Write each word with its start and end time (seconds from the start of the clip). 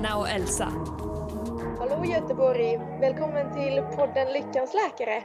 Varna 0.00 0.18
och 0.18 0.28
Elsa. 0.28 0.64
Hallå 1.78 2.04
Göteborg! 2.04 2.76
Välkommen 3.00 3.52
till 3.52 3.96
podden 3.96 4.32
Lyckans 4.32 4.74
läkare. 4.74 5.22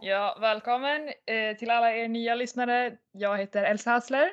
Ja, 0.00 0.38
välkommen 0.40 1.08
eh, 1.08 1.56
till 1.56 1.70
alla 1.70 1.96
er 1.96 2.08
nya 2.08 2.34
lyssnare. 2.34 2.96
Jag 3.12 3.38
heter 3.38 3.62
Elsa 3.64 3.90
Hassler. 3.90 4.32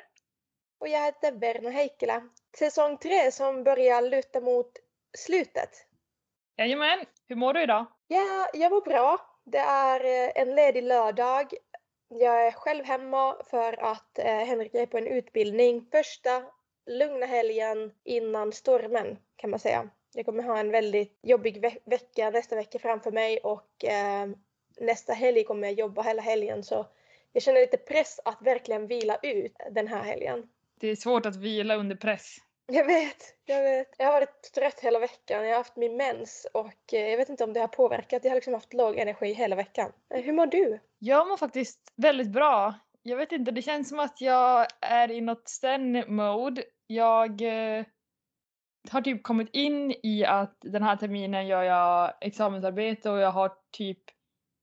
Och 0.80 0.88
jag 0.88 1.04
heter 1.04 1.32
Verna 1.32 1.70
Heikkilä. 1.70 2.22
Säsong 2.58 2.98
tre 2.98 3.32
som 3.32 3.64
börjar 3.64 4.02
luta 4.02 4.40
mot 4.40 4.72
slutet. 5.18 5.70
Jajamän, 6.56 6.98
hur 7.28 7.36
mår 7.36 7.54
du 7.54 7.62
idag? 7.62 7.86
Ja, 8.08 8.48
jag 8.54 8.72
mår 8.72 8.80
bra. 8.80 9.18
Det 9.44 9.58
är 9.58 10.04
eh, 10.04 10.42
en 10.42 10.54
ledig 10.54 10.82
lördag. 10.82 11.54
Jag 12.08 12.46
är 12.46 12.52
själv 12.52 12.84
hemma 12.84 13.36
för 13.50 13.84
att 13.84 14.18
eh, 14.18 14.24
Henrik 14.24 14.74
är 14.74 14.86
på 14.86 14.98
en 14.98 15.06
utbildning. 15.06 15.88
Första 15.90 16.42
lugna 16.90 17.26
helgen 17.26 17.92
innan 18.04 18.52
stormen 18.52 19.18
kan 19.36 19.50
man 19.50 19.58
säga. 19.58 19.88
Jag 20.14 20.26
kommer 20.26 20.42
ha 20.42 20.58
en 20.58 20.70
väldigt 20.70 21.18
jobbig 21.22 21.60
ve 21.60 21.76
vecka 21.84 22.30
nästa 22.30 22.56
vecka 22.56 22.78
framför 22.78 23.10
mig 23.10 23.38
och 23.38 23.84
eh, 23.84 24.28
nästa 24.80 25.12
helg 25.12 25.44
kommer 25.44 25.68
jag 25.68 25.78
jobba 25.78 26.02
hela 26.02 26.22
helgen 26.22 26.64
så 26.64 26.86
jag 27.32 27.42
känner 27.42 27.60
lite 27.60 27.76
press 27.76 28.20
att 28.24 28.42
verkligen 28.42 28.86
vila 28.86 29.18
ut 29.22 29.56
den 29.70 29.88
här 29.88 30.02
helgen. 30.02 30.48
Det 30.80 30.88
är 30.88 30.96
svårt 30.96 31.26
att 31.26 31.36
vila 31.36 31.76
under 31.76 31.96
press. 31.96 32.36
Jag 32.66 32.84
vet, 32.84 33.34
jag 33.44 33.62
vet. 33.62 33.94
Jag 33.98 34.06
har 34.06 34.12
varit 34.12 34.52
trött 34.54 34.80
hela 34.80 34.98
veckan. 34.98 35.42
Jag 35.42 35.50
har 35.50 35.56
haft 35.56 35.76
min 35.76 35.96
mens 35.96 36.46
och 36.52 36.94
eh, 36.94 37.08
jag 37.08 37.16
vet 37.16 37.28
inte 37.28 37.44
om 37.44 37.52
det 37.52 37.60
har 37.60 37.68
påverkat. 37.68 38.24
Jag 38.24 38.30
har 38.30 38.36
liksom 38.36 38.54
haft 38.54 38.74
låg 38.74 38.96
energi 38.98 39.32
hela 39.32 39.56
veckan. 39.56 39.92
Eh, 40.14 40.20
hur 40.20 40.32
mår 40.32 40.46
du? 40.46 40.78
Jag 40.98 41.28
mår 41.28 41.36
faktiskt 41.36 41.92
väldigt 41.96 42.30
bra. 42.30 42.74
Jag 43.02 43.16
vet 43.16 43.32
inte, 43.32 43.50
det 43.50 43.62
känns 43.62 43.88
som 43.88 43.98
att 43.98 44.20
jag 44.20 44.66
är 44.80 45.10
i 45.10 45.20
något 45.20 45.48
zen-mode. 45.48 46.62
Jag 46.92 47.42
eh, 47.42 47.84
har 48.90 49.00
typ 49.00 49.22
kommit 49.22 49.48
in 49.52 49.94
i 50.02 50.24
att 50.24 50.56
den 50.60 50.82
här 50.82 50.96
terminen 50.96 51.46
gör 51.46 51.62
jag 51.62 52.12
examensarbete 52.20 53.10
och 53.10 53.18
jag 53.18 53.30
har 53.30 53.52
typ 53.72 53.98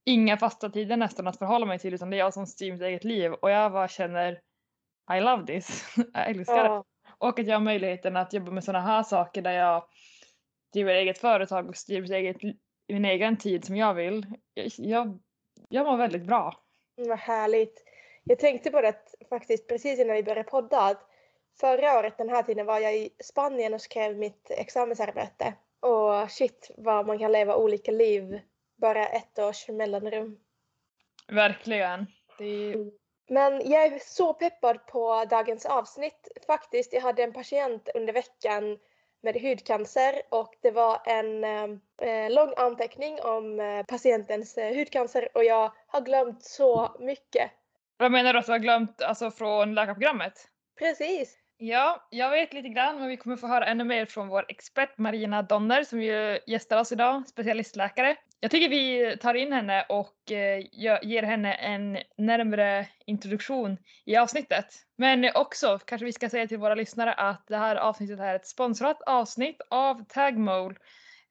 inga 0.05 0.37
fasta 0.37 0.69
tider 0.69 0.97
nästan 0.97 1.27
att 1.27 1.37
förhålla 1.37 1.65
mig 1.65 1.79
till 1.79 1.93
utan 1.93 2.09
det 2.09 2.15
är 2.15 2.19
jag 2.19 2.33
som 2.33 2.45
styr 2.45 2.71
mitt 2.71 2.81
eget 2.81 3.03
liv 3.03 3.33
och 3.33 3.51
jag 3.51 3.71
bara 3.71 3.87
känner 3.87 4.41
I 5.13 5.19
love 5.19 5.45
this. 5.45 5.95
jag 6.13 6.29
älskar 6.29 6.63
det. 6.63 6.83
Och 7.17 7.39
att 7.39 7.47
jag 7.47 7.55
har 7.55 7.63
möjligheten 7.63 8.17
att 8.17 8.33
jobba 8.33 8.51
med 8.51 8.63
sådana 8.63 8.85
här 8.85 9.03
saker 9.03 9.41
där 9.41 9.51
jag 9.51 9.83
driver 10.73 10.93
eget 10.93 11.17
företag 11.17 11.69
och 11.69 11.77
styr 11.77 12.01
mitt 12.01 12.11
eget, 12.11 12.37
min 12.87 13.05
egen 13.05 13.37
tid 13.37 13.65
som 13.65 13.75
jag 13.75 13.93
vill. 13.93 14.25
Jag, 14.53 14.71
jag, 14.77 15.19
jag 15.69 15.85
mår 15.85 15.97
väldigt 15.97 16.25
bra. 16.25 16.53
Mm, 16.97 17.09
vad 17.09 17.19
härligt. 17.19 17.83
Jag 18.23 18.39
tänkte 18.39 18.71
på 18.71 18.81
det 18.81 18.95
faktiskt 19.29 19.67
precis 19.67 19.99
innan 19.99 20.15
vi 20.15 20.23
började 20.23 20.49
podda 20.49 20.81
att 20.81 21.16
förra 21.59 21.99
året 21.99 22.17
den 22.17 22.29
här 22.29 22.43
tiden 22.43 22.65
var 22.65 22.79
jag 22.79 22.97
i 22.97 23.09
Spanien 23.19 23.73
och 23.73 23.81
skrev 23.81 24.17
mitt 24.17 24.51
examensarbete. 24.51 25.53
Och 25.79 26.31
shit 26.31 26.71
vad 26.77 27.07
man 27.07 27.19
kan 27.19 27.31
leva 27.31 27.55
olika 27.55 27.91
liv 27.91 28.39
bara 28.75 29.07
ett 29.07 29.39
års 29.39 29.69
mellanrum. 29.69 30.39
Verkligen. 31.27 32.05
Det. 32.37 32.73
Mm. 32.73 32.91
Men 33.29 33.71
jag 33.71 33.85
är 33.85 33.99
så 33.99 34.33
peppad 34.33 34.85
på 34.85 35.25
dagens 35.29 35.65
avsnitt. 35.65 36.27
Faktiskt, 36.47 36.93
jag 36.93 37.01
hade 37.01 37.23
en 37.23 37.33
patient 37.33 37.89
under 37.95 38.13
veckan 38.13 38.77
med 39.21 39.41
hudcancer 39.41 40.21
och 40.29 40.55
det 40.61 40.71
var 40.71 41.01
en 41.05 41.43
eh, 41.43 42.31
lång 42.31 42.53
anteckning 42.57 43.21
om 43.21 43.59
eh, 43.59 43.85
patientens 43.85 44.57
eh, 44.57 44.75
hudcancer 44.75 45.29
och 45.33 45.43
jag 45.43 45.71
har 45.87 46.01
glömt 46.01 46.43
så 46.43 46.95
mycket. 46.99 47.51
Vad 47.97 48.11
menar 48.11 48.33
du 48.33 48.39
att 48.39 48.45
du 48.45 48.51
har 48.51 48.59
glömt 48.59 49.01
alltså 49.01 49.31
från 49.31 49.75
läkarprogrammet? 49.75 50.47
Precis. 50.79 51.37
Ja, 51.59 52.07
jag 52.09 52.29
vet 52.29 52.53
lite 52.53 52.69
grann 52.69 52.99
men 52.99 53.07
vi 53.07 53.17
kommer 53.17 53.35
få 53.35 53.47
höra 53.47 53.65
ännu 53.65 53.83
mer 53.83 54.05
från 54.05 54.27
vår 54.27 54.45
expert 54.47 54.97
Marina 54.97 55.41
Donner 55.41 55.83
som 55.83 56.01
ju 56.01 56.39
gästar 56.47 56.79
oss 56.79 56.91
idag, 56.91 57.27
specialistläkare. 57.27 58.15
Jag 58.39 58.51
tycker 58.51 58.69
vi 58.69 59.17
tar 59.17 59.33
in 59.33 59.53
henne 59.53 59.85
och 59.89 60.31
eh, 60.31 60.59
ger 61.01 61.23
henne 61.23 61.53
en 61.53 61.97
närmre 62.17 62.87
introduktion 63.05 63.77
i 64.05 64.17
avsnittet. 64.17 64.65
Men 64.97 65.29
också 65.35 65.79
kanske 65.85 66.05
vi 66.05 66.13
ska 66.13 66.29
säga 66.29 66.47
till 66.47 66.57
våra 66.57 66.75
lyssnare 66.75 67.13
att 67.13 67.47
det 67.47 67.57
här 67.57 67.75
avsnittet 67.75 68.19
är 68.19 68.35
ett 68.35 68.47
sponsrat 68.47 69.01
avsnitt 69.01 69.61
av 69.69 70.05
Tagmole 70.09 70.75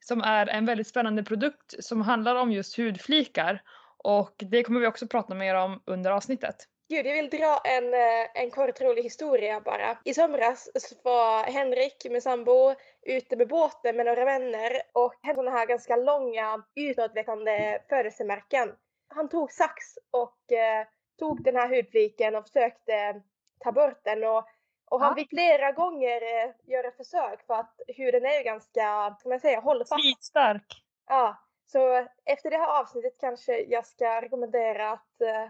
som 0.00 0.22
är 0.22 0.46
en 0.46 0.66
väldigt 0.66 0.88
spännande 0.88 1.22
produkt 1.22 1.84
som 1.84 2.02
handlar 2.02 2.36
om 2.36 2.52
just 2.52 2.78
hudflikar 2.78 3.62
och 3.98 4.34
det 4.38 4.62
kommer 4.62 4.80
vi 4.80 4.86
också 4.86 5.06
prata 5.06 5.34
mer 5.34 5.54
om 5.54 5.82
under 5.84 6.10
avsnittet. 6.10 6.56
Gud, 6.88 7.06
jag 7.06 7.14
vill 7.14 7.30
dra 7.30 7.60
en, 7.64 7.94
eh, 7.94 8.26
en 8.34 8.50
kort 8.50 8.80
rolig 8.80 9.02
historia 9.02 9.60
bara. 9.60 9.98
I 10.04 10.14
somras 10.14 10.68
var 11.02 11.42
Henrik, 11.42 12.06
min 12.10 12.22
sambo, 12.22 12.74
ute 13.02 13.36
med 13.36 13.48
båten 13.48 13.96
med 13.96 14.06
några 14.06 14.24
vänner 14.24 14.82
och 14.92 15.14
hade 15.22 15.34
sådana 15.34 15.50
här 15.50 15.66
ganska 15.66 15.96
långa 15.96 16.64
utåtväckande 16.74 17.78
födelsemärken. 17.88 18.72
Han 19.08 19.28
tog 19.28 19.52
sax 19.52 19.74
och 20.10 20.52
eh, 20.52 20.86
tog 21.18 21.42
den 21.42 21.56
här 21.56 21.68
hudfliken 21.68 22.34
och 22.34 22.46
försökte 22.46 23.22
ta 23.58 23.72
bort 23.72 24.00
den 24.04 24.24
och, 24.24 24.44
och 24.90 25.00
han 25.00 25.08
ja. 25.10 25.14
fick 25.14 25.28
flera 25.28 25.72
gånger 25.72 26.22
eh, 26.22 26.50
göra 26.64 26.90
försök 26.90 27.46
för 27.46 27.54
att 27.54 27.80
huden 27.86 28.24
är 28.24 28.38
ju 28.38 28.44
ganska, 28.44 29.16
ska 29.20 29.28
man 29.28 29.40
säga, 29.40 29.60
hållfast. 29.60 30.02
Slitstark. 30.02 30.82
Ja, 31.08 31.36
så 31.66 32.06
efter 32.24 32.50
det 32.50 32.56
här 32.56 32.80
avsnittet 32.80 33.16
kanske 33.20 33.60
jag 33.60 33.86
ska 33.86 34.20
rekommendera 34.22 34.90
att 34.90 35.20
eh, 35.20 35.48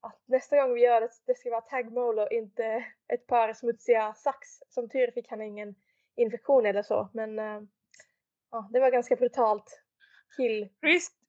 att 0.00 0.22
nästa 0.26 0.56
gång 0.56 0.74
vi 0.74 0.80
gör 0.80 1.00
det, 1.00 1.10
det 1.26 1.34
ska 1.34 1.50
vara 1.50 1.60
tagmål 1.60 2.18
och 2.18 2.32
inte 2.32 2.84
ett 3.08 3.26
par 3.26 3.52
smutsiga 3.52 4.14
sax. 4.14 4.48
Som 4.68 4.88
tur 4.88 5.10
fick 5.10 5.30
han 5.30 5.42
ingen 5.42 5.74
infektion 6.16 6.66
eller 6.66 6.82
så 6.82 7.08
men 7.12 7.38
äh, 7.38 7.60
ja, 8.50 8.68
det 8.72 8.80
var 8.80 8.90
ganska 8.90 9.16
brutalt. 9.16 9.82
Kill. 10.36 10.68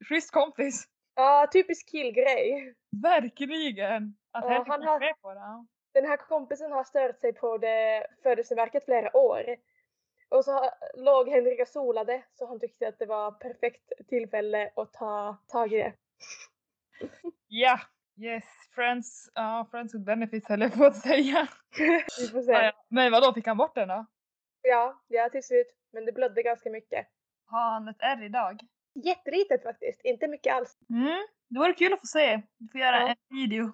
Schysst 0.09 0.31
kompis. 0.31 0.87
Ja, 1.15 1.47
typisk 1.51 1.89
killgrej. 1.89 2.75
Verkligen! 3.01 4.17
Att 4.31 4.45
ja, 4.45 4.63
han 4.67 4.83
har, 4.83 4.99
med 4.99 5.21
på 5.21 5.33
det. 5.33 5.65
Den 5.93 6.05
här 6.05 6.17
kompisen 6.17 6.71
har 6.71 6.83
stört 6.83 7.19
sig 7.19 7.33
på 7.33 7.57
det 7.57 8.07
födelseverket 8.23 8.85
flera 8.85 9.17
år. 9.17 9.55
Och 10.29 10.45
så 10.45 10.69
låg 10.93 11.29
Henrik 11.29 11.61
och 11.61 11.67
solade 11.67 12.23
så 12.33 12.47
han 12.47 12.59
tyckte 12.59 12.87
att 12.87 12.99
det 12.99 13.05
var 13.05 13.31
perfekt 13.31 13.91
tillfälle 14.07 14.71
att 14.75 14.93
ta 14.93 15.37
tag 15.47 15.73
i 15.73 15.77
det. 15.77 15.93
Ja, 17.47 17.79
Yes, 18.21 18.43
friends, 18.75 19.31
ja, 19.35 19.59
uh, 19.59 19.71
friends 19.71 19.95
with 19.95 20.05
benefits 20.05 20.49
höll 20.49 20.61
jag 20.61 20.73
på 20.73 20.85
att 20.85 20.95
säga. 20.95 21.47
Vi 22.19 22.27
får 22.27 22.41
se. 22.41 22.51
Ja, 22.51 22.71
Men 22.89 23.11
vadå, 23.11 23.33
fick 23.33 23.47
han 23.47 23.57
bort 23.57 23.75
den 23.75 23.87
då? 23.87 24.05
Ja, 24.61 25.01
ja 25.07 25.29
till 25.29 25.43
slut. 25.43 25.67
Men 25.93 26.05
det 26.05 26.11
blödde 26.11 26.43
ganska 26.43 26.69
mycket. 26.69 27.07
Har 27.45 27.69
han 27.69 27.87
ett 27.87 28.01
ärr 28.01 28.23
idag? 28.23 28.59
Jättelitet 28.93 29.63
faktiskt, 29.63 30.01
inte 30.03 30.27
mycket 30.27 30.53
alls. 30.53 30.77
Mm, 30.89 31.27
det 31.49 31.59
vore 31.59 31.73
kul 31.73 31.93
att 31.93 31.99
få 31.99 32.07
se. 32.07 32.41
Du 32.57 32.67
får 32.71 32.81
göra 32.81 32.99
ja. 32.99 33.07
en 33.07 33.37
video. 33.37 33.71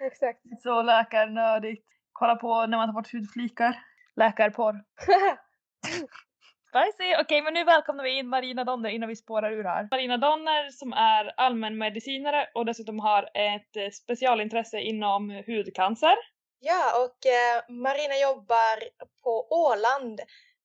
Exakt. 0.00 0.40
Så 0.62 0.82
läkarnördigt. 0.82 1.86
Kolla 2.12 2.36
på 2.36 2.66
när 2.66 2.78
man 2.78 2.88
tar 2.88 2.92
bort 2.92 3.12
hudflikar. 3.12 3.82
Läkarporr. 4.16 4.84
Spicy! 6.68 7.08
Okej, 7.14 7.24
okay, 7.24 7.42
men 7.42 7.54
nu 7.54 7.64
välkomnar 7.64 8.04
vi 8.04 8.18
in 8.18 8.28
Marina 8.28 8.64
Donner 8.64 8.90
innan 8.90 9.08
vi 9.08 9.16
spårar 9.16 9.52
ur 9.52 9.64
här. 9.64 9.88
Marina 9.90 10.16
Donner 10.16 10.70
som 10.70 10.92
är 10.92 11.34
allmänmedicinare 11.36 12.48
och 12.54 12.66
dessutom 12.66 12.98
har 12.98 13.22
ett 13.34 13.76
eh, 13.76 13.90
specialintresse 13.90 14.80
inom 14.80 15.30
hudcancer. 15.46 16.16
Ja, 16.60 17.04
och 17.04 17.26
eh, 17.26 17.76
Marina 17.82 18.16
jobbar 18.22 18.76
på 19.22 19.46
Åland, 19.50 20.20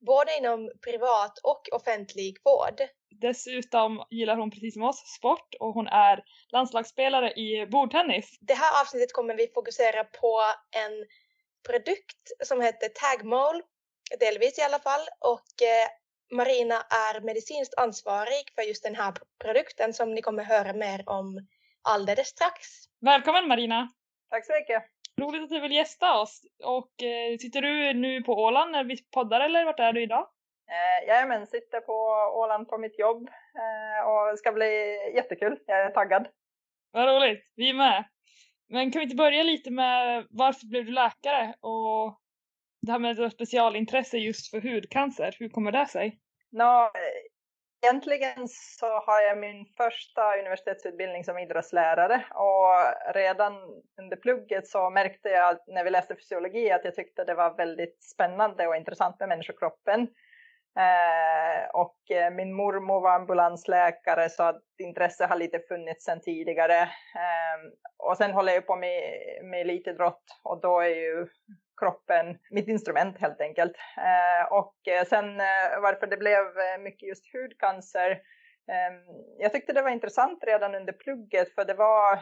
både 0.06 0.38
inom 0.38 0.72
privat 0.86 1.40
och 1.44 1.62
offentlig 1.72 2.38
vård. 2.44 2.88
Dessutom 3.22 4.04
gillar 4.10 4.38
hon 4.38 4.52
precis 4.52 4.74
som 4.74 4.84
oss 4.84 5.16
sport 5.18 5.56
och 5.60 5.74
hon 5.74 5.88
är 5.88 6.24
landslagsspelare 6.52 7.32
i 7.32 7.68
bordtennis. 7.72 8.38
Det 8.42 8.54
här 8.54 8.82
avsnittet 8.82 9.14
kommer 9.14 9.36
vi 9.36 9.48
fokusera 9.48 10.04
på 10.04 10.42
en 10.86 11.06
produkt 11.68 12.24
som 12.48 12.62
heter 12.62 12.88
Tagmole 12.88 13.64
delvis 14.20 14.60
i 14.60 14.62
alla 14.62 14.80
fall. 14.80 15.06
Och 15.20 15.52
eh, 15.72 15.88
Marina 16.38 16.76
är 16.76 17.22
medicinskt 17.22 17.80
ansvarig 17.80 18.46
för 18.56 18.62
just 18.62 18.84
den 18.84 18.96
här 18.96 19.14
produkten 19.44 19.94
som 19.94 20.14
ni 20.14 20.22
kommer 20.22 20.44
höra 20.44 20.74
mer 20.74 21.04
om 21.06 21.48
alldeles 21.82 22.28
strax. 22.28 22.60
Välkommen 23.02 23.48
Marina! 23.48 23.90
Tack 24.30 24.46
så 24.46 24.54
mycket! 24.54 24.84
Roligt 25.22 25.44
att 25.44 25.50
du 25.50 25.60
vill 25.60 25.72
gästa 25.72 26.20
oss. 26.22 26.42
Och 26.64 27.04
eh, 27.04 27.38
sitter 27.38 27.62
du 27.62 27.94
nu 27.94 28.22
på 28.22 28.34
Åland 28.34 28.72
när 28.72 28.84
vi 28.84 28.98
poddar 29.12 29.42
eller 29.42 29.66
vart 29.66 29.80
är 29.80 29.94
du 29.94 30.04
idag? 30.04 30.28
Eh, 30.70 31.08
jajamän, 31.08 31.48
sitter 31.48 31.80
på 31.80 31.94
Åland 32.40 32.68
på 32.68 32.78
mitt 32.78 33.00
jobb 33.00 33.30
eh, 33.62 34.10
och 34.10 34.32
det 34.32 34.38
ska 34.38 34.52
bli 34.52 34.98
jättekul. 35.16 35.60
Jag 35.66 35.82
är 35.82 35.90
taggad. 35.90 36.28
Vad 36.92 37.08
roligt, 37.08 37.52
vi 37.56 37.70
är 37.70 37.74
med. 37.74 38.04
Men 38.70 38.92
kan 38.92 39.00
vi 39.00 39.04
inte 39.04 39.16
börja 39.16 39.44
lite 39.44 39.72
med 39.72 40.28
varför 40.30 40.68
blev 40.68 40.86
du 40.86 40.92
läkare 40.92 41.54
och 41.62 42.20
det 42.86 42.92
här 42.92 43.00
med 43.00 43.20
ett 43.20 43.34
specialintresse 43.34 44.18
just 44.18 44.52
för 44.52 44.62
hudcancer, 44.62 45.36
hur 45.40 45.50
kommer 45.50 45.72
det 45.72 45.86
sig? 45.86 46.20
No, 46.52 46.92
egentligen 47.84 48.48
så 48.48 48.86
har 48.86 49.22
jag 49.22 49.38
min 49.38 49.66
första 49.66 50.38
universitetsutbildning 50.40 51.24
som 51.24 51.38
idrottslärare 51.38 52.26
och 52.34 53.14
redan 53.16 53.54
under 54.02 54.18
plugget 54.18 54.68
så 54.68 54.90
märkte 54.90 55.30
jag 55.30 55.58
när 55.68 55.84
vi 55.84 55.90
läste 55.90 56.16
fysiologi 56.16 56.72
att 56.72 56.86
jag 56.86 56.96
tyckte 56.96 57.24
det 57.24 57.34
var 57.34 57.58
väldigt 57.58 58.04
spännande 58.04 58.68
och 58.68 58.76
intressant 58.76 59.20
med 59.20 59.30
människokroppen. 59.30 60.08
Eh, 60.80 61.70
och 61.74 62.12
eh, 62.12 62.34
min 62.34 62.54
mormor 62.54 63.02
var 63.02 63.16
ambulansläkare 63.16 64.30
så 64.30 64.44
att 64.44 64.64
intresse 64.78 65.26
har 65.26 65.36
lite 65.36 65.60
funnits 65.60 66.06
sedan 66.06 66.22
tidigare. 66.22 66.82
Eh, 66.82 67.60
och 67.98 68.18
sen 68.18 68.32
håller 68.32 68.54
jag 68.54 68.68
på 68.68 68.76
med, 68.76 69.02
med 69.44 69.62
elitidrott 69.62 70.24
och 70.44 70.62
då 70.62 70.80
är 70.80 70.96
ju 70.96 71.28
kroppen 71.84 72.38
mitt 72.52 72.68
instrument 72.68 73.18
helt 73.20 73.42
enkelt. 73.42 73.74
Eh, 73.98 74.52
och 74.52 74.88
eh, 74.88 75.06
sen 75.06 75.40
eh, 75.40 75.82
varför 75.82 76.08
det 76.08 76.18
blev 76.18 76.44
mycket 76.80 77.10
just 77.10 77.34
hudcancer. 77.34 78.12
Ehm, 78.72 79.04
jag 79.38 79.54
tyckte 79.54 79.74
det 79.74 79.82
var 79.82 79.90
intressant 79.90 80.44
redan 80.44 80.76
under 80.76 80.94
plugget 80.94 81.56
för 81.56 81.66
det 81.66 81.74
var, 81.74 82.20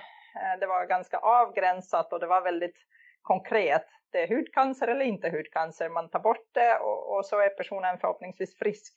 det 0.60 0.68
var 0.68 0.86
ganska 0.86 1.18
avgränsat 1.18 2.14
och 2.14 2.20
det 2.20 2.28
var 2.28 2.42
väldigt 2.42 2.78
konkret. 3.22 3.88
Det 4.12 4.24
är 4.24 4.28
hudcancer 4.28 4.88
eller 4.88 5.06
inte 5.06 5.30
hudcancer. 5.30 5.90
Man 5.90 6.10
tar 6.10 6.20
bort 6.20 6.50
det 6.54 6.76
och, 6.78 7.18
och 7.18 7.26
så 7.26 7.40
är 7.40 7.50
personen 7.50 7.98
förhoppningsvis 7.98 8.58
frisk. 8.58 8.94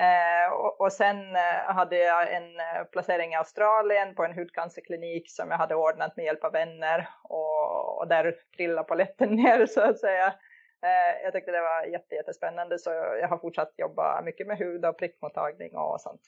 Eh, 0.00 0.52
och, 0.52 0.80
och, 0.80 0.92
sen 0.92 1.36
eh, 1.36 1.74
hade 1.74 1.96
jag 1.98 2.32
en 2.32 2.60
eh, 2.60 2.84
placering 2.92 3.32
i 3.32 3.36
Australien 3.36 4.14
på 4.14 4.24
en 4.24 4.34
hudcancerklinik 4.34 5.30
som 5.30 5.50
jag 5.50 5.58
hade 5.58 5.74
ordnat 5.74 6.16
med 6.16 6.24
hjälp 6.24 6.44
av 6.44 6.52
vänner 6.52 7.08
och, 7.22 7.98
och 7.98 8.08
där 8.08 8.36
trillade 8.56 8.88
polletten 8.88 9.28
ner 9.36 9.66
så 9.66 9.80
att 9.80 9.98
säga. 9.98 10.26
Eh, 10.82 11.22
jag 11.22 11.32
tyckte 11.32 11.52
det 11.52 11.60
var 11.60 11.84
jätte, 11.84 12.14
jättespännande 12.14 12.78
så 12.78 12.90
jag 13.20 13.28
har 13.28 13.38
fortsatt 13.38 13.74
jobba 13.76 14.22
mycket 14.22 14.46
med 14.46 14.58
hud 14.58 14.84
och 14.84 14.98
prickmottagning 14.98 15.76
och 15.76 16.00
sånt. 16.00 16.22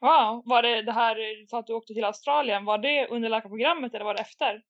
Wow, 0.00 0.42
var 0.44 0.62
det 0.62 0.82
det 0.82 0.92
här 0.92 1.46
så 1.46 1.56
att 1.56 1.66
du 1.66 1.74
åkte 1.74 1.94
till 1.94 2.04
Australien, 2.04 2.64
var 2.64 2.78
det 2.78 3.06
under 3.06 3.28
läkarprogrammet 3.28 3.94
eller 3.94 4.04
var 4.04 4.14
det 4.14 4.20
efter? 4.20 4.62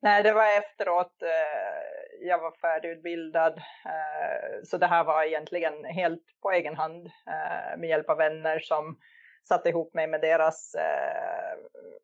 Nej, 0.00 0.22
det 0.22 0.32
var 0.32 0.58
efteråt. 0.58 1.22
Eh, 1.22 2.26
jag 2.28 2.38
var 2.38 2.50
färdigutbildad. 2.50 3.58
Eh, 3.58 4.62
så 4.64 4.78
det 4.78 4.86
här 4.86 5.04
var 5.04 5.22
egentligen 5.22 5.84
helt 5.84 6.22
på 6.42 6.50
egen 6.50 6.76
hand 6.76 7.06
eh, 7.06 7.78
med 7.78 7.88
hjälp 7.88 8.10
av 8.10 8.16
vänner 8.16 8.58
som 8.58 8.98
satte 9.48 9.68
ihop 9.68 9.94
mig 9.94 10.06
med 10.06 10.20
deras 10.20 10.76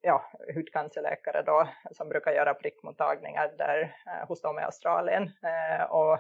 ja, 0.01 0.31
hudcancerläkare 0.55 1.43
då, 1.43 1.69
som 1.93 2.09
brukar 2.09 2.33
göra 2.33 2.55
prickmottagningar 2.55 3.53
där 3.59 3.97
hos 4.29 4.43
dem 4.43 4.59
i 4.59 4.63
Australien. 4.63 5.31
Och 5.89 6.19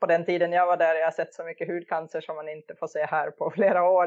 på 0.00 0.06
den 0.06 0.24
tiden 0.24 0.52
jag 0.52 0.66
var 0.66 0.76
där 0.76 0.94
jag 0.94 1.06
har 1.06 1.10
sett 1.10 1.34
så 1.34 1.44
mycket 1.44 1.68
hudcancer 1.68 2.20
som 2.20 2.36
man 2.36 2.48
inte 2.48 2.74
får 2.74 2.86
se 2.86 3.06
här 3.06 3.30
på 3.30 3.50
flera 3.54 3.90
år. 3.90 4.06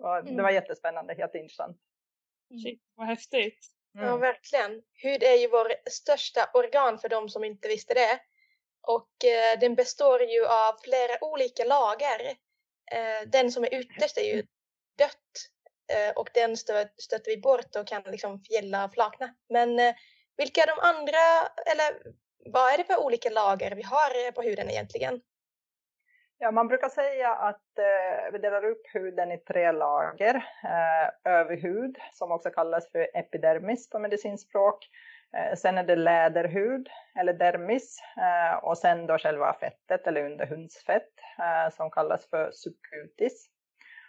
Och 0.00 0.24
det 0.24 0.32
var 0.32 0.40
mm. 0.40 0.54
jättespännande, 0.54 1.14
jätteintressant. 1.14 1.76
Shit, 2.64 2.82
vad 2.94 3.06
häftigt. 3.06 3.73
Mm. 3.94 4.06
Ja, 4.06 4.16
verkligen. 4.16 4.82
Hud 5.02 5.22
är 5.22 5.34
ju 5.34 5.48
vår 5.48 5.90
största 5.90 6.50
organ 6.54 6.98
för 6.98 7.08
de 7.08 7.28
som 7.28 7.44
inte 7.44 7.68
visste 7.68 7.94
det. 7.94 8.20
Och 8.86 9.24
eh, 9.24 9.58
den 9.60 9.74
består 9.74 10.22
ju 10.22 10.46
av 10.46 10.80
flera 10.82 11.24
olika 11.24 11.64
lager. 11.64 12.26
Eh, 12.92 13.28
den 13.28 13.52
som 13.52 13.64
är 13.64 13.74
ytterst 13.74 14.18
är 14.18 14.34
ju 14.34 14.46
dött 14.98 15.50
eh, 15.92 16.16
och 16.16 16.28
den 16.34 16.56
stö 16.56 16.88
stöter 16.96 17.30
vi 17.30 17.36
bort 17.36 17.76
och 17.76 17.86
kan 17.86 18.02
liksom 18.02 18.40
fjälla 18.40 18.90
flakna. 18.94 19.34
Men 19.48 19.78
eh, 19.78 19.94
vilka 20.36 20.62
är 20.62 20.66
de 20.66 20.78
andra, 20.80 21.48
eller 21.66 22.12
vad 22.44 22.72
är 22.72 22.78
det 22.78 22.84
för 22.84 23.00
olika 23.00 23.30
lager 23.30 23.70
vi 23.74 23.82
har 23.82 24.32
på 24.32 24.42
huden 24.42 24.70
egentligen? 24.70 25.20
Ja, 26.38 26.50
man 26.50 26.68
brukar 26.68 26.88
säga 26.88 27.34
att 27.34 27.78
eh, 27.78 28.32
vi 28.32 28.38
delar 28.38 28.64
upp 28.64 28.82
huden 28.94 29.32
i 29.32 29.38
tre 29.38 29.72
lager. 29.72 30.34
Eh, 30.64 31.32
överhud, 31.32 31.98
som 32.12 32.32
också 32.32 32.50
kallas 32.50 32.90
för 32.90 33.08
epidermis 33.14 33.90
på 33.90 33.98
medicinspråk. 33.98 34.88
Eh, 35.36 35.56
sen 35.56 35.78
är 35.78 35.84
det 35.84 35.96
läderhud, 35.96 36.88
eller 37.18 37.32
dermis. 37.32 37.98
Eh, 38.16 38.64
och 38.64 38.78
sen 38.78 39.06
då 39.06 39.18
själva 39.18 39.52
fettet, 39.60 40.06
eller 40.06 40.24
underhudsfett, 40.24 41.12
eh, 41.38 41.74
som 41.74 41.90
kallas 41.90 42.30
för 42.30 42.50
subcutis. 42.52 43.48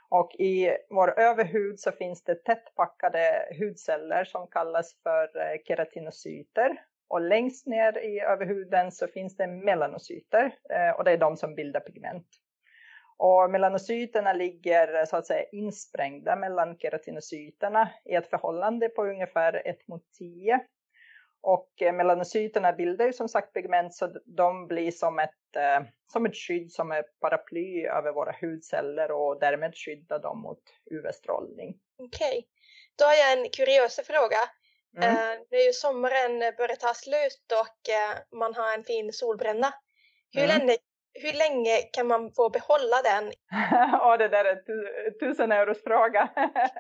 Och 0.10 0.36
i 0.36 0.78
vår 0.90 1.20
överhud 1.20 1.80
så 1.80 1.92
finns 1.92 2.24
det 2.24 2.44
tättpackade 2.44 3.46
hudceller 3.60 4.24
som 4.24 4.48
kallas 4.48 4.96
för 5.04 5.42
eh, 5.42 5.58
keratinocyter. 5.68 6.82
Och 7.08 7.22
längst 7.22 7.68
ner 7.68 7.98
i 7.98 8.20
överhuden 8.20 8.92
så 8.92 9.08
finns 9.08 9.38
det 9.38 9.48
melanocyter 9.48 10.56
eh, 10.70 10.90
och 10.98 11.04
det 11.04 11.12
är 11.12 11.18
de 11.18 11.38
som 11.38 11.56
bildar 11.56 11.80
pigment. 11.80 12.28
Och 13.18 13.50
melanocyterna 13.50 14.34
ligger 14.34 15.00
eh, 15.00 15.06
så 15.06 15.18
att 15.18 15.28
säga 15.28 15.44
insprängda 15.52 16.36
mellan 16.36 16.78
keratinocyterna 16.78 17.90
i 18.06 18.16
ett 18.16 18.30
förhållande 18.30 18.90
på 18.90 19.06
ungefär 19.06 19.68
1 19.68 19.88
mot 19.88 20.04
10. 20.18 20.60
Och 21.42 21.82
eh, 21.82 21.94
melanocyterna 21.94 22.74
bildar 22.74 23.06
ju 23.06 23.14
som 23.14 23.30
sagt 23.30 23.54
pigment 23.54 23.94
så 23.96 24.08
de 24.26 24.68
blir 24.68 24.92
som 24.92 25.20
ett, 25.20 25.32
som 26.12 26.26
ett 26.26 26.36
skydd 26.36 26.72
som 26.72 26.92
ett 26.92 27.20
paraply 27.20 27.86
över 27.86 28.12
våra 28.12 28.36
hudceller 28.42 29.12
och 29.12 29.40
därmed 29.40 29.76
skyddar 29.76 30.20
dem 30.20 30.42
mot 30.42 30.62
UV-strålning. 30.92 31.78
Okej, 31.98 32.28
okay. 32.28 32.44
då 32.96 33.06
har 33.06 33.14
jag 33.14 33.40
en 33.40 33.50
kuriös 33.50 34.00
fråga. 34.08 34.38
Mm. 34.98 35.10
Eh, 35.10 35.40
nu 35.52 35.58
är 35.58 35.66
ju 35.66 35.74
sommaren 35.74 36.40
börjar 36.58 36.76
ta 36.76 36.94
slut 36.94 37.48
och 37.64 37.90
eh, 37.94 38.40
man 38.40 38.56
har 38.56 38.74
en 38.74 38.84
fin 38.84 39.14
solbränna. 39.14 39.74
Hur, 40.34 40.44
mm. 40.44 40.58
länge, 40.58 40.78
hur 41.14 41.34
länge 41.34 41.78
kan 41.94 42.08
man 42.08 42.32
få 42.32 42.50
behålla 42.50 43.02
den? 43.04 43.32
Ja, 43.92 44.18
det 44.18 44.28
där 44.28 44.46
är 44.46 44.56
tu 44.56 44.78
tusen 45.20 45.52
euros 45.52 45.84
fråga. 45.84 46.30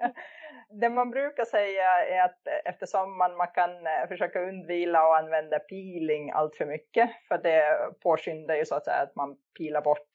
det 0.81 0.89
man 0.89 1.09
brukar 1.09 1.45
säga 1.45 2.05
är 2.05 2.21
att 2.21 2.41
eftersom 2.65 3.17
man, 3.17 3.37
man 3.37 3.47
kan 3.47 3.87
eh, 3.87 4.07
försöka 4.07 4.39
undvila 4.39 5.07
och 5.07 5.17
använda 5.17 5.59
peeling 5.59 6.31
allt 6.31 6.55
för 6.55 6.65
mycket, 6.65 7.09
för 7.27 7.37
det 7.37 7.63
påskyndar 8.03 8.55
ju 8.55 8.65
så 8.65 8.75
att 8.75 8.85
säga 8.85 8.97
att 8.97 9.15
man 9.15 9.37
pilar 9.57 9.81
bort, 9.81 10.09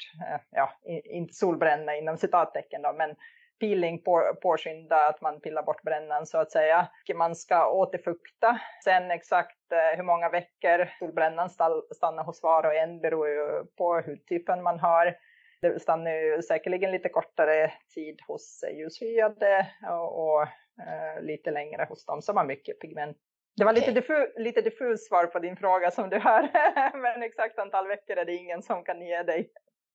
ja, 0.50 0.72
inte 1.04 1.34
solbränna 1.34 1.96
inom 1.96 2.16
citattecken 2.16 2.82
då, 2.82 2.92
men 2.92 3.16
peeling 3.60 4.02
på, 4.02 4.36
påskynda 4.42 4.96
att 4.96 5.20
man 5.20 5.40
pillar 5.40 5.62
bort 5.62 5.82
brännan 5.82 6.26
så 6.26 6.38
att 6.38 6.52
säga. 6.52 6.88
Man 7.14 7.34
ska 7.34 7.70
återfukta. 7.70 8.60
Sen 8.84 9.10
exakt 9.10 9.72
eh, 9.72 9.96
hur 9.96 10.02
många 10.04 10.28
veckor 10.28 10.88
solbrännan 10.98 11.50
stannar 11.94 12.24
hos 12.24 12.42
var 12.42 12.66
och 12.66 12.74
en 12.74 13.00
beror 13.00 13.28
ju 13.28 13.64
på 13.78 14.02
hudtypen 14.06 14.62
man 14.62 14.78
har. 14.78 15.16
Det 15.62 15.80
stannar 15.80 16.10
ju 16.10 16.42
säkerligen 16.42 16.90
lite 16.90 17.08
kortare 17.08 17.72
tid 17.94 18.20
hos 18.28 18.64
ljushyade 18.72 19.66
och, 19.90 20.24
och 20.24 20.42
eh, 20.42 21.22
lite 21.22 21.50
längre 21.50 21.86
hos 21.88 22.06
dem 22.06 22.22
som 22.22 22.36
har 22.36 22.44
mycket 22.44 22.80
pigment. 22.80 23.16
Det 23.56 23.64
var 23.64 23.72
lite, 23.72 23.92
diffu 23.92 24.26
lite 24.36 24.60
diffus 24.60 25.06
svar 25.06 25.26
på 25.26 25.38
din 25.38 25.56
fråga 25.56 25.90
som 25.90 26.10
du 26.10 26.18
hör, 26.18 26.48
men 26.98 27.22
exakt 27.22 27.58
antal 27.58 27.88
veckor 27.88 28.16
är 28.16 28.24
det 28.24 28.34
ingen 28.34 28.62
som 28.62 28.84
kan 28.84 29.02
ge 29.02 29.22
dig. 29.22 29.50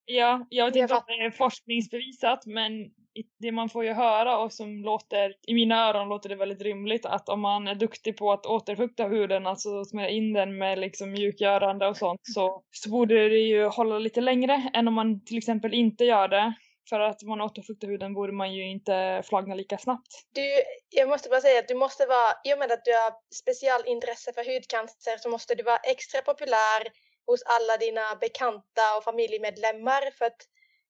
Ja, 0.06 0.46
jag 0.50 0.66
vet 0.66 0.76
inte 0.76 0.94
om 0.94 1.02
det 1.06 1.24
är 1.24 1.30
forskningsbevisat 1.30 2.46
men 2.46 2.90
det 3.38 3.52
man 3.52 3.68
får 3.68 3.84
ju 3.84 3.92
höra 3.92 4.38
och 4.38 4.52
som 4.52 4.82
låter, 4.82 5.34
i 5.46 5.54
mina 5.54 5.88
öron 5.88 6.08
låter 6.08 6.28
det 6.28 6.34
väldigt 6.34 6.62
rimligt 6.62 7.06
att 7.06 7.28
om 7.28 7.40
man 7.40 7.68
är 7.68 7.74
duktig 7.74 8.16
på 8.16 8.32
att 8.32 8.46
återfukta 8.46 9.04
huden, 9.04 9.46
alltså 9.46 9.84
smörja 9.84 10.08
in 10.08 10.32
den 10.32 10.58
med 10.58 10.78
liksom 10.78 11.10
mjukgörande 11.10 11.86
och 11.86 11.96
sånt 11.96 12.20
så, 12.22 12.62
så 12.70 12.90
borde 12.90 13.28
det 13.28 13.38
ju 13.38 13.64
hålla 13.64 13.98
lite 13.98 14.20
längre 14.20 14.70
än 14.74 14.88
om 14.88 14.94
man 14.94 15.24
till 15.24 15.38
exempel 15.38 15.74
inte 15.74 16.04
gör 16.04 16.28
det. 16.28 16.54
För 16.88 17.00
att 17.00 17.22
man 17.22 17.40
återfuktar 17.40 17.88
huden 17.88 18.14
borde 18.14 18.32
man 18.32 18.54
ju 18.54 18.70
inte 18.70 19.22
flagna 19.24 19.54
lika 19.54 19.78
snabbt. 19.78 20.12
Du, 20.34 20.42
jag 20.90 21.08
måste 21.08 21.28
bara 21.28 21.40
säga 21.40 21.58
att 21.58 21.68
du 21.68 21.74
måste 21.74 22.06
vara, 22.06 22.32
i 22.44 22.54
och 22.54 22.58
med 22.58 22.72
att 22.72 22.84
du 22.84 22.92
har 22.92 23.12
specialintresse 23.34 24.32
för 24.32 24.54
hudcancer 24.54 25.16
så 25.18 25.28
måste 25.28 25.54
du 25.54 25.62
vara 25.62 25.76
extra 25.76 26.22
populär 26.22 26.82
hos 27.26 27.42
alla 27.42 27.76
dina 27.76 28.14
bekanta 28.20 28.96
och 28.96 29.04
familjemedlemmar 29.04 30.10
för 30.10 30.24
att 30.24 30.42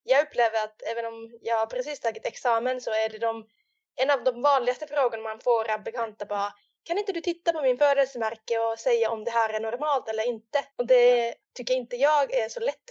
jag 0.02 0.26
upplever 0.26 0.64
att 0.64 0.83
även 0.83 1.07
om 1.07 1.38
jag 1.43 1.71
precis 1.71 2.00
tagit 2.00 2.26
examen 2.26 2.81
så 2.81 2.90
är 2.90 3.09
det 3.09 3.19
de, 3.19 3.47
en 3.97 4.11
av 4.11 4.25
de 4.25 4.43
vanligaste 4.43 4.87
frågorna 4.87 5.23
man 5.23 5.40
får 5.40 5.71
av 5.71 5.83
bekanta 5.83 6.25
bara 6.25 6.52
kan 6.87 6.99
inte 6.99 7.12
du 7.12 7.21
titta 7.21 7.52
på 7.52 7.62
min 7.62 7.78
födelsemärke 7.78 8.59
och 8.59 8.78
säga 8.78 9.11
om 9.11 9.25
det 9.25 9.31
här 9.31 9.55
är 9.55 9.61
normalt 9.61 10.09
eller 10.09 10.28
inte? 10.28 10.64
Och 10.76 10.87
det 10.87 11.35
tycker 11.55 11.75
inte 11.75 11.97
jag 11.97 12.35
är 12.35 12.49
så 12.49 12.61
lätt. 12.61 12.90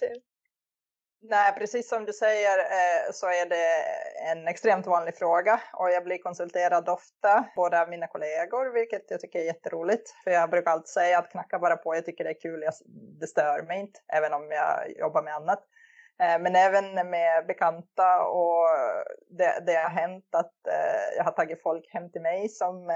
Nej, 1.29 1.53
precis 1.53 1.89
som 1.89 2.05
du 2.05 2.13
säger 2.13 2.59
eh, 2.59 3.11
så 3.11 3.25
är 3.25 3.49
det 3.49 3.67
en 4.31 4.47
extremt 4.47 4.87
vanlig 4.87 5.17
fråga 5.17 5.61
och 5.73 5.89
jag 5.89 6.03
blir 6.03 6.17
konsulterad 6.17 6.89
ofta, 6.89 7.45
både 7.55 7.81
av 7.81 7.89
mina 7.89 8.07
kollegor, 8.07 8.73
vilket 8.73 9.11
jag 9.11 9.19
tycker 9.19 9.39
är 9.39 9.43
jätteroligt. 9.43 10.09
För 10.23 10.31
jag 10.31 10.49
brukar 10.49 10.71
alltid 10.71 10.87
säga 10.87 11.19
att 11.19 11.31
knacka 11.31 11.59
bara 11.59 11.77
på, 11.77 11.95
jag 11.95 12.05
tycker 12.05 12.23
det 12.23 12.29
är 12.29 12.41
kul, 12.41 12.63
det 13.19 13.27
stör 13.27 13.61
mig 13.67 13.79
inte, 13.79 13.99
även 14.13 14.33
om 14.33 14.51
jag 14.51 14.97
jobbar 14.99 15.23
med 15.23 15.35
annat. 15.35 15.63
Eh, 16.21 16.39
men 16.39 16.55
även 16.55 17.09
med 17.09 17.45
bekanta 17.47 18.23
och 18.23 18.67
det, 19.29 19.63
det 19.65 19.75
har 19.75 19.89
hänt 19.89 20.29
att 20.31 20.67
eh, 20.67 21.17
jag 21.17 21.23
har 21.23 21.31
tagit 21.31 21.63
folk 21.63 21.93
hem 21.93 22.11
till 22.11 22.21
mig 22.21 22.49
som 22.49 22.91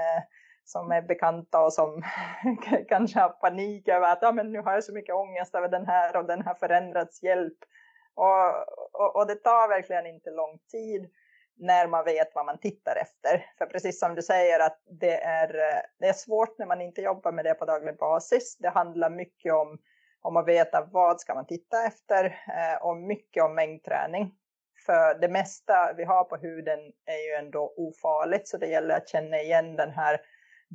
som 0.64 0.90
är 0.90 1.02
bekanta 1.02 1.60
och 1.60 1.72
som 1.72 2.02
kanske 2.88 3.20
har 3.20 3.28
panik 3.28 3.88
över 3.88 4.12
att 4.12 4.18
ja, 4.22 4.32
men 4.32 4.52
nu 4.52 4.58
har 4.58 4.72
jag 4.72 4.84
så 4.84 4.92
mycket 4.92 5.14
ångest 5.14 5.54
över 5.54 5.68
den 5.68 5.86
här 5.86 6.16
och 6.16 6.26
den 6.26 6.42
har 6.42 6.54
förändrats 6.54 7.22
hjälp. 7.22 7.58
Och, 8.20 9.00
och, 9.00 9.16
och, 9.16 9.26
det 9.26 9.34
tar 9.34 9.68
verkligen 9.68 10.06
inte 10.06 10.30
lång 10.30 10.58
tid. 10.70 11.10
när 11.62 11.86
man 11.86 12.04
vet 12.04 12.34
vad 12.34 12.46
man 12.46 12.58
tittar 12.58 12.96
efter. 12.96 13.46
För 13.58 13.66
precis 13.66 14.00
som 14.00 14.14
du 14.14 14.22
säger 14.22 14.60
att 14.60 14.78
det 15.00 15.20
är, 15.22 15.48
det 15.98 16.06
är 16.08 16.12
svårt 16.12 16.58
när 16.58 16.66
man 16.66 16.80
inte 16.80 17.00
jobbar 17.00 17.32
med 17.32 17.44
det 17.44 17.54
på 17.54 17.64
daglig 17.64 17.96
basis. 17.96 18.56
Det 18.58 18.68
handlar 18.68 19.10
mycket 19.10 19.52
om, 19.52 19.78
om 20.22 20.36
att 20.36 20.48
veta 20.48 20.88
vad 20.92 21.20
ska 21.20 21.34
man 21.34 21.46
titta 21.46 21.86
efter 21.86 22.24
eh, 22.24 22.82
och 22.82 22.96
mycket 22.96 23.42
om 23.44 23.54
mängdträning. 23.54 24.34
För 24.86 25.18
det 25.18 25.28
mesta 25.28 25.92
vi 25.96 26.04
har 26.04 26.24
på 26.24 26.36
huden 26.36 26.78
är 27.06 27.28
ju 27.28 27.46
ändå 27.46 27.74
ofarligt 27.76 28.48
så 28.48 28.56
det 28.56 28.66
gäller 28.66 28.96
att 28.96 29.08
känna 29.08 29.40
igen 29.40 29.76
den 29.76 29.90
här 29.90 30.20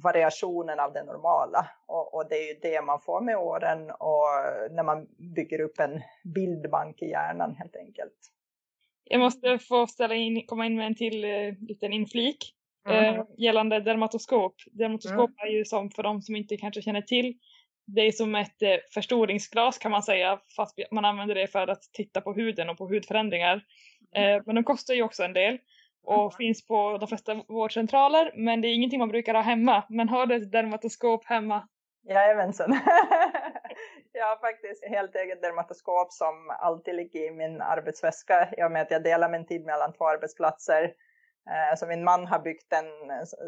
variationen 0.03 0.79
av 0.79 0.93
det 0.93 1.03
normala. 1.03 1.69
Och, 1.87 2.13
och, 2.13 2.29
det 2.29 2.35
är 2.35 2.47
ju 2.53 2.59
det 2.61 2.81
man 2.81 2.99
får 3.01 3.21
med 3.21 3.37
åren 3.37 3.91
och 3.91 4.27
när 4.71 4.83
man 4.83 5.07
bygger 5.35 5.61
upp 5.61 5.79
en 5.79 6.01
bildbank 6.23 7.01
i 7.01 7.05
hjärnan 7.05 7.55
helt 7.55 7.75
enkelt. 7.75 8.31
Jag 9.03 9.19
måste 9.19 9.59
få 9.59 9.87
ställa 9.87 10.15
in, 10.15 10.45
komma 10.47 10.65
in 10.65 10.75
med 10.75 10.87
en 10.87 10.95
till 10.95 11.23
eh, 11.23 11.53
liten 11.59 11.93
inflik 11.93 12.53
mm. 12.87 13.15
eh, 13.15 13.25
gällande 13.37 13.79
dermatoskop. 13.79 14.55
Dermatoskop 14.71 15.29
mm. 15.29 15.47
är 15.47 15.57
ju 15.57 15.65
som 15.65 15.91
för 15.91 16.03
de 16.03 16.21
som 16.21 16.35
inte 16.35 16.57
kanske 16.57 16.81
känner 16.81 17.01
till 17.01 17.37
det 17.87 18.01
är 18.01 18.11
som 18.11 18.35
ett 18.35 18.61
eh, 18.61 18.77
förstoringsglas 18.93 19.77
kan 19.77 19.91
man 19.91 20.03
säga 20.03 20.39
fast 20.55 20.79
man 20.91 21.05
använder 21.05 21.35
det 21.35 21.47
för 21.47 21.67
att 21.67 21.83
titta 21.93 22.21
på 22.21 22.33
huden 22.33 22.69
och 22.69 22.77
på 22.77 22.87
hudförändringar. 22.87 23.61
Mm. 24.15 24.35
Eh, 24.35 24.43
men 24.45 24.55
de 24.55 24.63
kostar 24.63 24.93
ju 24.93 25.03
också 25.03 25.23
en 25.23 25.33
del 25.33 25.57
och 26.05 26.21
mm. 26.21 26.31
finns 26.31 26.67
på 26.67 26.97
de 26.97 27.07
flesta 27.07 27.43
vårdcentraler 27.47 28.31
men 28.35 28.62
det 28.62 28.67
är 28.67 28.74
ingenting 28.74 29.00
man 29.00 29.09
brukar 29.09 29.33
ha 29.33 29.41
hemma. 29.41 29.83
Men 29.89 30.09
har 30.09 30.25
du 30.25 30.35
ett 30.35 30.51
dermatoskop 30.51 31.25
hemma? 31.25 31.67
Jajamensan. 32.07 32.71
jag 34.12 34.25
har 34.25 34.38
faktiskt 34.38 34.85
helt 34.85 35.15
eget 35.15 35.41
dermatoskop 35.41 36.12
som 36.12 36.50
alltid 36.59 36.95
ligger 36.95 37.27
i 37.27 37.31
min 37.31 37.62
arbetsväska 37.62 38.50
i 38.57 38.63
och 38.63 38.71
med 38.71 38.81
att 38.81 38.91
jag 38.91 39.03
delar 39.03 39.29
min 39.29 39.45
tid 39.45 39.65
mellan 39.65 39.93
två 39.93 40.07
arbetsplatser. 40.07 40.83
Eh, 41.50 41.77
så 41.77 41.88
min 41.88 42.03
man 42.03 42.27
har 42.27 42.39
byggt 42.39 42.74
en 42.74 42.85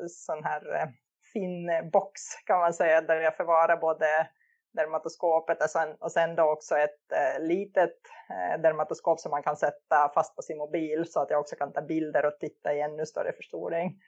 sån 0.10 0.44
här 0.44 0.76
eh, 0.76 0.88
fin 1.34 1.70
box 1.92 2.22
kan 2.46 2.60
man 2.60 2.74
säga 2.74 3.02
där 3.02 3.22
jag 3.22 3.36
förvarar 3.36 3.78
både 3.78 4.28
dermatoskopet 4.74 5.64
och 5.64 5.70
sen, 5.70 5.96
och 6.00 6.12
sen 6.12 6.36
då 6.36 6.44
också 6.44 6.78
ett 6.78 7.12
eh, 7.12 7.48
litet 7.48 7.98
eh, 8.30 8.62
dermatoskop 8.62 9.20
som 9.20 9.32
man 9.32 9.44
kan 9.44 9.58
sätta 9.58 10.12
fast 10.14 10.36
på 10.36 10.42
sin 10.42 10.58
mobil 10.58 11.06
så 11.08 11.20
att 11.20 11.30
jag 11.30 11.40
också 11.40 11.56
kan 11.56 11.74
ta 11.74 11.82
bilder 11.82 12.26
och 12.26 12.40
titta 12.40 12.74
i 12.74 12.82
ännu 12.82 13.06
större 13.06 13.34
förstoring. 13.34 14.00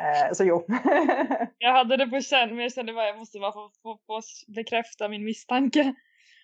Eh, 0.00 0.32
så 0.32 0.44
jo. 0.44 0.66
jag 1.58 1.72
hade 1.72 1.96
det 1.96 2.06
på 2.06 2.20
känn 2.20 2.48
men 2.48 2.58
jag 2.58 2.72
kände 2.72 2.92
att 2.92 3.06
jag 3.06 3.18
måste 3.18 3.38
bara 3.38 3.52
få, 3.52 3.70
få, 3.82 3.98
få 4.06 4.20
bekräfta 4.48 5.08
min 5.08 5.24
misstanke. 5.24 5.94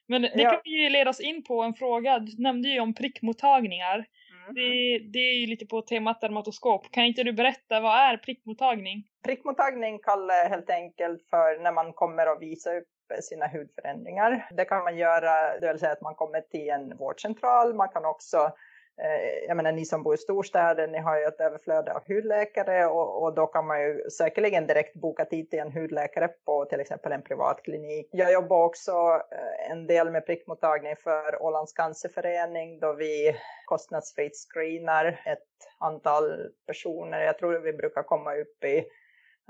Men 0.08 0.22
det 0.22 0.30
ja. 0.34 0.50
kan 0.50 0.60
ju 0.64 0.88
leda 0.88 1.10
oss 1.10 1.20
in 1.20 1.44
på 1.44 1.62
en 1.62 1.74
fråga. 1.74 2.18
Du 2.18 2.42
nämnde 2.42 2.68
ju 2.68 2.80
om 2.80 2.94
prickmottagningar. 2.94 3.94
Mm. 3.94 4.54
Det, 4.54 4.98
det, 4.98 5.18
är 5.18 5.40
ju 5.40 5.46
lite 5.46 5.66
på 5.66 5.82
temat 5.82 6.20
dermatoskop. 6.20 6.90
Kan 6.90 7.04
inte 7.04 7.22
du 7.22 7.32
berätta 7.32 7.80
vad 7.80 7.96
är 7.96 8.16
prickmottagning? 8.16 9.04
Prickmottagning 9.24 9.98
kallar 9.98 10.48
helt 10.48 10.70
enkelt 10.70 11.26
för 11.30 11.62
när 11.62 11.72
man 11.72 11.92
kommer 11.92 12.32
och 12.32 12.42
visar 12.42 12.76
upp 12.76 12.88
sina 13.20 13.46
hudförändringar. 13.46 14.48
Det 14.50 14.64
kan 14.64 14.84
man 14.84 14.96
göra, 14.96 15.58
det 15.60 15.68
vill 15.68 15.78
säga 15.78 15.92
att 15.92 16.00
man 16.00 16.14
kommer 16.14 16.40
till 16.40 16.70
en 16.70 16.96
vårdcentral. 16.96 17.74
Man 17.74 17.88
kan 17.88 18.04
också, 18.04 18.36
eh, 19.02 19.46
jag 19.48 19.56
menar 19.56 19.72
ni 19.72 19.84
som 19.84 20.02
bor 20.02 20.14
i 20.14 20.18
storstäder, 20.18 20.88
ni 20.88 20.98
har 20.98 21.18
ju 21.18 21.24
ett 21.24 21.40
överflöd 21.40 21.88
av 21.88 22.02
hudläkare 22.08 22.86
och, 22.86 23.22
och, 23.22 23.34
då 23.34 23.46
kan 23.46 23.66
man 23.66 23.82
ju 23.82 24.10
säkerligen 24.10 24.66
direkt 24.66 24.94
boka 24.94 25.24
tid 25.24 25.50
till 25.50 25.58
en 25.58 25.72
hudläkare 25.72 26.28
på 26.28 26.64
till 26.64 26.80
exempel 26.80 27.12
en 27.12 27.22
privat 27.22 27.62
klinik. 27.62 28.08
Jag 28.12 28.32
jobbar 28.32 28.64
också 28.64 28.92
eh, 29.32 29.70
en 29.70 29.86
del 29.86 30.10
med 30.10 30.26
prickmottagning 30.26 30.96
för 30.96 31.42
Ålands 31.42 31.72
cancerförening 31.72 32.80
då 32.80 32.92
vi 32.92 33.36
kostnadsfritt 33.66 34.36
screenar 34.36 35.06
ett 35.26 35.48
antal 35.78 36.50
personer. 36.66 37.20
Jag 37.20 37.38
tror 37.38 37.58
vi 37.58 37.72
brukar 37.72 38.02
komma 38.02 38.34
upp 38.34 38.64
i 38.64 38.78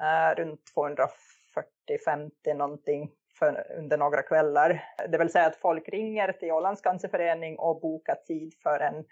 eh, 0.02 0.34
runt 0.36 0.60
240-50 0.76 2.54
någonting 2.54 3.10
för, 3.38 3.66
under 3.78 3.96
några 3.96 4.22
kvällar. 4.22 4.84
Det 5.08 5.18
vill 5.18 5.32
säga 5.32 5.46
att 5.46 5.56
folk 5.56 5.88
ringer 5.88 6.32
till 6.32 6.52
Ålands 6.52 6.80
cancerförening 6.80 7.58
och 7.58 7.80
bokar 7.80 8.14
tid 8.14 8.54
för 8.62 8.80
en 8.80 9.04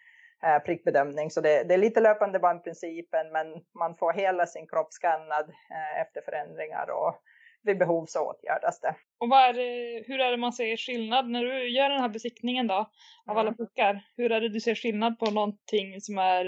eh, 0.44 0.62
prickbedömning. 0.64 1.30
Så 1.30 1.40
det, 1.40 1.64
det, 1.64 1.74
är 1.74 1.78
lite 1.78 2.00
löpande 2.00 2.38
bandprincipen 2.38 3.32
men 3.32 3.46
man 3.78 3.94
får 3.96 4.12
hela 4.12 4.46
sin 4.46 4.66
kropp 4.66 4.92
skannad 4.92 5.48
eh, 5.48 6.00
efter 6.00 6.20
förändringar 6.20 6.90
och 6.90 7.20
vid 7.64 7.78
behov 7.78 8.06
så 8.06 8.20
åtgärdas 8.20 8.80
det. 8.80 8.94
Och 9.18 9.36
är 9.36 9.52
det, 9.52 10.04
hur 10.06 10.20
är 10.20 10.30
det 10.30 10.36
man 10.36 10.52
ser 10.52 10.76
skillnad 10.76 11.30
när 11.30 11.44
du 11.44 11.68
gör 11.68 11.90
den 11.90 12.00
här 12.00 12.08
besiktningen 12.08 12.66
då 12.66 12.90
av 13.26 13.38
alla 13.38 13.48
mm. 13.48 13.56
puckar? 13.56 14.04
Hur 14.16 14.32
är 14.32 14.40
det 14.40 14.48
du 14.48 14.60
ser 14.60 14.74
skillnad 14.74 15.18
på 15.18 15.30
någonting 15.30 16.00
som 16.00 16.18
är 16.18 16.46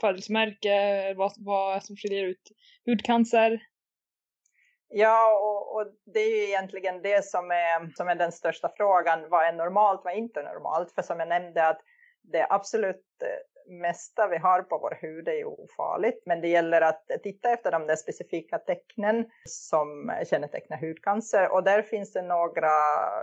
födelsemärke, 0.00 1.14
vad, 1.14 1.32
vad 1.36 1.84
som 1.84 1.96
skiljer 1.96 2.24
ut 2.24 2.50
hudcancer? 2.86 3.60
Ja, 4.96 5.38
och, 5.42 5.76
och, 5.76 5.86
det 6.04 6.20
är 6.20 6.30
ju 6.30 6.48
egentligen 6.48 7.02
det 7.02 7.24
som 7.24 7.50
är, 7.50 7.96
som 7.96 8.08
är 8.08 8.14
den 8.14 8.32
största 8.32 8.72
frågan. 8.76 9.28
Vad 9.28 9.44
är 9.46 9.52
normalt, 9.52 10.00
vad 10.04 10.12
är 10.12 10.16
inte 10.16 10.42
normalt? 10.42 10.92
För 10.92 11.02
som 11.02 11.18
jag 11.18 11.28
nämnde 11.28 11.68
att 11.68 11.80
det 12.22 12.46
absolut 12.50 13.04
eh, 13.22 13.72
mesta 13.72 14.28
vi 14.28 14.36
har 14.36 14.62
på 14.62 14.78
vår 14.78 14.98
hud 15.00 15.28
är 15.28 15.32
ju 15.32 15.44
ofarligt. 15.44 16.26
Men 16.26 16.40
det 16.40 16.48
gäller 16.48 16.80
att 16.80 17.06
titta 17.22 17.50
efter 17.50 17.72
de 17.72 17.86
där 17.86 17.96
specifika 17.96 18.58
tecknen 18.58 19.24
som 19.48 20.12
kännetecknar 20.30 20.80
hudcancer. 20.80 21.52
Och 21.52 21.64
där 21.64 21.82
finns 21.82 22.12
det 22.12 22.22
några, 22.22 22.72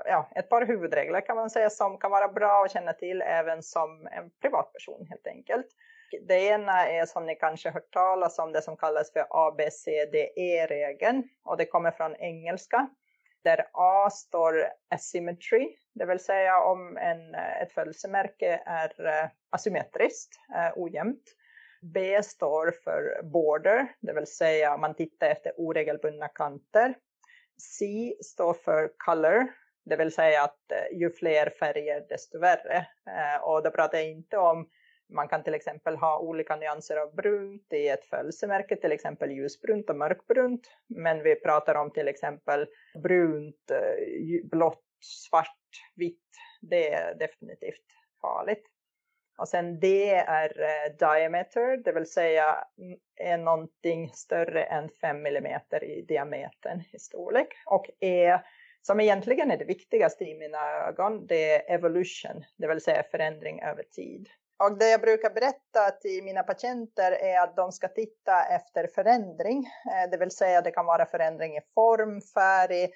ja, 0.06 0.30
ett 0.36 0.50
par 0.50 0.66
huvudregler 0.66 1.22
kan 1.22 1.36
man 1.36 1.50
säga 1.50 1.70
som 1.70 1.98
kan 1.98 2.12
vara 2.12 2.28
bra 2.28 2.64
att 2.66 2.72
känna 2.72 2.94
till 2.94 3.22
även 3.22 3.64
som 3.64 4.08
en 4.12 4.30
privatperson 4.42 5.08
helt 5.10 5.28
enkelt. 5.28 5.68
Det 6.28 6.40
ena 6.40 6.90
är 6.90 7.06
som 7.06 7.26
ni 7.26 7.36
kanske 7.36 7.70
hört 7.70 7.94
talas 7.94 8.40
om 8.40 8.52
det 8.52 8.62
som 8.62 8.78
kallas 8.78 9.14
för 9.14 9.26
ABCDE-regeln 9.30 11.24
och 11.46 11.58
det 11.58 11.66
kommer 11.66 11.92
från 11.92 12.16
engelska 12.16 12.90
där 13.44 13.66
A 13.74 14.10
står 14.10 14.68
asymmetry, 14.90 15.76
det 15.94 16.06
vill 16.06 16.20
säga 16.20 16.64
om 16.64 16.98
en, 16.98 17.36
eh, 17.36 17.62
ett 17.62 17.72
födelsemärke 17.72 18.62
är 18.66 19.06
eh, 19.06 19.30
asymmetriskt, 19.50 20.36
eh, 20.56 20.72
ojämnt. 20.76 21.24
B 21.82 22.24
står 22.24 22.72
för 22.84 23.24
border, 23.24 23.88
det 24.00 24.14
vill 24.14 24.28
säga 24.28 24.78
man 24.78 24.96
tittar 24.96 25.30
efter 25.30 25.54
oregelbundna 25.58 26.28
kanter. 26.28 26.94
C 27.58 28.14
står 28.24 28.54
för 28.54 28.92
color, 28.98 29.48
det 29.86 29.96
vill 29.96 30.14
säga 30.14 30.44
att 30.44 30.72
ju 30.92 31.12
fler 31.12 31.50
färger 31.50 32.06
desto 32.10 32.40
värre. 32.40 32.88
Och 33.42 33.64
då 33.64 33.72
pratar 33.72 33.98
jag 33.98 34.08
inte 34.08 34.38
om 34.38 34.70
man 35.12 35.28
kan 35.28 35.44
till 35.44 35.54
exempel 35.54 35.96
ha 35.96 36.20
olika 36.20 36.56
nyanser 36.56 36.98
av 36.98 37.16
brunt 37.16 37.74
i 37.74 37.88
ett 37.88 38.06
födelsemärke, 38.06 38.76
till 38.76 38.92
exempel 38.92 39.32
ljusbrunt 39.32 39.90
och 39.90 39.96
mörkbrunt. 39.96 40.68
Men 40.88 41.24
vi 41.24 41.36
pratar 41.36 41.76
om 41.76 41.92
till 41.92 42.08
exempel 42.08 42.68
brunt, 43.04 43.72
eh, 43.72 44.50
blått, 44.50 44.84
svart, 45.00 45.58
vitt. 45.96 46.30
Det 46.62 46.94
är 46.94 47.16
definitivt 47.16 47.86
farligt. 48.22 48.64
Och 49.38 49.48
sen 49.48 49.80
D 49.80 50.10
är 50.28 50.62
eh, 50.62 50.96
diameter, 51.00 51.78
det 51.78 51.92
vill 51.92 52.12
säga 52.12 52.68
är 53.16 53.38
någonting 53.38 54.10
större 54.10 54.64
än 54.64 54.90
5 54.90 55.26
mm 55.26 55.62
i 55.82 56.02
diametern 56.02 56.84
i 56.94 57.00
storlek. 57.00 57.48
Och 57.66 57.90
E 58.00 58.40
som 58.82 59.00
egentligen 59.00 59.52
är 59.52 59.58
det 59.58 59.66
viktigaste 59.66 60.24
i 60.24 60.38
mina 60.38 60.88
ögon, 60.88 61.28
det 61.28 61.52
är 61.52 61.76
evolution, 61.76 62.44
det 62.58 62.68
vill 62.68 62.82
säga 62.82 63.04
förändring 63.04 63.62
över 63.62 63.84
tid. 63.84 64.30
Och 64.62 64.78
det 64.78 64.90
jag 64.90 65.02
brukar 65.02 65.30
berätta 65.30 65.92
till 66.02 66.24
mina 66.24 66.44
patienter 66.44 67.12
är 67.12 67.40
att 67.40 67.56
de 67.56 67.72
ska 67.72 67.88
titta 67.88 68.44
efter 68.44 68.88
förändring. 68.88 69.58
Eh, 69.92 70.10
det 70.12 70.18
vill 70.18 70.32
säga 70.32 70.62
det 70.62 70.72
kan 70.72 70.86
vara 70.86 71.06
förändring 71.06 71.58
i 71.58 71.62
form, 71.74 72.22
färg, 72.22 72.90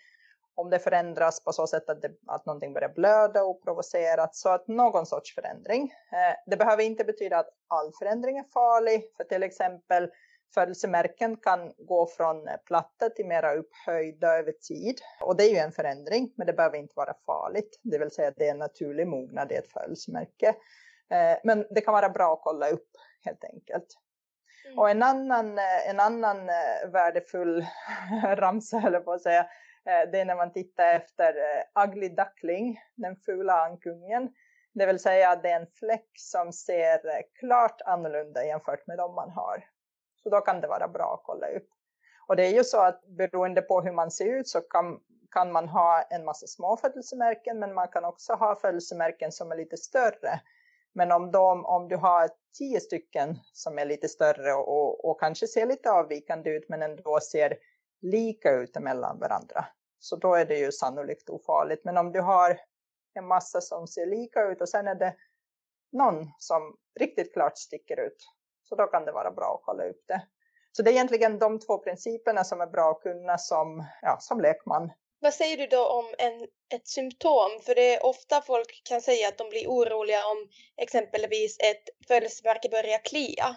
om 0.55 0.69
det 0.69 0.79
förändras 0.79 1.43
på 1.43 1.51
så 1.51 1.67
sätt 1.67 1.89
att, 1.89 2.01
det, 2.01 2.11
att 2.27 2.45
någonting 2.45 2.73
börjar 2.73 2.89
blöda 2.89 3.43
oprovocerat. 3.43 4.35
Så 4.35 4.49
att 4.49 4.67
någon 4.67 5.05
sorts 5.05 5.35
förändring. 5.35 5.83
Eh, 6.11 6.35
det 6.45 6.57
behöver 6.57 6.83
inte 6.83 7.03
betyda 7.03 7.37
att 7.37 7.49
all 7.67 7.91
förändring 7.99 8.37
är 8.37 8.45
farlig. 8.53 9.03
För 9.17 9.23
till 9.23 9.43
exempel 9.43 10.11
födelsemärken 10.53 11.37
kan 11.37 11.73
gå 11.77 12.07
från 12.07 12.47
platta 12.65 13.09
till 13.09 13.25
mera 13.25 13.55
upphöjda 13.55 14.37
över 14.37 14.51
tid. 14.51 14.99
Och 15.21 15.35
det 15.35 15.43
är 15.43 15.49
ju 15.49 15.57
en 15.57 15.71
förändring, 15.71 16.33
men 16.35 16.47
det 16.47 16.53
behöver 16.53 16.77
inte 16.77 16.93
vara 16.95 17.13
farligt. 17.25 17.79
Det 17.83 17.97
vill 17.97 18.11
säga 18.11 18.27
att 18.27 18.37
det 18.37 18.47
är 18.47 18.51
en 18.51 18.57
naturlig 18.57 19.07
mognad 19.07 19.51
i 19.51 19.55
ett 19.55 19.71
födelsemärke. 19.71 20.55
Eh, 21.11 21.37
men 21.43 21.65
det 21.69 21.81
kan 21.81 21.93
vara 21.93 22.09
bra 22.09 22.33
att 22.33 22.43
kolla 22.43 22.69
upp 22.69 22.89
helt 23.25 23.43
enkelt. 23.43 23.87
Mm. 24.65 24.79
Och 24.79 24.89
en 24.89 25.03
annan, 25.03 25.57
eh, 25.57 25.89
en 25.89 25.99
annan 25.99 26.49
eh, 26.49 26.89
värdefull 26.91 27.65
ramsa, 28.23 28.81
eller 28.87 28.99
på 28.99 29.11
att 29.11 29.21
säga, 29.21 29.45
det 30.11 30.19
är 30.19 30.25
när 30.25 30.35
man 30.35 30.53
tittar 30.53 30.93
efter 30.95 31.35
ugly 31.85 32.09
duckling, 32.09 32.79
den 32.95 33.15
fula 33.15 33.65
ankungen. 33.65 34.33
Det 34.73 34.85
vill 34.85 34.99
säga 34.99 35.29
att 35.29 35.43
det 35.43 35.49
är 35.49 35.59
en 35.59 35.67
fläck 35.67 36.09
som 36.13 36.53
ser 36.53 36.99
klart 37.39 37.81
annorlunda 37.81 38.45
jämfört 38.45 38.87
med 38.87 38.97
de 38.97 39.15
man 39.15 39.29
har. 39.29 39.63
Så 40.23 40.29
då 40.29 40.41
kan 40.41 40.61
det 40.61 40.67
vara 40.67 40.87
bra 40.87 41.13
att 41.13 41.23
kolla 41.23 41.47
upp. 41.47 41.69
Och 42.27 42.35
det 42.35 42.45
är 42.45 42.53
ju 42.53 42.63
så 42.63 42.81
att 42.81 43.07
beroende 43.07 43.61
på 43.61 43.81
hur 43.81 43.91
man 43.91 44.11
ser 44.11 44.25
ut 44.25 44.47
så 44.47 44.61
kan, 44.61 44.99
kan 45.31 45.51
man 45.51 45.69
ha 45.69 46.01
en 46.01 46.25
massa 46.25 46.47
små 46.47 46.77
födelsemärken 46.77 47.59
men 47.59 47.73
man 47.73 47.87
kan 47.87 48.05
också 48.05 48.33
ha 48.33 48.55
födelsemärken 48.55 49.31
som 49.31 49.51
är 49.51 49.55
lite 49.55 49.77
större. 49.77 50.41
Men 50.95 51.11
om, 51.11 51.31
de, 51.31 51.65
om 51.65 51.87
du 51.87 51.95
har 51.95 52.29
tio 52.57 52.79
stycken 52.79 53.39
som 53.53 53.79
är 53.79 53.85
lite 53.85 54.07
större 54.07 54.53
och, 54.53 55.09
och 55.09 55.19
kanske 55.19 55.47
ser 55.47 55.65
lite 55.65 55.91
avvikande 55.91 56.49
ut 56.49 56.69
men 56.69 56.81
ändå 56.81 57.19
ser 57.19 57.57
lika 58.01 58.51
ut 58.51 58.79
mellan 58.79 59.19
varandra. 59.19 59.65
Så 59.99 60.15
då 60.15 60.35
är 60.35 60.45
det 60.45 60.57
ju 60.57 60.71
sannolikt 60.71 61.29
ofarligt. 61.29 61.85
Men 61.85 61.97
om 61.97 62.11
du 62.11 62.21
har 62.21 62.59
en 63.13 63.27
massa 63.27 63.61
som 63.61 63.87
ser 63.87 64.05
lika 64.05 64.43
ut 64.43 64.61
och 64.61 64.69
sen 64.69 64.87
är 64.87 64.95
det 64.95 65.15
någon 65.91 66.31
som 66.37 66.75
riktigt 66.99 67.33
klart 67.33 67.57
sticker 67.57 67.99
ut. 67.99 68.27
Så 68.63 68.75
då 68.75 68.87
kan 68.87 69.05
det 69.05 69.11
vara 69.11 69.31
bra 69.31 69.55
att 69.55 69.65
kolla 69.65 69.83
upp 69.83 70.03
det. 70.07 70.21
Så 70.71 70.83
det 70.83 70.89
är 70.89 70.93
egentligen 70.93 71.39
de 71.39 71.59
två 71.59 71.77
principerna 71.77 72.43
som 72.43 72.61
är 72.61 72.67
bra 72.67 72.91
att 72.91 73.01
kunna 73.01 73.37
som, 73.37 73.83
ja, 74.01 74.17
som 74.19 74.41
lekman. 74.41 74.91
Vad 75.25 75.33
säger 75.33 75.57
du 75.57 75.67
då 75.67 75.87
om 75.87 76.05
en, 76.17 76.47
ett 76.75 76.87
symptom? 76.87 77.49
För 77.65 77.75
det 77.75 77.95
är 77.95 78.05
ofta 78.05 78.41
folk 78.41 78.81
kan 78.83 79.01
säga 79.01 79.27
att 79.27 79.37
de 79.37 79.49
blir 79.49 79.67
oroliga 79.67 80.17
om 80.17 80.49
exempelvis 80.77 81.57
ett 81.59 82.07
födelsemärke 82.07 82.69
börjar 82.69 82.97
klia. 82.97 83.55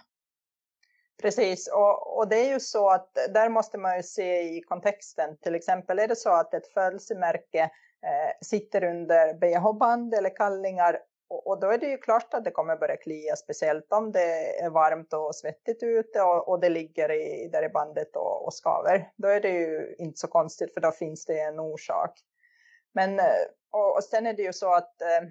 Precis, 1.22 1.68
och, 1.68 2.16
och 2.18 2.28
det 2.28 2.37
är 2.37 2.48
ju 2.52 2.60
så 2.60 2.90
att 2.90 3.14
där 3.14 3.48
måste 3.48 3.78
man 3.78 3.96
ju 3.96 4.02
se 4.02 4.40
i 4.40 4.62
kontexten. 4.62 5.37
Till 5.37 5.54
exempel 5.54 5.98
är 5.98 6.08
det 6.08 6.16
så 6.16 6.30
att 6.30 6.54
ett 6.54 6.72
födelsemärke 6.72 7.62
eh, 8.06 8.46
sitter 8.46 8.84
under 8.84 9.34
bh-band 9.34 10.14
eller 10.14 10.37
kallingar 10.37 10.98
och, 11.28 11.47
och, 11.47 11.61
då 11.61 11.70
är 11.70 11.78
det 11.78 11.87
ju 11.87 11.99
klart 11.99 12.35
att 12.35 12.44
det 12.44 12.50
kommer 12.50 12.76
börja 12.76 12.97
klia, 12.97 13.37
speciellt 13.37 13.92
om 13.92 14.12
det 14.12 14.61
är 14.61 14.70
varmt 14.70 15.12
och 15.12 15.35
svettigt 15.35 15.82
ute 15.82 16.23
och, 16.23 16.49
och 16.49 16.61
det 16.61 16.68
ligger 16.68 17.12
i, 17.12 17.49
där 17.49 17.62
i 17.62 17.68
bandet 17.68 18.16
och, 18.16 18.47
och 18.47 18.54
skaver. 18.54 19.12
Då 19.16 19.28
är 19.28 19.40
det 19.40 19.50
ju 19.50 19.94
inte 19.99 20.18
så 20.18 20.28
konstigt 20.28 20.75
för 20.75 20.80
då 20.80 20.90
finns 20.90 21.25
det 21.25 21.40
en 21.40 21.61
orsak. 21.61 22.18
Men 22.92 23.18
eh, 23.18 23.25
och, 23.70 23.97
och 23.97 24.04
sen 24.04 24.26
är 24.26 24.32
det 24.32 24.42
ju 24.42 24.52
så 24.52 24.75
att 24.75 25.02
eh, 25.02 25.28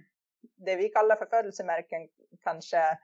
det 0.57 0.75
vi 0.75 0.89
kallar 0.89 1.15
för 1.15 1.25
födelsemärken 1.25 2.07
kanske 2.43 2.97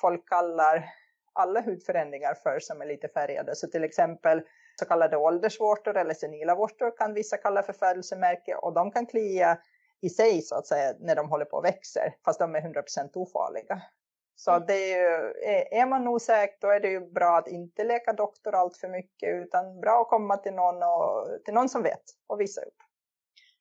folk 0.00 0.28
kallar 0.28 0.84
alla 1.32 1.60
hudförändringar 1.60 2.34
för 2.34 2.58
som 2.60 2.82
är 2.82 2.86
lite 2.86 3.08
färgade. 3.08 3.56
Så 3.56 3.66
till 3.66 3.84
exempel 3.84 4.42
så 4.78 4.84
kallade 4.84 5.16
åldersvårtor 5.16 5.96
eller 5.96 6.14
senila 6.14 6.54
vårtor 6.54 6.96
kan 6.96 7.14
vissa 7.14 7.36
kalla 7.36 7.62
för 7.62 7.72
födelsemärke 7.72 8.54
och 8.54 8.74
de 8.74 8.90
kan 8.90 9.06
klia 9.06 9.58
i 10.02 10.08
sig 10.08 10.42
så 10.42 10.54
att 10.54 10.66
säga 10.66 10.94
när 11.00 11.16
de 11.16 11.28
håller 11.28 11.44
på 11.44 11.56
och 11.56 11.64
växer 11.64 12.14
fast 12.24 12.38
de 12.38 12.54
är 12.54 12.60
100% 12.60 13.10
ofarliga. 13.14 13.82
Så 14.36 14.50
mm. 14.50 14.66
det 14.66 14.92
är, 14.92 14.98
ju, 14.98 15.32
är 15.80 15.86
man 15.86 16.08
osäker 16.08 16.56
då 16.60 16.68
är 16.68 16.80
det 16.80 16.88
ju 16.88 17.00
bra 17.00 17.38
att 17.38 17.48
inte 17.48 17.84
leka 17.84 18.12
doktor 18.12 18.54
allt 18.54 18.76
för 18.76 18.88
mycket 18.88 19.28
utan 19.28 19.80
bra 19.80 20.02
att 20.02 20.08
komma 20.08 20.36
till 20.36 20.52
någon, 20.52 20.82
och, 20.82 21.44
till 21.44 21.54
någon 21.54 21.68
som 21.68 21.82
vet 21.82 22.02
och 22.26 22.40
visa 22.40 22.60
upp. 22.60 22.76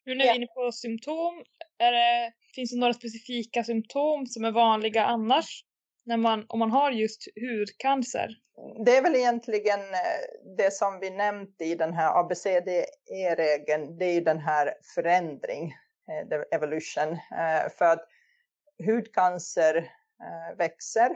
Nu 0.05 0.15
när 0.15 0.23
vi 0.23 0.29
är 0.29 0.35
inne 0.35 0.47
på 0.47 0.71
symptom, 0.71 1.43
det, 1.77 2.33
finns 2.55 2.71
det 2.71 2.79
några 2.79 2.93
specifika 2.93 3.63
symptom 3.63 4.25
som 4.25 4.45
är 4.45 4.51
vanliga 4.51 5.05
annars? 5.05 5.63
När 6.05 6.17
man, 6.17 6.45
om 6.47 6.59
man 6.59 6.71
har 6.71 6.91
just 6.91 7.27
hudcancer? 7.35 8.29
Det 8.85 8.97
är 8.97 9.01
väl 9.01 9.15
egentligen 9.15 9.79
eh, 9.79 10.55
det 10.57 10.73
som 10.73 10.99
vi 10.99 11.09
nämnt 11.09 11.61
i 11.61 11.75
den 11.75 11.93
här 11.93 12.19
ABCDE-regeln, 12.19 13.97
det 13.97 14.05
är 14.05 14.13
ju 14.13 14.21
den 14.21 14.39
här 14.39 14.73
förändring 14.95 15.73
Eh, 16.09 16.27
the 16.27 16.55
evolution. 16.55 17.11
Eh, 17.11 17.69
för 17.77 17.85
att 17.85 18.07
hudcancer 18.85 19.75
eh, 19.77 20.57
växer 20.57 21.09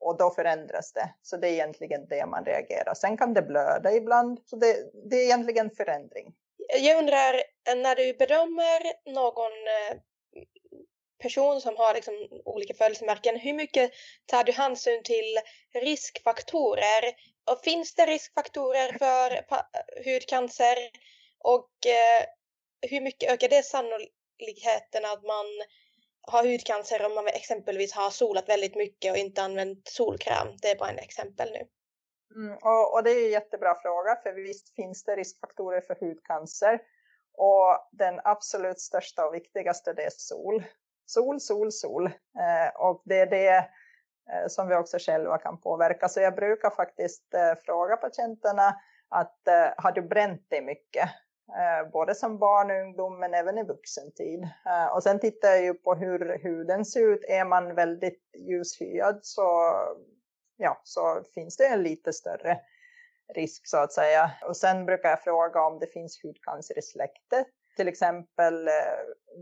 och 0.00 0.18
då 0.18 0.30
förändras 0.30 0.92
det. 0.92 1.14
Så 1.22 1.36
det 1.36 1.48
är 1.48 1.52
egentligen 1.52 2.06
det 2.08 2.26
man 2.26 2.44
reagerar. 2.44 2.94
Sen 2.94 3.16
kan 3.16 3.34
det 3.34 3.42
blöda 3.42 3.92
ibland. 3.92 4.40
Så 4.44 4.56
det, 4.56 4.76
det 5.10 5.16
är 5.16 5.24
egentligen 5.24 5.70
förändring. 5.70 6.34
Jag 6.80 6.98
undrar, 6.98 7.42
när 7.76 7.96
du 7.96 8.12
bedömer 8.12 9.10
någon 9.14 9.52
person 11.22 11.60
som 11.60 11.76
har 11.76 11.94
liksom 11.94 12.14
olika 12.44 12.74
födelsemärken, 12.74 13.36
hur 13.36 13.54
mycket 13.54 13.90
tar 14.26 14.44
du 14.44 14.52
hänsyn 14.52 15.02
till 15.02 15.38
riskfaktorer? 15.74 17.02
Och 17.50 17.60
finns 17.64 17.94
det 17.94 18.06
riskfaktorer 18.06 18.98
för 18.98 19.42
hudcancer? 20.04 20.76
Och 21.38 21.70
hur 22.90 23.00
mycket 23.00 23.32
ökar 23.32 23.48
det 23.48 23.64
sannolikheten 23.64 25.04
att 25.04 25.22
man 25.22 25.46
har 26.20 26.44
hudcancer 26.44 27.06
om 27.06 27.14
man 27.14 27.26
exempelvis 27.26 27.92
har 27.92 28.10
solat 28.10 28.48
väldigt 28.48 28.76
mycket 28.76 29.12
och 29.12 29.18
inte 29.18 29.42
använt 29.42 29.88
solkräm? 29.88 30.48
Det 30.62 30.70
är 30.70 30.78
bara 30.78 30.90
en 30.90 30.98
exempel 30.98 31.48
nu. 31.52 31.66
Mm, 32.34 32.58
och, 32.62 32.94
och, 32.94 33.02
det 33.04 33.10
är 33.10 33.24
en 33.24 33.30
jättebra 33.30 33.74
fråga 33.82 34.16
för 34.22 34.32
visst 34.32 34.74
finns 34.74 35.04
det 35.04 35.16
riskfaktorer 35.16 35.80
för 35.80 35.96
hudcancer. 36.00 36.80
Och 37.38 37.88
den 37.92 38.20
absolut 38.24 38.80
största 38.80 39.26
och 39.26 39.34
viktigaste 39.34 39.92
det 39.92 40.02
är 40.02 40.10
sol. 40.10 40.64
Sol, 41.06 41.40
sol, 41.40 41.72
sol. 41.72 42.06
Eh, 42.06 42.76
och 42.76 43.02
det 43.04 43.18
är 43.18 43.26
det 43.26 43.56
eh, 43.56 44.46
som 44.48 44.68
vi 44.68 44.74
också 44.74 44.98
själva 44.98 45.38
kan 45.38 45.60
påverka. 45.60 46.08
Så 46.08 46.20
jag 46.20 46.34
brukar 46.34 46.70
faktiskt 46.70 47.34
eh, 47.34 47.54
fråga 47.64 47.96
patienterna 47.96 48.74
att 49.08 49.48
eh, 49.48 49.68
har 49.76 49.92
du 49.92 50.02
bränt 50.02 50.50
dig 50.50 50.62
mycket? 50.62 51.10
Eh, 51.48 51.90
både 51.90 52.14
som 52.14 52.38
barn 52.38 52.70
och 52.70 52.76
ungdom 52.76 53.20
men 53.20 53.34
även 53.34 53.58
i 53.58 53.62
vuxentid. 53.62 54.16
tid. 54.16 54.48
och 54.94 55.02
sen 55.02 55.20
tittar 55.20 55.48
jag 55.48 55.62
ju 55.62 55.74
på 55.74 55.94
hur 55.94 56.38
huden 56.42 56.84
ser 56.84 57.00
ut. 57.00 57.24
Är 57.28 57.44
man 57.44 57.74
väldigt 57.74 58.30
ljushyad 58.34 59.18
så, 59.22 59.72
ja, 60.56 60.80
så 60.84 61.22
finns 61.34 61.56
det 61.56 61.66
en 61.66 61.82
lite 61.82 62.12
större 62.12 62.60
risk 63.34 63.66
så 63.66 63.76
att 63.76 63.92
säga. 63.92 64.30
Och 64.48 64.56
sen 64.56 64.86
brukar 64.86 65.08
jag 65.08 65.22
fråga 65.22 65.60
om 65.60 65.78
det 65.78 65.86
finns 65.86 66.24
hudcancer 66.24 66.78
i 66.78 66.82
släktet. 66.82 67.46
Till 67.76 67.88
exempel, 67.88 68.68
eh, 68.68 68.72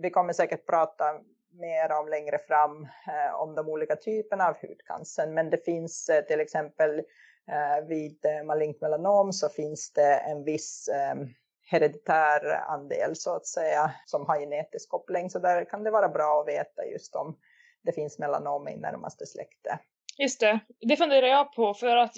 vi 0.03 0.11
kommer 0.11 0.33
säkert 0.33 0.67
prata 0.67 1.21
mer 1.61 1.93
om 1.93 2.09
längre 2.09 2.39
fram 2.39 2.89
om 3.35 3.55
de 3.55 3.69
olika 3.69 3.97
typerna 3.97 4.49
av 4.49 4.57
hudcancer. 4.63 5.27
Men 5.27 5.51
det 5.51 5.65
finns 5.65 6.11
till 6.29 6.41
exempel 6.41 7.03
vid 7.89 8.27
malignt 8.45 8.81
melanom 8.81 9.33
så 9.33 9.49
finns 9.49 9.93
det 9.93 10.15
en 10.15 10.45
viss 10.45 10.89
hereditär 11.65 12.61
andel 12.69 13.17
så 13.17 13.37
att 13.37 13.47
säga 13.47 13.91
som 14.07 14.27
har 14.27 14.41
genetisk 14.41 14.89
koppling. 14.89 15.31
Så 15.31 15.39
där 15.39 15.65
kan 15.65 15.85
det 15.85 15.91
vara 15.91 16.09
bra 16.09 16.41
att 16.41 16.49
veta 16.49 16.87
just 16.87 17.15
om 17.15 17.37
det 17.85 17.93
finns 17.93 18.19
melanom 18.19 18.69
i 18.69 18.77
närmaste 18.77 19.27
släkte. 19.27 19.79
Just 20.19 20.41
det, 20.41 20.61
det 20.81 20.97
funderar 20.97 21.27
jag 21.27 21.53
på 21.53 21.75
för 21.75 21.97
att 21.97 22.13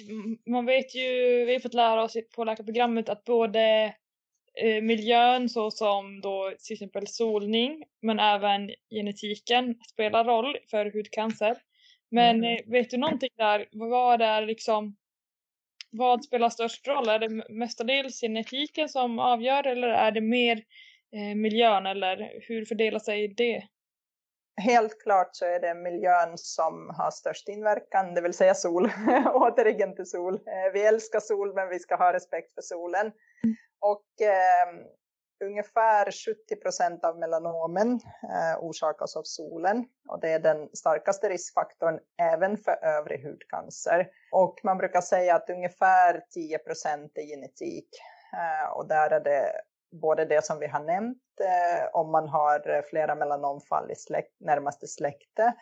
man 0.45 0.65
vet 0.65 0.95
ju, 0.95 1.45
vi 1.45 1.53
har 1.53 1.59
fått 1.59 1.73
lära 1.73 2.03
oss 2.03 2.17
på 2.35 2.43
läkarprogrammet 2.43 3.09
att 3.09 3.23
både 3.23 3.95
eh, 4.61 4.81
miljön 4.81 5.49
såsom 5.49 6.21
då 6.21 6.53
till 6.59 6.73
exempel 6.73 7.07
solning 7.07 7.83
men 8.01 8.19
även 8.19 8.71
genetiken 8.89 9.75
spelar 9.93 10.25
roll 10.25 10.57
för 10.71 10.91
hudcancer. 10.91 11.57
Men 12.09 12.35
mm. 12.35 12.57
Eh, 12.57 12.71
vet 12.71 12.89
du 12.89 12.97
någonting 12.97 13.29
där, 13.37 13.67
vad 13.71 14.21
är 14.21 14.45
liksom 14.45 14.95
vad 15.97 16.23
spelar 16.23 16.49
störst 16.49 16.87
roll? 16.87 17.09
Är 17.09 17.19
det 17.19 17.43
mestadels 17.49 18.21
genetiken 18.21 18.89
som 18.89 19.19
avgör 19.19 19.67
eller 19.67 19.87
är 19.87 20.11
det 20.11 20.21
mer 20.21 20.57
eh, 21.13 21.35
miljön 21.35 21.85
eller 21.85 22.31
hur 22.47 22.65
fördelar 22.65 22.99
sig 22.99 23.27
det? 23.27 23.63
Helt 24.61 25.01
klart 25.03 25.29
så 25.31 25.45
är 25.45 25.59
det 25.59 25.75
miljön 25.75 26.37
som 26.37 26.93
har 26.97 27.11
störst 27.11 27.49
inverkan, 27.49 28.13
det 28.13 28.21
vill 28.21 28.33
säga 28.33 28.53
sol. 28.53 28.89
Återigen 29.33 29.95
till 29.95 30.05
sol. 30.05 30.33
Eh, 30.33 30.73
vi 30.73 30.85
älskar 30.85 31.19
sol 31.19 31.55
men 31.55 31.69
vi 31.69 31.79
ska 31.79 31.95
ha 31.95 32.13
respekt 32.13 32.53
för 32.53 32.61
solen. 32.61 33.05
Mm. 33.43 33.55
Och 33.79 34.21
eh, 34.21 34.67
ungefär 35.39 36.11
70 36.11 36.55
procent 36.55 37.05
av 37.05 37.19
melanomen 37.19 37.99
eh, 38.23 38.59
orsakas 38.59 39.15
av 39.15 39.23
solen 39.23 39.85
och 40.09 40.19
det 40.19 40.29
är 40.29 40.39
den 40.39 40.69
starkaste 40.73 41.29
riskfaktorn 41.29 41.99
även 42.21 42.57
för 42.57 42.85
övrig 42.85 43.23
hudcancer. 43.25 44.07
Och 44.31 44.59
man 44.63 44.77
brukar 44.77 45.01
säga 45.01 45.35
att 45.35 45.49
ungefär 45.49 46.21
10 46.33 46.57
procent 46.57 47.17
är 47.17 47.35
genetik 47.35 47.89
eh, 48.33 48.71
och 48.71 48.87
där 48.87 49.09
är 49.09 49.19
det 49.19 49.51
både 50.01 50.25
det 50.25 50.45
som 50.45 50.59
vi 50.59 50.67
har 50.67 50.83
nämnt 50.83 51.23
eh, 51.41 51.89
om 51.93 52.11
man 52.11 52.27
har 52.27 52.81
flera 52.89 53.15
melanomfall 53.15 53.91
i 53.91 53.95
släkt, 53.95 54.33
närmaste 54.39 54.87
släkte 54.87 55.53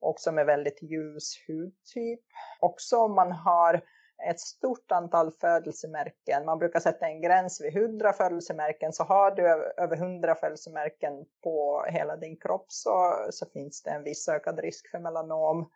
och 0.00 0.20
som 0.20 0.38
är 0.38 0.44
väldigt 0.44 0.82
ljus 0.82 1.34
hudtyp. 1.48 2.20
Också 2.60 2.96
om 2.96 3.14
man 3.14 3.32
har 3.32 3.82
ett 4.28 4.40
stort 4.40 4.92
antal 4.92 5.30
födelsemärken. 5.30 6.44
Man 6.44 6.58
brukar 6.58 6.80
sätta 6.80 7.06
en 7.06 7.20
gräns 7.20 7.60
vid 7.60 7.76
100 7.76 8.12
födelsemärken. 8.12 8.92
Så 8.92 9.04
har 9.04 9.30
du 9.30 9.42
över 9.82 9.96
100 9.96 10.34
födelsemärken 10.34 11.12
på 11.42 11.84
hela 11.88 12.16
din 12.16 12.36
kropp 12.36 12.66
så, 12.68 13.26
så 13.30 13.46
finns 13.46 13.82
det 13.82 13.90
en 13.90 14.02
viss 14.02 14.28
ökad 14.28 14.58
risk 14.58 14.90
för 14.90 14.98
melanom. 14.98 15.70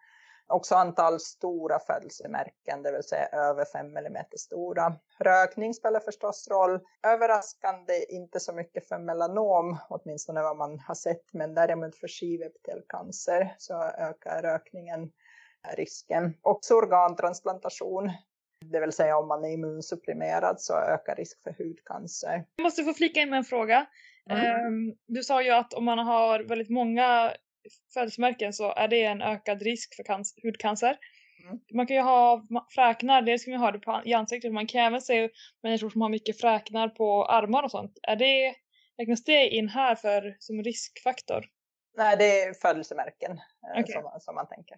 Också 0.50 0.74
antal 0.74 1.20
stora 1.20 1.78
födelsemärken, 1.78 2.82
det 2.82 2.92
vill 2.92 3.02
säga 3.02 3.26
över 3.26 3.64
5 3.64 3.96
mm 3.96 4.24
stora. 4.36 4.92
Rökning 5.18 5.74
spelar 5.74 6.00
förstås 6.00 6.48
roll. 6.50 6.80
Överraskande 7.06 8.04
inte 8.08 8.40
så 8.40 8.52
mycket 8.52 8.88
för 8.88 8.98
melanom, 8.98 9.78
åtminstone 9.88 10.42
vad 10.42 10.56
man 10.56 10.78
har 10.78 10.94
sett, 10.94 11.32
men 11.32 11.54
däremot 11.54 11.96
för 11.96 12.08
skivepitelcancer 12.08 13.54
så 13.58 13.82
ökar 13.82 14.42
rökningen 14.42 15.10
risken. 15.76 16.34
Också 16.42 16.74
organtransplantation 16.74 18.10
det 18.60 18.80
vill 18.80 18.92
säga 18.92 19.18
om 19.18 19.28
man 19.28 19.44
är 19.44 19.52
immunsupprimerad 19.52 20.60
så 20.60 20.74
ökar 20.78 21.16
risk 21.16 21.42
för 21.42 21.54
hudcancer. 21.58 22.44
Jag 22.56 22.62
måste 22.62 22.84
få 22.84 22.94
flika 22.94 23.20
in 23.20 23.30
med 23.30 23.36
en 23.36 23.44
fråga. 23.44 23.86
Mm. 24.30 24.94
Du 25.06 25.22
sa 25.22 25.42
ju 25.42 25.50
att 25.50 25.74
om 25.74 25.84
man 25.84 25.98
har 25.98 26.40
väldigt 26.40 26.70
många 26.70 27.32
födelsemärken 27.94 28.52
så 28.52 28.74
är 28.74 28.88
det 28.88 29.04
en 29.04 29.22
ökad 29.22 29.62
risk 29.62 29.94
för 29.96 30.02
cancer, 30.02 30.42
hudcancer. 30.42 30.98
Mm. 31.44 31.60
Man 31.74 31.86
kan 31.86 31.96
ju 31.96 32.02
ha 32.02 32.46
fräknar, 32.74 33.22
dels 33.22 33.44
kan 33.44 33.52
man 33.52 33.60
ha 33.60 33.72
det 33.72 33.78
på, 33.78 34.02
i 34.04 34.14
ansiktet, 34.14 34.52
man 34.52 34.66
kan 34.66 34.80
även 34.80 35.00
se 35.00 35.30
människor 35.62 35.90
som 35.90 36.00
har 36.00 36.08
mycket 36.08 36.40
fräknar 36.40 36.88
på 36.88 37.24
armar 37.24 37.62
och 37.62 37.70
sånt. 37.70 37.98
Är 38.02 38.16
det, 38.16 38.54
räknas 38.98 39.24
det 39.24 39.48
in 39.48 39.68
här 39.68 39.94
för, 39.94 40.36
som 40.38 40.62
riskfaktor? 40.62 41.46
Nej, 41.96 42.16
det 42.16 42.42
är 42.42 42.54
födelsemärken 42.54 43.32
eh, 43.32 43.80
Okej. 43.80 43.92
som, 43.92 44.20
som 44.20 44.34
man 44.34 44.46
tänker. 44.46 44.76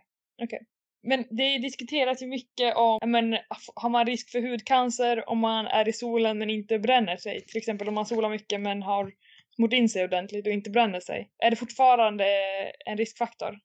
Men 1.03 1.24
det 1.31 1.59
diskuteras 1.59 2.22
ju 2.22 2.26
mycket 2.26 2.76
om, 2.76 2.98
men 3.07 3.38
har 3.74 3.88
man 3.88 4.07
risk 4.07 4.31
för 4.31 4.40
hudcancer 4.40 5.29
om 5.29 5.38
man 5.38 5.66
är 5.66 5.88
i 5.88 5.92
solen 5.92 6.38
men 6.38 6.50
inte 6.50 6.79
bränner 6.79 7.16
sig? 7.16 7.44
Till 7.46 7.59
exempel 7.59 7.88
om 7.88 7.94
man 7.94 8.07
solar 8.07 8.31
mycket 8.31 8.61
men 8.61 8.83
har 8.83 9.12
smort 9.57 9.72
in 9.72 9.88
sig 9.88 10.05
ordentligt 10.05 10.46
och 10.46 10.53
inte 10.53 10.70
bränner 10.70 11.00
sig. 11.00 11.31
Är 11.38 11.50
det 11.50 11.57
fortfarande 11.57 12.24
en 12.87 12.96
riskfaktor? 12.96 13.59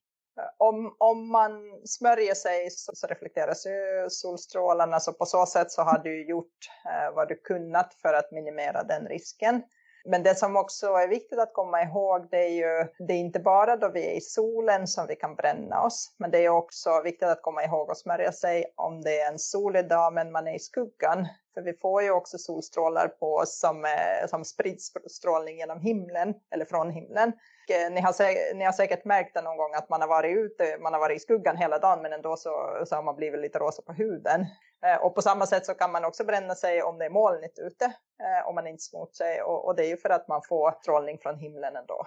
Om, 0.58 0.96
om 0.98 1.30
man 1.32 1.52
smörjer 1.84 2.34
sig 2.34 2.70
så, 2.70 2.92
så 2.94 3.06
reflekteras 3.06 3.66
ju 3.66 4.06
solstrålarna 4.10 5.00
så 5.00 5.12
på 5.12 5.24
så 5.24 5.46
sätt 5.46 5.70
så 5.70 5.82
har 5.82 5.98
du 5.98 6.28
gjort 6.28 6.58
eh, 6.84 7.14
vad 7.14 7.28
du 7.28 7.34
kunnat 7.34 7.94
för 8.02 8.14
att 8.14 8.32
minimera 8.32 8.82
den 8.82 9.06
risken. 9.06 9.62
Men 10.06 10.22
det 10.22 10.34
som 10.34 10.56
också 10.56 10.86
är 10.86 11.08
viktigt 11.08 11.38
att 11.38 11.52
komma 11.52 11.82
ihåg 11.82 12.28
det 12.30 12.44
är 12.44 12.50
ju 12.50 12.86
det 12.98 13.12
är 13.12 13.18
inte 13.18 13.40
bara 13.40 13.76
då 13.76 13.88
vi 13.88 14.10
är 14.10 14.16
i 14.16 14.20
solen 14.20 14.86
som 14.86 15.06
vi 15.06 15.16
kan 15.16 15.34
bränna 15.34 15.82
oss. 15.82 16.14
Men 16.16 16.30
det 16.30 16.44
är 16.44 16.48
också 16.48 17.02
viktigt 17.04 17.28
att 17.28 17.42
komma 17.42 17.64
ihåg 17.64 17.90
att 17.90 17.98
smörja 17.98 18.32
sig 18.32 18.64
om 18.74 19.02
det 19.02 19.20
är 19.20 19.32
en 19.32 19.38
solig 19.38 19.88
dag 19.88 20.12
men 20.12 20.32
man 20.32 20.48
är 20.48 20.54
i 20.54 20.58
skuggan. 20.58 21.26
För 21.54 21.62
vi 21.62 21.72
får 21.72 22.02
ju 22.02 22.10
också 22.10 22.38
solstrålar 22.38 23.08
på 23.08 23.34
oss 23.34 23.58
som, 23.60 23.84
eh, 23.84 24.28
som 24.28 24.44
sprids 24.44 24.92
strålning 25.06 25.56
genom 25.56 25.80
himlen 25.80 26.34
eller 26.50 26.64
från 26.64 26.90
himlen. 26.90 27.32
Och, 27.68 27.74
eh, 27.74 27.90
Ni 27.92 28.00
har, 28.00 28.54
ni 28.54 28.64
har 28.64 28.72
säkert 28.72 29.04
märkt 29.04 29.34
det 29.34 29.42
någon 29.42 29.56
gång 29.56 29.74
att 29.74 29.88
man 29.88 30.00
har 30.00 30.08
varit 30.08 30.36
ute, 30.36 30.78
man 30.80 30.92
har 30.92 31.00
varit 31.00 31.16
i 31.16 31.20
skuggan 31.20 31.56
hela 31.56 31.78
dagen 31.78 32.02
men 32.02 32.12
ändå 32.12 32.36
så, 32.36 32.82
så 32.86 32.96
har 32.96 33.02
man 33.02 33.16
blivit 33.16 33.40
lite 33.40 33.58
rosa 33.58 33.82
på 33.82 33.92
huden. 33.92 34.46
Eh, 34.86 34.96
Och 35.04 35.14
på 35.14 35.22
samma 35.22 35.46
sätt 35.46 35.66
så 35.66 35.74
kan 35.74 35.92
man 35.92 36.04
också 36.04 36.24
bränna 36.24 36.54
sig 36.54 36.82
om 36.82 36.98
det 36.98 37.04
är 37.04 37.10
molnigt 37.10 37.58
ute, 37.58 37.84
eh, 38.22 38.48
om 38.48 38.54
man 38.54 38.66
inte 38.66 38.82
smort 38.82 39.14
sig. 39.14 39.42
Och, 39.42 39.64
och 39.64 39.76
det 39.76 39.84
är 39.84 39.88
ju 39.88 39.96
för 39.96 40.10
att 40.10 40.28
man 40.28 40.42
får 40.48 40.72
strålning 40.82 41.18
från 41.18 41.38
himlen 41.38 41.76
ändå. 41.76 42.06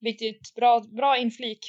Viktigt, 0.00 0.54
bra, 0.54 0.80
bra 0.80 1.16
inflik. 1.16 1.60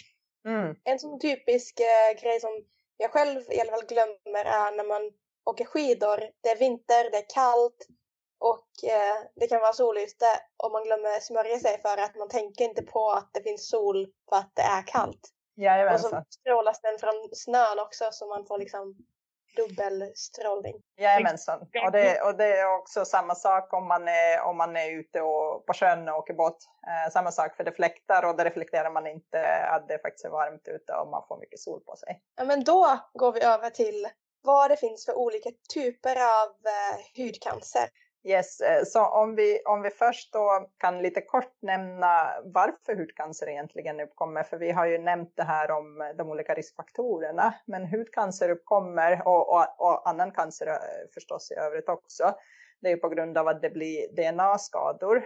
Mm. 0.45 0.75
En 0.83 0.99
sån 0.99 1.19
typisk 1.19 1.79
eh, 1.79 2.21
grej 2.21 2.39
som 2.39 2.65
jag 2.97 3.11
själv 3.11 3.41
i 3.51 3.61
alla 3.61 3.71
fall 3.71 3.85
glömmer 3.85 4.45
är 4.45 4.77
när 4.77 4.83
man 4.83 5.11
åker 5.45 5.65
skidor. 5.65 6.17
Det 6.41 6.49
är 6.49 6.59
vinter, 6.59 7.11
det 7.11 7.17
är 7.17 7.25
kallt 7.33 7.87
och 8.39 8.89
eh, 8.89 9.17
det 9.35 9.47
kan 9.47 9.61
vara 9.61 9.73
sollyste 9.73 10.25
och 10.63 10.71
man 10.71 10.83
glömmer 10.83 11.19
smörja 11.19 11.59
sig 11.59 11.81
för 11.81 11.97
att 11.97 12.15
man 12.15 12.29
tänker 12.29 12.65
inte 12.65 12.83
på 12.83 13.11
att 13.11 13.29
det 13.33 13.43
finns 13.43 13.69
sol 13.69 14.07
för 14.29 14.35
att 14.35 14.51
det 14.55 14.61
är 14.61 14.87
kallt. 14.87 15.19
Och 15.19 15.23
så 15.55 15.61
Jajamensan. 15.61 16.25
strålas 16.29 16.81
den 16.81 16.99
från 16.99 17.29
snön 17.33 17.79
också 17.79 18.09
så 18.11 18.27
man 18.27 18.45
får 18.45 18.57
liksom 18.57 18.97
dubbelstrålning. 19.55 20.75
Jajamensan. 20.97 21.59
Och 21.85 21.91
det, 21.91 22.21
och 22.21 22.37
det 22.37 22.57
är 22.57 22.79
också 22.79 23.05
samma 23.05 23.35
sak 23.35 23.73
om 23.73 23.87
man 23.87 24.07
är, 24.07 24.41
om 24.41 24.57
man 24.57 24.77
är 24.77 24.91
ute 24.91 25.21
och, 25.21 25.65
på 25.65 25.73
sjön 25.73 26.09
och 26.09 26.17
åker 26.17 26.33
båt. 26.33 26.57
Eh, 26.87 27.11
samma 27.11 27.31
sak 27.31 27.55
för 27.55 27.63
det 27.63 27.71
fläktar 27.71 28.25
och 28.25 28.37
det 28.37 28.43
reflekterar 28.43 28.91
man 28.91 29.07
inte 29.07 29.63
att 29.63 29.87
det 29.87 29.99
faktiskt 30.01 30.25
är 30.25 30.29
varmt 30.29 30.67
ute 30.67 30.93
och 30.93 31.07
man 31.07 31.23
får 31.27 31.39
mycket 31.39 31.59
sol 31.59 31.81
på 31.85 31.95
sig. 31.95 32.21
Ja, 32.35 32.43
men 32.43 32.63
då 32.63 32.99
går 33.13 33.31
vi 33.31 33.41
över 33.43 33.69
till 33.69 34.07
vad 34.41 34.71
det 34.71 34.77
finns 34.77 35.05
för 35.05 35.17
olika 35.17 35.49
typer 35.73 36.15
av 36.15 36.49
eh, 36.65 37.23
hudcancer. 37.23 37.89
Yes, 38.23 38.61
eh, 38.61 38.83
så 38.85 39.05
om 39.05 39.35
vi, 39.35 39.61
om 39.65 39.81
vi 39.81 39.89
först 39.89 40.33
då 40.33 40.69
kan 40.77 41.01
lite 41.01 41.21
kort 41.21 41.53
nämna 41.61 42.33
varför 42.43 42.95
hudcancer 42.95 43.49
egentligen 43.49 43.99
uppkommer, 43.99 44.43
för 44.43 44.57
vi 44.57 44.71
har 44.71 44.85
ju 44.85 44.97
nämnt 44.97 45.33
det 45.35 45.43
här 45.43 45.71
om 45.71 46.01
eh, 46.01 46.07
de 46.17 46.29
olika 46.29 46.53
riskfaktorerna, 46.53 47.53
men 47.65 47.87
hudcancer 47.87 48.49
uppkommer 48.49 49.27
och, 49.27 49.49
och, 49.49 49.65
och 49.77 50.09
annan 50.09 50.31
cancer 50.31 50.67
eh, 50.67 50.75
förstås 51.13 51.51
i 51.51 51.55
övrigt 51.55 51.89
också. 51.89 52.35
Det 52.81 52.87
är 52.87 52.91
ju 52.91 52.97
på 52.97 53.09
grund 53.09 53.37
av 53.37 53.47
att 53.47 53.61
det 53.61 53.69
blir 53.69 54.15
DNA-skador 54.15 55.23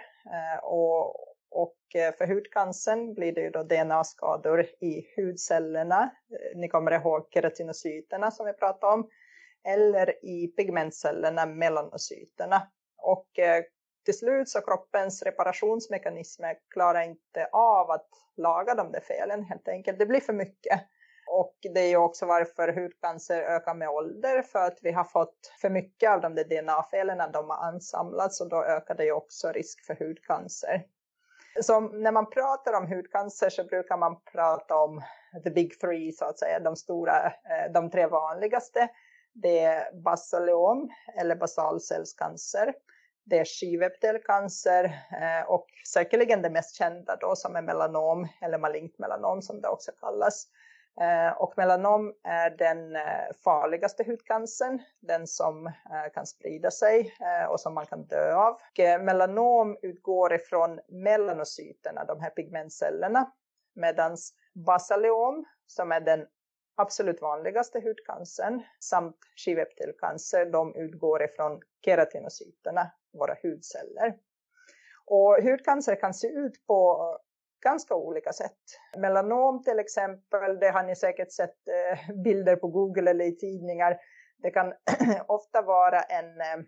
och, 0.63 1.05
och 1.51 1.75
för 2.17 2.27
hudcancern 2.27 3.13
blir 3.13 3.31
det 3.31 3.41
ju 3.41 3.49
då 3.49 3.63
DNA-skador 3.63 4.61
i 4.61 5.05
hudcellerna. 5.15 6.11
Ni 6.55 6.67
kommer 6.67 6.91
ihåg 6.91 7.27
keratinocyterna 7.33 8.31
som 8.31 8.45
vi 8.45 8.53
pratade 8.53 8.93
om 8.93 9.09
eller 9.67 10.25
i 10.25 10.47
pigmentcellerna, 10.47 11.45
melanocyterna. 11.45 12.67
Och 13.03 13.39
eh, 13.39 13.63
till 14.05 14.17
slut 14.17 14.49
så 14.49 14.61
kroppens 14.61 15.23
reparationsmekanismer 15.23 16.55
klarar 16.73 17.01
inte 17.01 17.49
av 17.51 17.91
att 17.91 18.09
laga 18.37 18.75
de 18.75 18.91
där 18.91 18.99
felen 18.99 19.43
helt 19.43 19.67
enkelt. 19.67 19.99
Det 19.99 20.05
blir 20.05 20.19
för 20.19 20.33
mycket. 20.33 20.81
Och 21.27 21.57
det 21.73 21.79
är 21.79 21.89
ju 21.89 21.97
också 21.97 22.25
varför 22.25 22.73
hudcancer 22.73 23.41
ökar 23.41 23.73
med 23.73 23.89
ålder 23.89 24.41
för 24.41 24.59
att 24.59 24.79
vi 24.81 24.91
har 24.91 25.03
fått 25.03 25.53
för 25.61 25.69
mycket 25.69 26.09
av 26.11 26.21
de 26.21 26.35
där 26.35 26.43
DNA-felen 26.43 27.31
de 27.31 27.49
har 27.49 27.67
ansamlats 27.67 28.41
och 28.41 28.49
då 28.49 28.63
ökar 28.63 28.95
det 28.95 29.05
ju 29.05 29.11
också 29.11 29.51
risk 29.51 29.85
för 29.85 29.95
hudcancer. 29.95 30.85
Så 31.61 31.79
när 31.79 32.11
man 32.11 32.29
pratar 32.29 32.73
om 32.73 32.87
hudcancer 32.87 33.49
så 33.49 33.63
brukar 33.63 33.97
man 33.97 34.21
prata 34.31 34.75
om 34.75 35.01
the 35.43 35.49
big 35.49 35.79
three 35.79 36.11
så 36.11 36.25
att 36.25 36.39
säga, 36.39 36.59
de 36.59 36.75
stora, 36.75 37.25
eh, 37.25 37.71
de 37.73 37.89
tre 37.89 38.07
vanligaste. 38.07 38.89
Det 39.33 39.59
är 39.59 40.01
basaleom 40.03 40.89
eller 41.19 41.35
basalcellscancer. 41.35 42.73
Det 43.25 43.39
är 43.39 43.45
skivepitelcancer 43.45 44.83
eh, 45.21 45.49
och 45.49 45.67
säkerligen 45.93 46.41
det 46.41 46.49
mest 46.49 46.75
kända 46.75 47.15
då 47.15 47.35
som 47.35 47.55
är 47.55 47.61
melanom 47.61 48.27
eller 48.41 48.57
malignt 48.57 48.99
melanom 48.99 49.41
som 49.41 49.61
det 49.61 49.67
också 49.67 49.91
kallas. 49.99 50.47
Eh, 51.01 51.37
Och 51.41 51.53
melanom 51.57 52.13
är 52.23 52.49
den 52.49 52.95
eh, 52.95 53.33
farligaste 53.43 54.03
hudcancern, 54.03 54.81
den 54.99 55.27
som 55.27 55.67
eh, 55.67 56.13
kan 56.13 56.25
sprida 56.25 56.71
sig 56.71 57.15
eh, 57.21 57.49
och 57.51 57.59
som 57.59 57.73
man 57.73 57.85
kan 57.85 58.05
dö 58.05 58.35
av. 58.35 58.53
Och 58.53 58.79
eh, 58.79 59.01
melanom 59.01 59.77
utgår 59.81 60.33
ifrån 60.33 60.79
melanocyterna, 60.87 62.05
de 62.05 62.19
här 62.21 62.29
pigmentcellerna, 62.29 63.31
medan 63.75 64.17
basaleom, 64.65 65.45
som 65.67 65.91
är 65.91 65.99
den 65.99 66.27
absolut 66.77 67.21
vanligaste 67.21 67.79
hudcancern, 67.79 68.61
samt 68.79 69.17
skivepitelcancer, 69.45 70.45
de 70.45 70.75
utgår 70.75 71.23
ifrån 71.23 71.61
keratinocyterna, 71.85 72.91
våra 73.13 73.37
hudceller. 73.43 74.15
Och 75.05 75.37
hudcancer 75.43 75.95
kan 75.95 76.13
se 76.13 76.27
ut 76.27 76.65
på 76.67 77.19
ganska 77.63 77.95
olika 77.95 78.33
sätt. 78.33 78.59
Melanom 78.97 79.63
till 79.63 79.79
exempel, 79.79 80.59
det 80.59 80.69
har 80.69 80.83
ni 80.83 80.95
säkert 80.95 81.31
sett 81.31 81.67
eh, 81.67 82.15
bilder 82.23 82.55
på 82.55 82.67
Google 82.67 83.11
eller 83.11 83.25
i 83.25 83.35
tidningar. 83.35 83.97
Det 84.37 84.51
kan 84.51 84.73
ofta 85.27 85.61
vara 85.61 86.01
en 86.01 86.41
eh, 86.41 86.65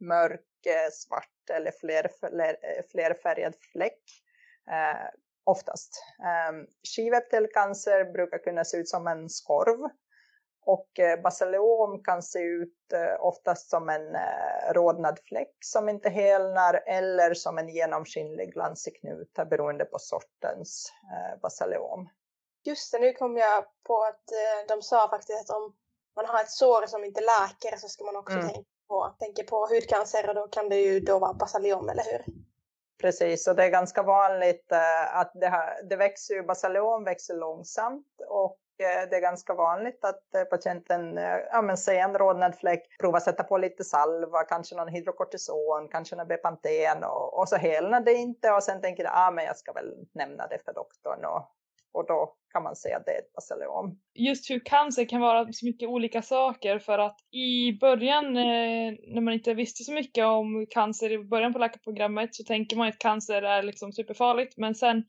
mörk, 0.00 0.66
eh, 0.66 0.90
svart 0.92 1.50
eller 1.50 1.70
fler, 1.70 2.08
fler, 2.20 2.82
flerfärgad 2.90 3.54
fläck. 3.72 4.02
Eh, 4.70 5.08
oftast. 5.44 6.04
Ehm, 6.24 6.54
um, 6.54 6.66
skivepitelcancer 6.94 8.12
brukar 8.12 8.38
kunna 8.38 8.64
se 8.64 8.76
ut 8.76 8.88
som 8.88 9.06
en 9.06 9.28
skorv. 9.28 9.90
Och 10.68 10.98
eh, 10.98 11.20
basaleom 11.20 12.02
kan 12.02 12.22
se 12.22 12.38
ut 12.38 12.92
eh, 12.92 13.24
oftast 13.24 13.70
som 13.70 13.88
en 13.88 14.14
eh, 14.14 14.72
rodnad 14.72 15.18
fläck 15.28 15.56
som 15.60 15.88
inte 15.88 16.08
helnar 16.08 16.82
eller 16.86 17.34
som 17.34 17.58
en 17.58 17.68
genomskinlig 17.68 18.52
glansig 18.52 19.00
knut 19.00 19.32
beroende 19.50 19.84
på 19.84 19.98
sortens 19.98 20.92
basaleom. 21.42 22.08
Just 22.64 22.92
det, 22.92 22.98
nu 22.98 23.12
kom 23.12 23.36
jag 23.36 23.64
på 23.86 24.02
att 24.02 24.24
de 24.68 24.82
sa 24.82 25.08
faktiskt 25.08 25.50
att 25.50 25.56
om 25.56 25.76
man 26.16 26.26
har 26.26 26.40
ett 26.40 26.50
sår 26.50 26.86
som 26.86 27.04
inte 27.04 27.20
läker 27.20 27.76
så 27.76 27.88
ska 27.88 28.04
man 28.04 28.16
också 28.16 28.34
Mm. 28.34 28.48
tänka, 28.48 28.70
på, 28.88 29.14
tänka 29.18 29.42
på 29.42 29.66
hudcancer 29.66 30.28
och 30.28 30.34
då 30.34 30.48
kan 30.48 30.68
det 30.68 30.76
ju 30.76 31.00
då 31.00 31.18
vara 31.18 31.34
basaliom, 31.34 31.88
eller 31.88 32.02
hur? 32.02 32.24
Precis, 33.00 33.48
och 33.48 33.56
det 33.56 33.64
är 33.64 33.70
ganska 33.70 34.02
vanligt 34.02 34.72
att 35.12 35.32
det, 35.34 35.48
här, 35.48 35.82
det 35.82 35.96
växer 35.96 36.34
ju, 36.34 36.42
basaleom 36.42 37.04
växer 37.04 37.34
långsamt 37.34 38.20
och 38.28 38.58
Eh, 38.80 39.10
det 39.10 39.16
är 39.16 39.20
ganska 39.20 39.54
vanligt 39.54 40.04
att 40.04 40.34
eh, 40.34 40.44
patienten, 40.44 41.18
eh, 41.18 41.38
ja 41.52 41.62
men 41.62 41.76
säg 41.76 41.98
en 41.98 42.18
rodnad 42.18 42.54
fläck, 42.58 42.82
prova 43.00 43.20
sätta 43.20 43.44
på 43.44 43.58
lite 43.58 43.84
salva, 43.84 44.44
kanske 44.44 44.76
någon 44.76 44.88
hydrokortison, 44.88 45.88
kanske 45.90 46.16
någon 46.16 46.28
Bepanten 46.28 47.04
och, 47.04 47.38
och 47.38 47.48
så 47.48 47.56
helnar 47.56 48.00
det 48.00 48.14
inte 48.14 48.50
och 48.50 48.62
sen 48.62 48.80
tänker 48.80 49.04
jag, 49.04 49.12
ah 49.14 49.30
men 49.30 49.44
jag 49.44 49.56
ska 49.56 49.72
väl 49.72 49.94
nämna 50.14 50.46
det 50.46 50.58
för 50.64 50.72
doktorn 50.72 51.24
och, 51.24 51.52
och 51.92 52.06
då 52.06 52.34
kan 52.52 52.62
man 52.62 52.76
säga 52.76 52.96
att 52.96 53.06
det 53.06 53.12
är 53.12 53.18
ett 53.18 53.32
basaleom. 53.32 53.98
Just 54.14 54.50
hur 54.50 54.60
cancer 54.64 55.04
kan 55.04 55.20
vara 55.20 55.52
så 55.52 55.66
mycket 55.66 55.88
olika 55.88 56.22
saker 56.22 56.78
för 56.78 56.98
att 56.98 57.16
i 57.32 57.78
början 57.80 58.32
när 58.32 59.20
man 59.20 59.34
inte 59.34 59.54
visste 59.54 59.84
så 59.84 59.92
mycket 59.92 60.24
om 60.24 60.66
cancer 60.70 61.12
i 61.12 61.18
början 61.18 61.52
på 61.52 61.58
läkarprogrammet 61.58 62.34
så 62.34 62.44
tänker 62.44 62.76
man 62.76 62.88
att 62.88 62.98
cancer 62.98 63.42
är 63.42 63.62
liksom 63.62 63.92
superfarligt 63.92 64.56
men 64.56 64.74
sen 64.74 65.04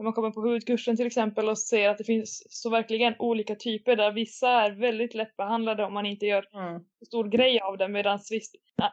när 0.00 0.04
man 0.04 0.12
kommer 0.12 0.30
på 0.30 0.40
hudkursen 0.40 0.96
till 0.96 1.06
exempel 1.06 1.48
och 1.48 1.58
ser 1.58 1.88
att 1.88 1.98
det 1.98 2.04
finns 2.04 2.42
så 2.48 2.70
verkligen 2.70 3.14
olika 3.18 3.54
typer 3.54 3.96
där 3.96 4.12
vissa 4.12 4.48
är 4.48 4.70
väldigt 4.70 5.14
lättbehandlade 5.14 5.84
om 5.84 5.94
man 5.94 6.06
inte 6.06 6.26
gör 6.26 6.48
Mm. 6.54 6.80
stor 7.06 7.24
grej 7.28 7.60
av 7.60 7.78
det 7.78 7.88
medan 7.88 8.18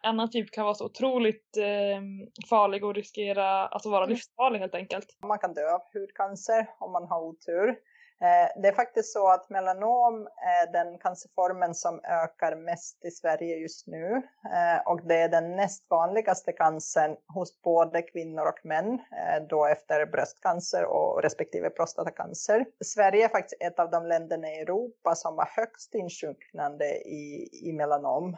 annan 0.04 0.30
typ 0.32 0.52
kan 0.52 0.64
vara 0.64 0.74
så 0.76 0.86
otroligt 0.86 1.58
eh, 1.58 2.02
farlig 2.50 2.84
och 2.84 2.96
riskera 2.96 3.68
alltså 3.68 3.90
vara 3.90 4.04
Mm. 4.04 4.10
livsfarlig 4.14 4.60
helt 4.60 4.76
enkelt. 4.76 5.18
Man 5.28 5.40
kan 5.40 5.54
dö 5.54 5.74
av 5.74 5.82
hudcancer 5.94 6.68
om 6.80 6.92
man 6.92 7.08
har 7.08 7.22
otur. 7.22 7.76
Eh, 8.22 8.62
det 8.62 8.68
är 8.68 8.74
faktiskt 8.74 9.14
så 9.14 9.28
att 9.28 9.50
melanom 9.50 10.28
är 10.38 10.72
den 10.72 10.98
cancerformen 10.98 11.76
som 11.76 12.00
ökar 12.04 12.56
mest 12.56 13.06
i 13.06 13.12
Sverige 13.12 13.56
just 13.56 13.88
nu. 13.88 14.22
Eh, 14.54 14.92
och 14.92 15.02
det 15.08 15.16
är 15.16 15.30
den 15.30 15.56
näst 15.56 15.86
vanligaste 15.90 16.52
cancern 16.52 17.16
hos 17.34 17.62
både 17.62 18.02
kvinnor 18.02 18.46
och 18.46 18.66
män, 18.66 18.94
eh, 18.94 19.44
då 19.50 19.66
efter 19.66 20.06
bröstcancer 20.06 20.86
och 20.86 21.24
respektive 21.24 21.70
prostatacancer. 21.70 22.66
Sverige 22.86 23.26
är 23.26 23.30
faktiskt 23.30 23.62
ett 23.62 23.80
av 23.80 23.90
de 23.90 24.06
länderna 24.06 24.48
i 24.48 24.60
Europa 24.60 25.16
som 25.16 25.38
har 25.38 25.50
högst 25.56 25.96
insjuknande 25.96 26.86
i, 26.96 27.50
i 27.64 27.74
melanom. 27.74 28.38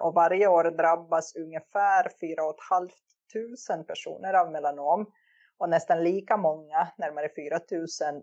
Och 0.00 0.14
varje 0.14 0.46
år 0.46 0.64
drabbas 0.64 1.36
ungefär 1.36 2.10
4 2.20 2.42
500 3.32 3.84
personer 3.84 4.34
av 4.34 4.52
melanom 4.52 5.06
och 5.60 5.68
nästan 5.68 6.04
lika 6.04 6.36
många, 6.36 6.88
närmare 6.96 7.28
4 7.36 7.60
000, 7.70 8.22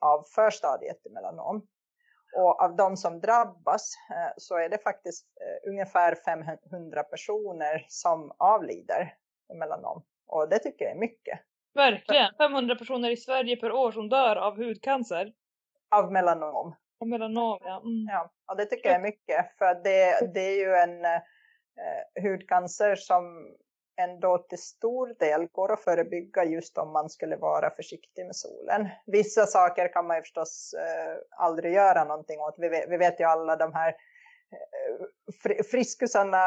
av 0.00 0.24
förstadiet 0.34 1.02
till 1.02 1.12
melanom. 1.12 1.66
Och 2.36 2.62
av 2.62 2.76
de 2.76 2.96
som 2.96 3.20
drabbas 3.20 3.94
eh, 4.10 4.32
så 4.36 4.56
är 4.56 4.68
det 4.68 4.78
faktiskt 4.78 5.26
eh, 5.40 5.70
ungefär 5.70 6.14
500 6.14 7.02
personer 7.02 7.86
som 7.88 8.32
avlider 8.38 9.14
i 9.52 9.54
melanom. 9.54 10.04
Och 10.26 10.48
det 10.48 10.58
tycker 10.58 10.84
jag 10.84 10.94
är 10.94 10.98
mycket. 10.98 11.40
Verkligen! 11.74 12.34
500 12.38 12.76
personer 12.76 13.10
i 13.10 13.16
Sverige 13.16 13.56
per 13.56 13.72
år 13.72 13.92
som 13.92 14.08
dör 14.08 14.36
av 14.36 14.56
hudcancer. 14.56 15.32
Av 15.90 16.12
melanom. 16.12 16.74
Och 17.00 17.08
melanom, 17.08 17.58
ja. 17.60 17.80
Mm. 17.80 18.06
Ja, 18.08 18.30
och 18.46 18.56
det 18.56 18.64
tycker 18.64 18.88
jag 18.88 18.96
är 18.96 19.02
mycket. 19.02 19.58
För 19.58 19.74
det, 19.74 20.34
det 20.34 20.40
är 20.40 20.56
ju 20.56 20.74
en 20.74 21.04
eh, 21.04 21.20
hudcancer 22.22 22.96
som 22.96 23.54
ändå 23.98 24.38
till 24.38 24.58
stor 24.58 25.14
del 25.18 25.46
går 25.46 25.72
att 25.72 25.84
förebygga 25.84 26.44
just 26.44 26.78
om 26.78 26.92
man 26.92 27.10
skulle 27.10 27.36
vara 27.36 27.70
försiktig 27.70 28.26
med 28.26 28.36
solen. 28.36 28.88
Vissa 29.06 29.46
saker 29.46 29.92
kan 29.92 30.06
man 30.06 30.16
ju 30.16 30.22
förstås 30.22 30.74
eh, 30.74 31.16
aldrig 31.30 31.72
göra 31.72 32.04
någonting 32.04 32.40
åt. 32.40 32.54
Vi 32.58 32.68
vet, 32.68 32.90
vi 32.90 32.96
vet 32.96 33.20
ju 33.20 33.24
alla 33.24 33.56
de 33.56 33.74
här 33.74 33.96
eh, 35.48 35.64
friskusarna 35.70 36.44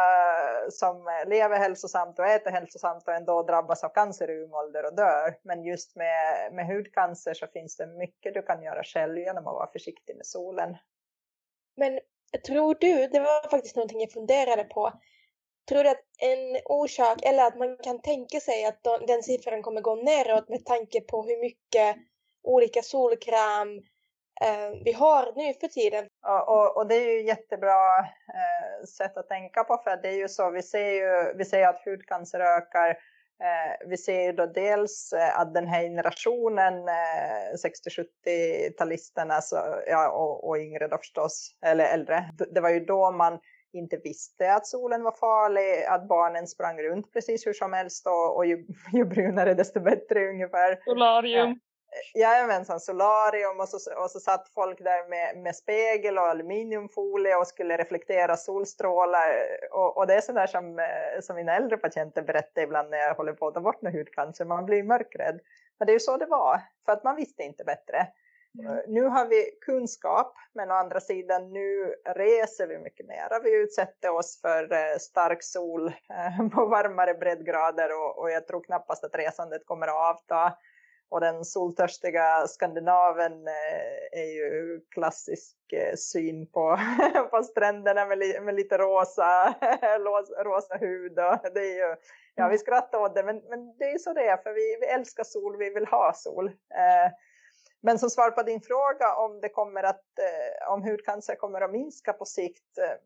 som 0.70 1.24
lever 1.28 1.58
hälsosamt 1.58 2.20
och 2.20 2.26
äter 2.26 2.52
hälsosamt 2.52 3.08
och 3.08 3.14
ändå 3.14 3.44
drabbas 3.44 3.84
av 3.84 3.90
cancer 3.90 4.30
i 4.30 4.44
ung 4.44 4.54
ålder 4.54 4.86
och 4.86 4.96
dör. 4.96 5.38
Men 5.44 5.64
just 5.64 5.96
med, 5.96 6.54
med 6.54 6.68
hudcancer 6.68 7.34
så 7.34 7.48
finns 7.48 7.78
det 7.78 7.88
mycket 7.88 8.34
du 8.34 8.42
kan 8.42 8.64
göra 8.64 8.84
själv 8.84 9.18
genom 9.18 9.48
att 9.48 9.54
vara 9.54 9.72
försiktig 9.72 10.16
med 10.16 10.26
solen. 10.26 10.78
Men 11.76 12.00
tror 12.48 12.78
du, 12.80 13.08
det 13.08 13.20
var 13.20 13.50
faktiskt 13.50 13.76
någonting 13.76 14.02
jag 14.02 14.12
funderade 14.12 14.64
på. 14.64 14.94
Tror 15.69 15.84
du 15.84 15.89
att 15.89 16.04
en 16.19 16.62
orsak, 16.65 17.17
eller 17.24 17.43
att 17.47 17.58
man 17.58 17.78
kan 17.78 18.02
tänka 18.02 18.39
sig 18.39 18.65
att 18.65 18.84
de- 18.84 19.06
den 19.08 19.24
siffran 19.24 19.62
kommer 19.62 19.82
gå 19.82 19.95
neråt 19.95 20.50
med 20.50 20.65
tanke 20.65 21.02
på 21.02 21.24
hur 21.24 21.41
mycket 21.41 21.95
olika 22.43 22.82
solkräm 22.82 23.78
eh, 24.41 24.69
vi 24.86 24.91
har 24.91 25.34
nu 25.36 25.54
för 25.54 25.67
tiden? 25.67 26.08
Ja, 26.21 26.43
och, 26.43 26.78
och 26.78 26.88
det 26.88 26.95
är 26.95 27.12
ju 27.12 27.21
jättebra 27.21 28.00
eh, 28.00 28.86
sätt 28.97 29.17
att 29.17 29.28
tänka 29.28 29.63
på 29.63 29.78
för 29.84 29.97
det 30.02 30.08
är 30.08 30.17
ju 30.17 30.28
så 30.30 30.50
vi 30.50 30.62
ser 30.63 30.89
ju 30.91 31.34
vi 31.38 31.45
ser 31.45 31.67
att 31.67 31.86
hudcancer 31.86 32.39
ökar. 32.39 32.89
Eh, 33.43 33.88
vi 33.88 33.97
ser 33.97 34.21
ju 34.21 34.32
då 34.32 34.45
dels 34.45 35.13
eh, 35.13 35.39
att 35.39 35.54
den 35.54 35.67
här 35.67 35.82
generationen 35.82 36.74
eh, 36.88 37.54
60-70-talisterna 38.26 39.34
alltså, 39.34 39.82
ja, 39.88 40.12
och, 40.12 40.47
och 40.47 40.58
yngre 40.58 40.88
då 40.88 40.97
förstås, 40.97 41.56
eller 41.65 41.86
äldre. 41.86 42.26
Det 42.52 42.62
var 42.62 42.69
ju 42.69 42.80
då 42.80 43.12
man 43.12 43.39
inte 43.73 43.97
visste 43.97 44.53
att 44.53 44.67
solen 44.67 45.03
var 45.03 45.12
farlig, 45.12 45.84
att 45.84 46.07
barnen 46.07 46.47
sprang 46.47 46.81
runt 46.81 47.13
precis 47.13 47.47
hur 47.47 47.53
som 47.53 47.73
helst 47.73 48.07
och, 48.07 48.36
och 48.36 48.45
ju, 48.45 48.65
ju 48.93 49.05
brunare 49.05 49.53
desto 49.53 49.79
bättre 49.79 50.29
ungefär. 50.29 50.79
Solarium. 50.86 51.60
Jajamensan, 52.15 52.79
solarium 52.79 53.60
och 53.60 53.69
så, 53.69 54.03
och 54.03 54.12
så 54.12 54.19
satt 54.19 54.49
folk 54.49 54.79
där 54.79 55.10
med, 55.10 55.43
med 55.43 55.55
spegel 55.55 56.17
och 56.17 56.27
aluminiumfolie 56.27 57.36
och 57.36 57.47
skulle 57.47 57.77
reflektera 57.77 58.38
solstrålar. 58.38 59.29
Och, 59.71 59.97
och 59.97 60.07
det 60.07 60.13
är 60.13 60.21
sådär 60.21 60.47
som, 60.47 60.79
eh, 60.79 61.21
som 61.21 61.36
mina 61.36 61.55
äldre 61.55 61.77
patienter 61.77 62.21
berättar 62.21 62.62
ibland 62.62 62.89
när 62.89 62.97
jag 62.97 63.15
håller 63.15 63.34
på 63.34 63.47
att 63.47 63.53
ta 63.53 63.62
bort 63.62 63.81
med 63.81 63.93
hudcancer. 63.93 64.45
Man 64.45 64.65
blir 64.65 64.84
mörkrädd. 64.84 65.39
Men 65.79 65.86
det 65.86 65.91
är 65.91 65.95
ju 65.95 65.99
så 65.99 66.17
det 66.17 66.25
var, 66.25 66.62
för 66.86 66.91
att 66.91 67.03
man 67.03 67.15
visste 67.15 67.43
inte 67.43 67.63
bättre. 67.63 68.07
Mm. 68.60 68.72
Eh, 68.72 68.84
Nu 68.88 69.04
har 69.04 69.26
vi 69.26 69.52
kunskap, 69.66 70.36
men 70.54 70.72
å 70.72 70.74
andra 70.74 71.00
sidan 71.00 71.54
nu 71.54 71.96
reser 72.06 72.68
vi 72.68 72.80
mycket 72.80 73.08
mer. 73.08 73.44
Vi 73.44 73.56
utsätter 73.64 74.10
oss 74.10 74.42
för 74.42 74.74
eh, 74.74 74.98
stark 75.00 75.44
sol 75.44 75.88
eh, 75.88 76.48
på 76.54 76.66
varmare 76.66 77.14
breddgrader 77.14 77.90
och, 78.18 78.32
jag 78.32 78.48
tror 78.48 78.64
knappast 78.64 79.04
att 79.04 79.16
resandet 79.16 79.66
kommer 79.66 79.88
att 79.88 80.16
avta. 80.16 80.54
Och 81.10 81.22
den 81.22 81.46
soltörstiga 81.46 82.48
skandinaven 82.48 83.48
är 84.12 84.36
ju 84.36 84.82
klassisk 84.92 85.58
syn 85.98 86.48
på, 86.48 86.80
på 87.32 87.44
stränderna 87.44 88.06
med, 88.06 88.18
li, 88.18 88.40
med 88.40 88.56
lite 88.56 88.78
rosa, 88.78 89.56
rosa, 90.44 90.78
hud. 90.78 91.20
Och 91.20 91.54
det 91.54 91.60
är 91.60 91.90
ju, 91.90 91.96
ja, 92.36 92.48
vi 92.48 92.58
skrattar 92.58 93.00
åt 93.00 93.16
det, 93.16 93.24
men, 93.24 93.42
men 93.50 93.78
det 93.78 93.92
är 93.92 93.98
så 93.98 94.14
det 94.14 94.28
är, 94.28 94.38
för 94.38 94.54
vi, 94.54 94.78
vi 94.82 94.88
älskar 94.88 95.24
sol, 95.24 95.58
vi 95.58 95.70
vill 95.70 95.86
ha 95.86 96.14
sol. 96.14 96.52
Men 97.84 98.00
som 98.00 98.10
svar 98.10 98.32
på 98.32 98.44
din 98.44 98.62
fråga 98.62 99.15
om 99.15 99.41
det 99.41 99.50
kommer 99.50 99.84
att, 99.84 100.06
eh, 100.20 100.74
om 100.74 100.84
hudcancer 100.84 101.36
kommer 101.36 101.62
att 101.62 101.72
minska 101.72 102.13
på 102.13 102.26
sikt, 102.26 102.78
eh, 102.78 102.98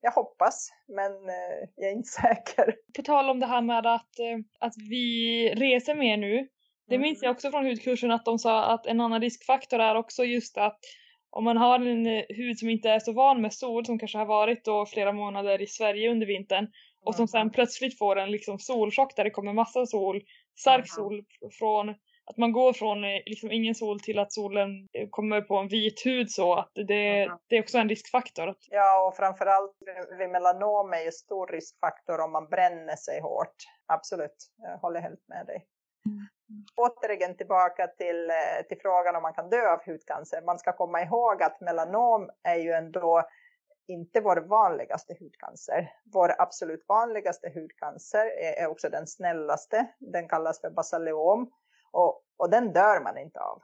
jag 0.00 0.10
hoppas, 0.12 0.68
men 0.88 1.12
eh, 1.12 1.68
jag 1.76 1.88
är 1.90 1.92
inte 1.92 2.08
säker. 2.22 2.74
På 2.96 3.02
tal 3.02 3.30
om 3.30 3.40
det 3.40 3.46
här 3.46 3.60
med 3.62 3.86
att, 3.86 4.10
att 4.58 4.74
vi 4.90 5.48
reser 5.56 5.94
mer 5.94 6.16
nu. 6.16 6.48
Det 6.88 6.98
minns 6.98 7.18
Mm. 7.22 7.26
jag 7.26 7.34
också 7.34 7.50
från 7.50 7.66
hudkursen 7.66 8.10
att 8.10 8.24
de 8.24 8.38
sa 8.38 8.64
att 8.64 8.86
en 8.86 9.00
annan 9.00 9.20
riskfaktor 9.20 9.78
är 9.80 9.94
också 9.94 10.24
just 10.24 10.58
att 10.58 10.78
om 11.30 11.44
man 11.44 11.56
har 11.56 11.74
en 11.80 12.06
hud 12.28 12.58
som 12.58 12.68
inte 12.68 12.90
är 12.90 12.98
så 13.00 13.12
van 13.12 13.40
med 13.40 13.54
sol, 13.54 13.86
som 13.86 13.98
kanske 13.98 14.18
har 14.18 14.26
varit 14.26 14.64
då 14.64 14.86
flera 14.86 15.12
månader 15.12 15.62
i 15.62 15.66
Sverige 15.66 16.10
under 16.10 16.26
vintern 16.26 16.66
och 17.04 17.14
som 17.14 17.28
sen 17.28 17.50
plötsligt 17.50 17.98
får 17.98 18.18
en 18.18 18.30
liksom 18.30 18.58
solchock 18.58 19.16
där 19.16 19.24
det 19.24 19.30
kommer 19.30 19.52
massa 19.52 19.86
sol, 19.86 20.22
stark 20.58 20.78
Mhm. 20.80 20.86
sol 20.86 21.24
från 21.58 21.94
att 22.30 22.36
man 22.36 22.52
går 22.52 22.72
från 22.72 23.04
eh, 23.04 23.22
liksom 23.26 23.50
ingen 23.52 23.74
sol 23.74 24.00
till 24.00 24.18
att 24.18 24.32
solen 24.32 24.88
eh, 24.92 25.08
kommer 25.10 25.40
på 25.40 25.56
en 25.56 25.68
vit 25.68 26.06
hud 26.06 26.30
så 26.30 26.54
att 26.54 26.70
det, 26.74 27.26
Mhm. 27.28 27.38
det 27.48 27.56
är 27.56 27.62
också 27.62 27.78
en 27.78 27.88
riskfaktor. 27.88 28.54
Ja, 28.70 29.06
och 29.08 29.16
framförallt 29.16 29.76
vid- 30.18 30.30
melanom 30.30 30.92
är 30.92 31.00
ju 31.04 31.12
stor 31.12 31.46
riskfaktor 31.46 32.20
om 32.20 32.32
man 32.32 32.48
bränner 32.48 32.96
sig 32.96 33.20
hårt. 33.20 33.54
Absolut, 33.86 34.36
jag 34.56 34.78
håller 34.78 35.00
helt 35.00 35.28
med 35.28 35.46
dig. 35.46 35.66
Återigen 36.76 37.36
tillbaka 37.36 37.86
till, 37.86 38.30
eh, 38.30 38.66
till 38.68 38.78
frågan 38.82 39.16
om 39.16 39.22
man 39.22 39.34
kan 39.34 39.50
dö 39.50 39.72
av 39.72 39.80
hudcancer. 39.86 40.42
Man 40.42 40.58
ska 40.58 40.72
komma 40.72 41.02
ihåg 41.02 41.42
att 41.42 41.60
melanom 41.60 42.30
är 42.42 42.56
ju 42.56 42.72
ändå 42.72 43.22
inte 43.86 44.20
vår 44.20 44.36
vanligaste 44.36 45.16
hudcancer. 45.20 45.92
Vår 46.12 46.34
absolut 46.38 46.84
vanligaste 46.88 47.50
hudcancer 47.54 48.26
är 48.62 48.66
också 48.66 48.88
den 48.88 49.06
snällaste. 49.06 49.86
Den 49.98 50.28
kallas 50.28 50.60
för 50.60 50.70
basaleom 50.70 51.50
och, 51.90 52.22
och 52.36 52.50
den 52.50 52.72
dör 52.72 53.00
man 53.00 53.18
inte 53.18 53.40
av. 53.40 53.62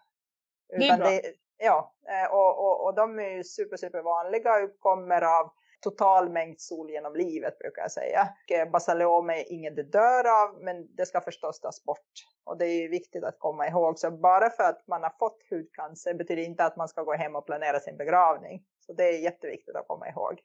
Det 0.68 0.88
är 0.88 0.98
bra. 0.98 1.20
ja, 1.58 1.94
eh, 2.08 2.32
och, 2.32 2.58
och, 2.58 2.84
och 2.84 2.94
de 2.94 3.18
är 3.18 3.30
ju 3.30 3.44
super, 3.44 3.76
super 3.76 4.02
vanliga 4.02 4.54
och 4.56 4.64
uppkommer 4.64 5.22
av 5.22 5.52
total 5.84 6.30
mängd 6.30 6.60
sol 6.60 6.90
genom 6.90 7.16
livet 7.16 7.58
brukar 7.58 7.82
jag 7.82 7.92
säga. 7.92 8.28
Eh, 8.50 8.70
Basaleom 8.70 9.30
är 9.30 9.52
inget 9.52 9.76
det 9.76 9.82
dör 9.82 10.42
av 10.42 10.62
men 10.62 10.96
det 10.96 11.06
ska 11.06 11.20
förstås 11.20 11.60
tas 11.60 11.84
bort. 11.84 12.12
Och 12.44 12.58
det 12.58 12.66
är 12.66 12.82
ju 12.82 12.88
viktigt 12.88 13.24
att 13.24 13.38
komma 13.38 13.68
ihåg. 13.68 13.98
Så 13.98 14.10
bara 14.10 14.50
för 14.50 14.64
att 14.64 14.86
man 14.86 15.02
har 15.02 15.14
fått 15.18 15.42
hudcancer 15.50 16.14
betyder 16.14 16.42
inte 16.42 16.64
att 16.64 16.76
man 16.76 16.88
ska 16.88 17.02
gå 17.02 17.14
hem 17.14 17.36
och 17.36 17.46
planera 17.46 17.80
sin 17.80 17.96
begravning. 17.96 18.62
Så 18.86 18.92
det 18.92 19.04
är 19.04 19.18
jätteviktigt 19.18 19.76
att 19.76 19.88
komma 19.88 20.08
ihåg. 20.08 20.40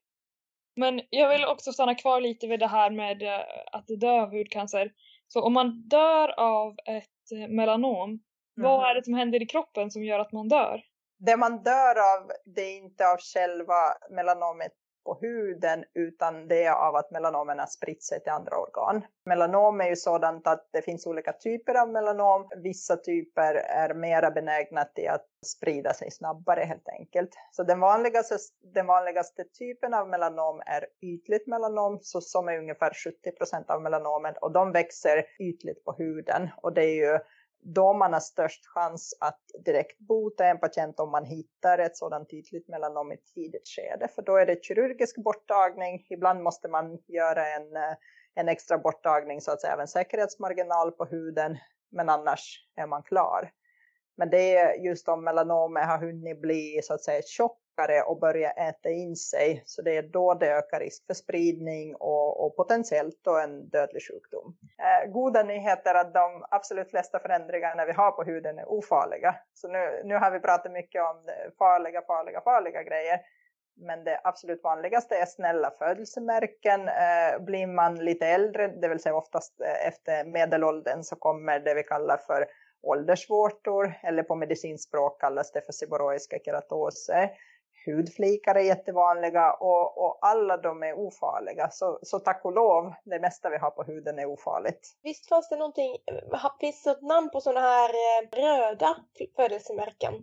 Men 0.76 1.02
jag 1.10 1.30
vill 1.30 1.46
också 1.46 1.72
stanna 1.72 1.96
kvar 1.96 2.22
lite 2.22 2.48
vid 2.48 2.60
det 2.60 2.68
här 2.68 2.89
med 2.89 3.24
eh, 3.24 3.39
att 3.72 3.88
dö 3.88 4.22
av 4.22 4.30
hudcancer. 4.30 4.92
Så 5.28 5.42
om 5.42 5.54
man 5.54 5.88
dör 5.88 6.39
av 6.39 6.76
ett 6.86 7.18
eh, 7.32 7.48
melanom, 7.48 8.20
vad 8.56 8.80
Mhm. 8.80 8.86
är 8.89 8.96
det 8.96 9.04
som 9.04 9.13
händer 9.13 9.42
i 9.42 9.46
kroppen 9.46 9.92
som 9.92 10.04
gör 10.04 10.20
att 10.20 10.32
man 10.32 10.48
dör? 10.48 10.82
Det 11.20 11.38
man 11.38 11.63
dör 11.63 11.96
av 12.15 12.32
det 12.46 12.62
är 12.62 12.78
inte 12.78 13.08
av 13.08 13.18
själva 13.34 13.94
melanomet 14.10 14.72
på 15.05 15.17
huden 15.21 15.83
utan 15.93 16.47
det 16.47 16.63
är 16.63 16.71
av 16.71 16.95
att 16.95 17.12
melanomen 17.12 17.59
har 17.59 17.65
spritt 17.65 18.03
sig 18.03 18.23
till 18.23 18.31
andra 18.31 18.57
organ. 18.57 19.01
Melanom 19.25 19.81
är 19.81 19.89
ju 19.89 19.95
sådant 19.95 20.47
att 20.47 20.69
det 20.71 20.81
finns 20.81 21.07
olika 21.07 21.33
typer 21.33 21.81
av 21.81 21.89
melanom. 21.89 22.49
Vissa 22.63 22.97
typer 22.97 23.53
är 23.55 23.93
mera 23.93 24.31
benägna 24.31 24.83
till 24.85 25.09
att 25.09 25.25
sprida 25.45 25.93
sig 25.93 26.12
snabbare 26.12 26.62
helt 26.62 26.89
enkelt. 26.89 27.29
Så 27.51 27.63
den 27.63 27.79
vanligaste, 27.79 28.38
den 28.73 28.88
vanligaste 28.88 29.43
typen 29.43 29.93
av 29.93 30.09
melanom 30.09 30.62
är 30.65 30.85
ytligt 31.01 31.47
melanom 31.47 31.99
så 32.01 32.21
som 32.21 32.47
är 32.47 32.57
ungefär 32.57 32.93
70 32.93 33.31
procent 33.31 33.69
av 33.69 33.81
melanomen 33.81 34.33
och 34.41 34.51
de 34.51 34.71
växer 34.71 35.25
ytligt 35.39 35.83
på 35.83 35.91
huden 35.97 36.49
och 36.62 36.73
det 36.73 36.83
är 36.83 36.95
ju 36.95 37.19
då 37.62 37.93
man 37.93 38.13
har 38.13 38.19
störst 38.19 38.65
chans 38.65 39.17
att 39.19 39.41
direkt 39.65 40.00
bota 40.00 40.45
en 40.45 40.60
patient 40.60 41.00
om 41.00 41.12
man 41.12 41.26
hittar 41.26 41.78
ett 41.78 41.98
sådant 41.98 42.30
tydligt 42.30 42.67
melanom 42.67 43.12
i 43.12 43.15
ett 43.15 43.26
tidigt 43.36 43.67
skede. 43.67 44.08
För 44.08 44.22
då 44.22 44.38
är 44.38 44.45
det 44.45 44.63
kirurgisk 44.63 45.24
borttagning. 45.24 46.06
Ibland 46.10 46.43
måste 46.43 46.67
man 46.67 47.00
göra 47.08 47.48
en, 47.48 47.76
eh, 47.76 47.95
en 48.36 48.50
extra 48.50 48.78
borttagning 48.78 49.41
så 49.41 49.52
att 49.52 49.62
säga, 49.62 49.74
även 49.74 49.88
säkerhetsmarginal 49.88 50.91
på 50.91 51.06
huden. 51.06 51.58
Men 51.91 52.10
annars 52.10 52.67
är 52.76 52.88
man 52.88 53.04
klar. 53.04 53.52
Men 54.17 54.30
det 54.30 54.58
är 54.58 54.74
just 54.74 55.08
om 55.08 55.24
melanomer 55.24 55.82
har 55.82 55.98
hunnit 55.98 56.41
bli 56.41 56.80
så 56.84 56.93
att 56.93 57.04
säga 57.04 57.22
tjockare 57.80 58.02
och 58.02 58.20
börja 58.20 58.52
äta 58.52 58.89
in 58.89 59.15
sig. 59.15 59.63
Så 59.65 59.82
det 59.82 59.98
är 59.98 60.02
då 60.02 60.34
det 60.34 60.48
ökar 60.48 60.80
risk 60.80 61.06
för 61.08 61.13
spridning 61.13 61.96
och, 61.96 62.46
och 62.46 62.56
potentiellt 62.56 63.20
då 63.24 63.38
en 63.38 63.70
dödlig 63.70 64.04
sjukdom. 64.08 64.58
Eh, 64.78 65.12
goda 65.12 65.44
nyheter 65.44 65.96
är 65.96 66.00
att 66.00 66.13
de 66.13 66.46
absolut 66.52 66.89
flesta 66.89 67.20
förändringarna 67.20 67.86
vi 67.86 67.92
har 67.92 68.12
på 68.12 68.24
huden 68.24 68.60
är 68.60 68.72
ofarliga. 68.72 69.36
Så 69.54 69.68
nu, 69.68 70.02
nu 70.04 70.15
har 70.15 70.32
vi 70.32 70.39
pratat 70.39 70.72
mycket 70.72 71.02
om 71.02 71.26
farliga, 71.58 72.02
farliga, 72.02 72.42
farliga 72.42 72.84
grejer. 72.84 73.20
Men 73.82 74.04
det 74.04 74.22
absolut 74.24 74.63
vanligaste 74.63 75.15
är 75.15 75.26
snälla 75.26 75.72
födelsemärken. 75.80 76.88
Eh, 76.88 77.39
blir 77.39 77.68
man 77.68 77.96
lite 77.96 78.28
äldre, 78.28 78.68
det 78.68 78.88
vill 78.88 79.00
säga 79.00 79.15
oftast 79.15 79.62
eh, 79.62 79.88
efter 79.88 80.26
medelåldern 80.26 81.04
så 81.04 81.15
kommer 81.15 81.60
det 81.60 81.74
vi 81.74 81.84
kallar 81.84 82.18
för 82.18 82.48
åldersvårtor 82.82 83.94
eller 84.04 84.24
på 84.24 84.36
medicinspråk 84.36 85.22
kallas 85.22 85.52
det 85.52 85.62
för 85.62 85.74
seborroiska 85.74 86.39
keratoser. 86.46 87.30
Hudflikar 87.86 88.56
är 88.56 88.60
jättevanliga 88.63 89.54
och, 89.54 90.06
och 90.06 90.18
alla 90.22 90.58
de 90.58 90.84
är 90.84 90.94
ofarliga. 90.94 91.70
Så, 91.70 92.00
så 92.02 92.20
tack 92.20 92.46
och 92.46 92.54
lov, 92.54 92.94
det 93.04 93.20
mesta 93.20 93.50
vi 93.50 93.58
har 93.58 93.72
på 93.72 93.84
huden 93.84 94.20
är 94.20 94.26
ofarligt. 94.26 94.98
Visst 95.04 95.30
fanns 95.30 95.50
det 95.50 95.56
någonting, 95.56 95.98
finns 96.60 96.84
det 96.84 96.92
ett 96.92 97.02
namn 97.02 97.30
på 97.30 97.42
sådana 97.42 97.60
här 97.60 97.89
eh, 97.89 98.30
röda 98.32 98.96
födelsemärken? 99.36 100.13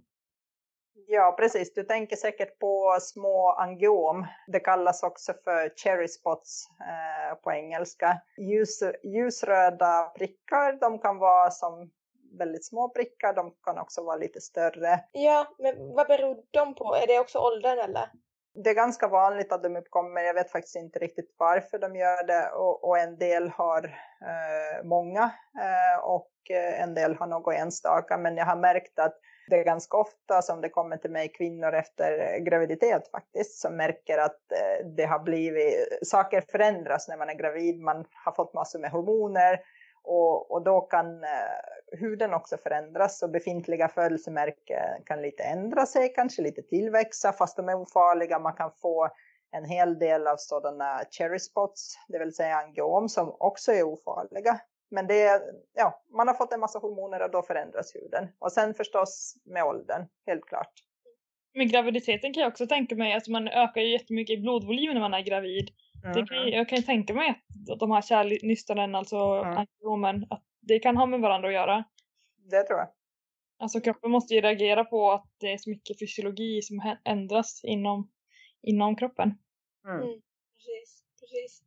Ja, 1.08 1.34
precis. 1.38 1.74
Du 1.74 1.84
tänker 1.84 2.16
säkert 2.16 2.58
på 2.58 2.98
små 3.00 3.50
angiom. 3.50 4.26
Det 4.46 4.60
kallas 4.60 5.02
också 5.02 5.32
för 5.44 5.72
cherry 5.76 6.08
spots 6.08 6.68
eh, 6.80 7.34
på 7.42 7.52
engelska. 7.52 8.20
Ljus, 8.38 8.82
ljusröda 9.02 10.12
prickar, 10.16 10.80
de 10.80 10.98
kan 10.98 11.18
vara 11.18 11.50
som 11.50 11.90
väldigt 12.38 12.64
små 12.64 12.88
prickar, 12.88 13.34
de 13.34 13.54
kan 13.64 13.78
också 13.78 14.04
vara 14.04 14.16
lite 14.16 14.40
större. 14.40 15.00
Ja, 15.12 15.54
men 15.58 15.94
vad 15.94 16.06
beror 16.06 16.36
de 16.50 16.74
på? 16.74 16.94
Är 16.94 17.06
det 17.06 17.18
också 17.18 17.38
åldern 17.38 17.78
eller? 17.78 18.10
Det 18.64 18.70
är 18.70 18.74
ganska 18.74 19.08
vanligt 19.08 19.52
att 19.52 19.62
de 19.62 19.76
uppkommer, 19.76 20.22
jag 20.22 20.34
vet 20.34 20.50
faktiskt 20.50 20.76
inte 20.76 20.98
riktigt 20.98 21.34
varför 21.38 21.78
de 21.78 21.96
gör 21.96 22.26
det 22.26 22.48
och, 22.50 22.88
och 22.88 22.98
en 22.98 23.18
del 23.18 23.48
har 23.48 23.84
eh, 24.20 24.84
många 24.84 25.22
eh, 25.60 26.04
och 26.04 26.30
eh, 26.50 26.82
en 26.82 26.94
del 26.94 27.14
har 27.14 27.26
något 27.26 27.54
enstaka 27.54 28.18
men 28.18 28.36
jag 28.36 28.46
har 28.46 28.56
märkt 28.56 28.98
att 28.98 29.20
det 29.48 29.56
är 29.56 29.64
ganska 29.64 29.96
ofta 29.96 30.42
som 30.42 30.60
det 30.60 30.68
kommer 30.68 30.96
till 30.96 31.10
mig 31.10 31.28
kvinnor 31.28 31.72
efter 31.72 32.38
graviditet 32.38 33.10
faktiskt 33.10 33.60
som 33.60 33.76
märker 33.76 34.18
att 34.18 34.52
eh, 34.52 34.86
det 34.86 35.04
har 35.04 35.18
blivit, 35.18 35.98
saker 36.02 36.44
förändras 36.50 37.08
när 37.08 37.16
man 37.16 37.28
är 37.28 37.34
gravid, 37.34 37.80
man 37.80 38.04
har 38.24 38.32
fått 38.32 38.54
massor 38.54 38.78
med 38.78 38.90
hormoner 38.90 39.60
och, 40.06 40.50
och 40.50 40.64
då 40.64 40.80
kan 40.80 41.24
eh, 41.24 41.98
huden 41.98 42.34
också 42.34 42.56
förändras 42.56 43.22
och 43.22 43.30
befintliga 43.30 43.88
födelsemärken 43.88 45.02
kan 45.06 45.22
lite 45.22 45.42
ändra 45.42 45.86
sig, 45.86 46.12
kanske 46.14 46.42
lite 46.42 46.62
tillväxa 46.62 47.32
fast 47.32 47.56
de 47.56 47.68
är 47.68 47.74
ofarliga. 47.74 48.38
Man 48.38 48.52
kan 48.52 48.70
få 48.82 49.08
en 49.50 49.64
hel 49.64 49.98
del 49.98 50.26
av 50.26 50.36
sådana 50.36 51.00
cherry 51.10 51.38
spots, 51.38 51.98
det 52.08 52.18
vill 52.18 52.34
säga 52.34 52.56
angiom 52.56 53.08
som 53.08 53.36
också 53.38 53.72
är 53.72 53.82
ofarliga. 53.82 54.60
Men 54.90 55.06
det 55.06 55.42
ja, 55.74 56.02
man 56.16 56.28
har 56.28 56.34
fått 56.34 56.52
en 56.52 56.60
massa 56.60 56.78
hormoner 56.78 57.22
och 57.22 57.30
då 57.30 57.42
förändras 57.42 57.94
huden. 57.94 58.28
Och 58.38 58.52
sen 58.52 58.74
förstås 58.74 59.34
med 59.44 59.64
åldern, 59.64 60.06
helt 60.26 60.44
klart. 60.44 60.72
Med 61.54 61.70
graviditeten 61.70 62.32
kan 62.32 62.40
jag 62.42 62.50
också 62.50 62.66
tänka 62.66 62.94
mig 62.94 63.12
att 63.12 63.28
man 63.28 63.48
ökar 63.48 63.80
ju 63.80 63.92
jättemycket 63.92 64.38
i 64.38 64.40
blodvolym 64.40 64.94
när 64.94 65.00
man 65.00 65.14
är 65.14 65.20
gravid. 65.20 65.70
Det 66.02 66.26
kan, 66.26 66.48
jag 66.48 66.68
kan 66.68 66.82
tänka 66.82 67.14
mig 67.14 67.42
att 67.70 67.78
de 67.78 67.90
här 67.90 68.02
kärlnystanen, 68.02 68.94
alltså 68.94 69.16
mm. 69.16 70.26
att 70.30 70.42
det 70.60 70.78
kan 70.78 70.96
ha 70.96 71.06
med 71.06 71.20
varandra 71.20 71.48
att 71.48 71.54
göra. 71.54 71.84
Det 72.50 72.62
tror 72.62 72.78
jag. 72.78 72.88
Alltså 73.58 73.80
kroppen 73.80 74.10
måste 74.10 74.34
ju 74.34 74.40
reagera 74.40 74.84
på 74.84 75.12
att 75.12 75.26
det 75.40 75.52
är 75.52 75.58
så 75.58 75.70
mycket 75.70 75.98
fysiologi 75.98 76.62
som 76.62 76.96
ändras 77.04 77.60
inom, 77.64 78.10
inom 78.62 78.96
kroppen. 78.96 79.38
Mm. 79.86 80.02
Mm, 80.02 80.20
precis, 80.54 81.02
precis. 81.20 81.62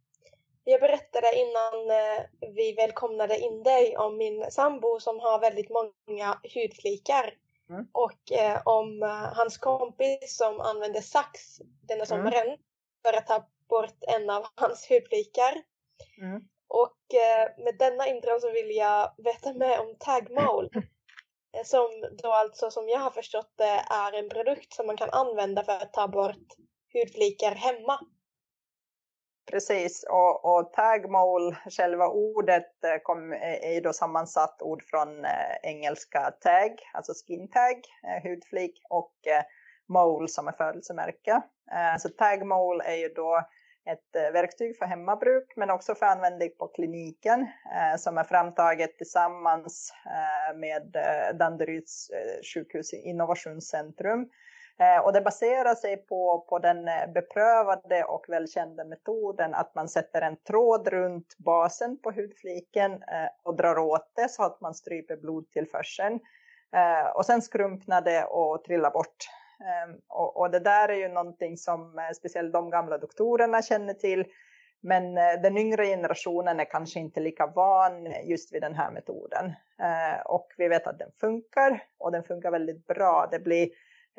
Jag 0.63 0.81
berättade 0.81 1.27
innan 1.35 1.89
eh, 1.89 2.51
vi 2.55 2.73
välkomnade 2.73 3.39
in 3.39 3.63
dig 3.63 3.97
om 3.97 4.17
min 4.17 4.45
sambo 4.51 4.99
som 4.99 5.19
har 5.19 5.39
väldigt 5.39 5.69
många 5.69 6.39
hudflikar. 6.55 7.33
Mm. 7.69 7.87
Och 7.91 8.31
eh, 8.31 8.61
om 8.65 9.03
eh, 9.03 9.09
hans 9.09 9.57
kompis 9.57 10.37
som 10.37 10.61
använde 10.61 11.01
sax 11.01 11.57
denna 11.87 12.03
mm. 12.03 12.05
sommaren 12.05 12.57
för 13.01 13.17
att 13.17 13.27
ta 13.27 13.47
bort 13.69 14.03
en 14.08 14.29
av 14.29 14.45
hans 14.55 14.91
hudflikar. 14.91 15.53
Mm. 16.21 16.41
Och 16.69 17.13
eh, 17.13 17.63
med 17.63 17.77
denna 17.79 18.08
intro 18.08 18.39
så 18.39 18.51
vill 18.51 18.75
jag 18.75 19.12
veta 19.17 19.53
mer 19.53 19.79
om 19.79 19.95
tagmål. 19.99 20.69
Eh, 21.58 21.63
som 21.63 21.89
då 22.23 22.32
alltså 22.32 22.71
som 22.71 22.89
jag 22.89 22.99
har 22.99 23.12
förstått 23.12 23.53
det 23.55 23.84
är 23.89 24.13
en 24.13 24.29
produkt 24.29 24.73
som 24.73 24.88
man 24.88 24.97
kan 24.97 25.10
använda 25.10 25.63
för 25.63 25.73
att 25.73 25.93
ta 25.93 26.08
bort 26.08 26.47
hudflikar 26.93 27.55
hemma. 27.55 27.99
Precis, 29.51 30.05
och, 30.10 30.45
och 30.45 30.73
tagmole, 30.73 31.58
själva 31.77 32.08
ordet 32.08 32.84
eh, 32.84 33.01
kom, 33.03 33.34
är 33.34 33.73
ju 33.73 33.82
då 33.82 33.93
sammansatt 33.93 34.62
ord 34.62 34.84
från 34.84 35.25
engelska 35.63 36.32
tag, 36.32 36.71
alltså 36.93 37.13
skin 37.13 37.49
tag, 37.49 37.82
hudflik 38.23 38.82
och 38.89 39.13
mole 39.88 40.27
som 40.27 40.47
är 40.47 40.51
födelsemärke. 40.51 41.41
Så 41.99 42.10
tagmole 42.10 42.84
är 42.84 42.95
ju 42.95 43.10
då 43.10 43.41
ett 43.91 44.15
eh, 44.15 44.32
verktyg 44.34 44.78
för 44.78 44.86
hemmabruk 44.86 45.54
men 45.56 45.69
också 45.69 45.95
för 45.95 46.06
användning 46.06 46.52
på 46.60 46.67
kliniken 46.67 47.41
eh, 47.41 47.97
som 47.97 48.17
är 48.17 48.23
framtaget 48.23 48.97
tillsammans 48.97 49.93
eh, 50.06 50.58
med 50.58 50.95
eh, 50.95 51.38
Danderyds 51.38 52.10
eh, 52.10 52.41
sjukhus 52.54 52.93
innovationscentrum. 52.93 54.30
Och 55.04 55.13
det 55.13 55.21
baserar 55.21 55.75
sig 55.75 55.97
på, 55.97 56.45
på 56.49 56.60
den 56.60 56.86
beprövade 57.13 58.04
och 58.04 58.25
välkända 58.28 58.84
metoden 58.86 59.54
att 59.54 59.75
man 59.75 59.89
sätter 59.89 60.21
en 60.21 60.38
tråd 60.38 60.88
runt 60.88 61.38
basen 61.38 61.97
på 62.02 62.12
hudfliken 62.12 63.04
och 63.43 63.56
drar 63.56 63.78
åt 63.78 64.12
det 64.15 64.30
så 64.30 64.43
att 64.43 64.62
man 64.62 64.73
stryper 64.73 65.17
blodtillförseln. 65.17 66.19
Och 67.15 67.25
sen 67.25 67.41
skrumpnar 67.41 68.02
det 68.02 68.23
och 68.23 68.63
trillar 68.63 68.91
bort 68.91 69.30
och, 70.07 70.37
och, 70.37 70.51
det 70.51 70.59
där 70.59 70.89
är 70.89 70.95
ju 70.95 71.07
någonting 71.07 71.57
som 71.57 71.99
eh, 71.99 72.13
speciellt 72.15 72.53
de 72.53 72.69
gamla 72.69 72.97
doktorerna 72.97 73.61
känner 73.61 73.93
till. 73.93 74.25
Men 74.81 75.17
eh, 75.17 75.41
den 75.43 75.57
yngre 75.57 75.85
generationen 75.85 76.59
är 76.59 76.65
kanske 76.65 76.99
inte 76.99 77.19
lika 77.19 77.47
van 77.47 78.13
just 78.23 78.53
vid 78.53 78.61
den 78.61 78.75
här 78.75 78.91
metoden. 78.91 79.53
Ehm, 79.79 80.21
och 80.25 80.47
vi 80.57 80.67
vet 80.67 80.87
att 80.87 80.99
den 80.99 81.11
funkar 81.19 81.83
och 81.97 82.11
den 82.11 82.23
funkar 82.23 82.51
väldigt 82.51 82.87
bra. 82.87 83.27
Det 83.31 83.39
blir, 83.39 83.69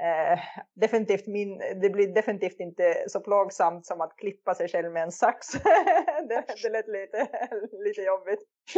eh, 0.01 0.39
definitivt, 0.75 1.27
min, 1.27 1.59
det 1.59 1.91
blir 1.91 2.15
definitivt 2.15 2.61
inte 2.61 3.05
så 3.09 3.21
plågsamt 3.21 3.87
som 3.87 4.01
att 4.01 4.17
klippa 4.17 4.55
sig 4.55 4.69
själv 4.69 4.93
med 4.93 5.03
en 5.03 5.13
sax. 5.13 5.53
det, 6.29 6.45
det 6.63 6.69
lät 6.69 6.89
lite, 6.89 7.29
lite 7.85 8.03
jobbigt. 8.03 8.41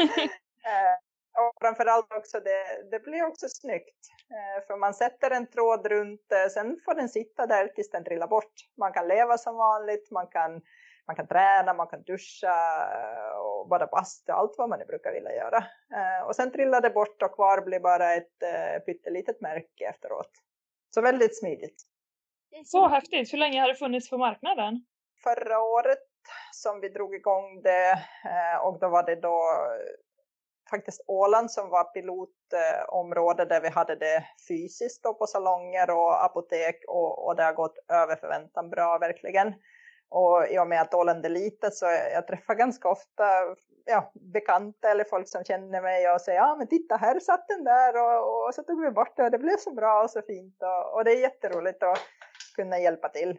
eh, 0.65 1.12
och 1.39 1.53
framförallt 1.61 2.13
också 2.13 2.41
det, 2.41 2.91
det 2.91 3.01
blir 3.01 3.27
också 3.27 3.49
snyggt. 3.49 4.01
Eh, 4.31 4.67
för 4.67 4.77
man 4.77 4.95
sätter 4.95 5.31
en 5.31 5.47
tråd 5.47 5.87
runt, 5.87 6.33
eh, 6.33 6.49
sen 6.51 6.81
får 6.85 6.95
den 6.95 7.09
sitta 7.09 7.47
där 7.47 7.69
tills 7.69 7.91
den 7.91 8.05
trillar 8.05 8.27
bort. 8.27 8.55
Man 8.79 8.93
kan 8.93 9.09
leva 9.09 9.39
som 9.39 9.57
vanligt, 9.57 10.11
man 10.11 10.27
kan, 10.27 10.63
man 11.07 11.17
kan 11.17 11.27
träna, 11.27 11.75
man 11.75 11.87
kan 11.87 12.03
duscha 12.03 12.57
eh, 12.95 13.37
och 13.37 13.69
bara 13.69 13.87
basta, 13.87 14.33
allt 14.33 14.55
vad 14.59 14.69
man 14.69 14.79
nu 14.79 14.85
brukar 14.85 15.13
vilja 15.13 15.35
göra. 15.35 15.65
Och 16.27 16.37
sen 16.37 16.53
trillar 16.53 16.81
det 16.81 16.91
bort 16.91 17.23
och 17.23 17.35
kvar 17.35 17.61
blir 17.61 17.81
bara 17.81 18.15
ett 18.15 18.39
pyttelitet 18.87 19.41
märke 19.41 19.89
efteråt. 19.89 20.31
Så 20.95 21.01
väldigt 21.01 21.39
smidigt. 21.39 21.83
Så 22.65 22.89
häftigt! 22.89 23.33
Hur 23.33 23.39
länge 23.39 23.61
har 23.61 23.69
det 23.69 23.75
funnits 23.75 24.11
på 24.11 24.19
marknaden? 24.19 24.85
Förra 25.23 25.63
året 25.63 25.99
som 26.53 26.81
vi 26.81 26.89
drog 26.89 27.15
igång 27.15 27.63
det 27.63 27.99
och 28.63 28.79
då 28.81 28.89
var 28.89 29.03
det 29.03 29.17
då 29.17 29.43
faktiskt 30.75 31.05
Åland 31.07 31.51
som 31.51 31.71
var 31.71 31.85
pilotområde 31.85 33.45
där 33.45 33.61
vi 33.61 33.69
hade 33.69 33.97
det 33.97 34.25
fysiskt 34.49 35.03
på 35.03 35.27
salonger 35.27 35.91
och 35.91 36.25
apotek 36.25 36.77
och, 36.89 37.27
och 37.27 37.37
det 37.37 37.43
har 37.43 37.53
gått 37.53 37.79
över 37.89 38.17
förväntan 38.17 38.71
bra 38.71 38.99
verkligen. 38.99 39.55
Och 40.09 40.49
i 40.51 40.59
och 40.59 40.69
med 40.69 40.81
att 40.81 40.95
Åland 40.95 41.27
är 41.27 41.31
litet 41.31 41.75
så 41.75 41.87
jag 42.15 42.27
träffar 42.27 42.55
ganska 42.55 42.89
ofta 42.89 43.25
ja, 43.85 44.13
bekanta 44.15 44.91
eller 44.91 45.05
folk 45.05 45.29
som 45.29 45.45
känner 45.45 45.83
mig 45.83 46.11
och 46.11 46.21
säger 46.21 46.39
ja 46.39 46.57
men 46.59 46.67
titta 46.67 46.97
här 46.97 47.21
satt 47.21 47.49
den 47.49 47.65
där 47.65 47.93
och, 48.03 48.47
och 48.47 48.55
så 48.55 48.63
tog 48.63 48.85
vi 48.85 48.91
bort 48.91 49.17
det 49.17 49.25
och 49.25 49.31
det 49.31 49.39
blev 49.39 49.57
så 49.57 49.75
bra 49.75 50.03
och 50.03 50.11
så 50.11 50.23
fint 50.23 50.63
och, 50.63 50.95
och 50.95 51.05
det 51.05 51.11
är 51.11 51.21
jätteroligt 51.21 51.83
att 51.83 51.99
kunna 52.57 52.79
hjälpa 52.79 53.09
till. 53.09 53.39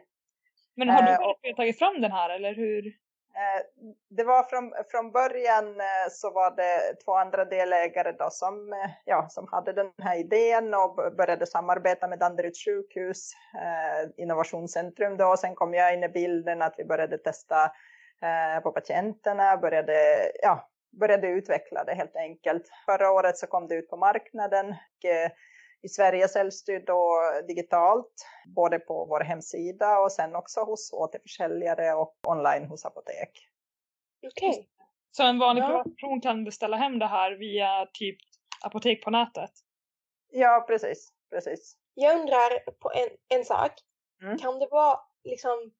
Men 0.76 0.88
har 0.88 1.02
du 1.02 1.10
uh, 1.50 1.56
tagit 1.56 1.78
fram 1.78 2.00
den 2.00 2.12
här 2.12 2.30
eller 2.30 2.54
hur? 2.54 3.03
Eh, 3.36 3.62
det 4.10 4.24
var 4.24 4.42
från, 4.42 4.72
från 4.90 5.12
början 5.12 5.80
eh, 5.80 6.10
så 6.10 6.30
var 6.30 6.56
det 6.56 6.94
två 7.04 7.14
andra 7.14 7.44
delägare 7.44 8.12
då 8.12 8.28
som, 8.30 8.72
eh, 8.72 8.90
ja, 9.04 9.26
som 9.28 9.48
hade 9.50 9.72
den 9.72 9.92
här 10.02 10.18
idén 10.18 10.74
och 10.74 10.94
började 11.16 11.46
samarbeta 11.46 12.08
med 12.08 12.18
Danderyds 12.18 12.64
sjukhus, 12.64 13.32
eh, 13.54 14.10
innovationscentrum 14.16 15.16
då. 15.16 15.36
Sen 15.36 15.54
kom 15.54 15.74
jag 15.74 15.94
in 15.94 16.04
i 16.04 16.08
bilden 16.08 16.62
att 16.62 16.74
vi 16.78 16.84
började 16.84 17.18
testa 17.18 17.64
eh, 18.22 18.62
på 18.62 18.72
patienterna, 18.72 19.56
började, 19.56 19.96
ja, 20.42 20.68
började 21.00 21.28
utveckla 21.28 21.84
det 21.84 21.94
helt 21.94 22.16
enkelt. 22.16 22.62
Förra 22.86 23.10
året 23.10 23.38
så 23.38 23.46
kom 23.46 23.68
det 23.68 23.74
ut 23.74 23.90
på 23.90 23.96
marknaden. 23.96 24.66
Och, 24.68 25.10
eh, 25.10 25.30
i 25.84 25.88
Sverige 25.88 26.28
säljs 26.28 26.64
det 26.64 26.78
då 26.78 27.20
digitalt, 27.48 28.26
både 28.56 28.78
på 28.78 29.04
vår 29.04 29.20
hemsida 29.20 29.98
och 29.98 30.12
sen 30.12 30.34
också 30.34 30.60
hos 30.60 30.92
återförsäljare 30.92 31.94
och 31.94 32.14
online 32.28 32.64
hos 32.64 32.84
apotek. 32.84 33.30
Okej. 34.26 34.48
Okay. 34.48 34.64
Så 35.10 35.22
en 35.22 35.38
vanlig 35.38 35.62
ja. 35.62 35.66
privatperson 35.66 36.20
kan 36.20 36.44
beställa 36.44 36.76
hem 36.76 36.98
det 36.98 37.06
här 37.06 37.32
via 37.32 37.86
typ 37.92 38.16
apotek 38.64 39.04
på 39.04 39.10
nätet? 39.10 39.50
Ja, 40.30 40.64
precis. 40.68 41.12
precis. 41.30 41.76
Jag 41.94 42.20
undrar 42.20 42.70
på 42.70 42.92
en, 42.94 43.38
en 43.38 43.44
sak. 43.44 43.72
Mm. 44.22 44.38
Kan 44.38 44.58
det 44.58 44.68
vara 44.70 45.00
liksom, 45.24 45.72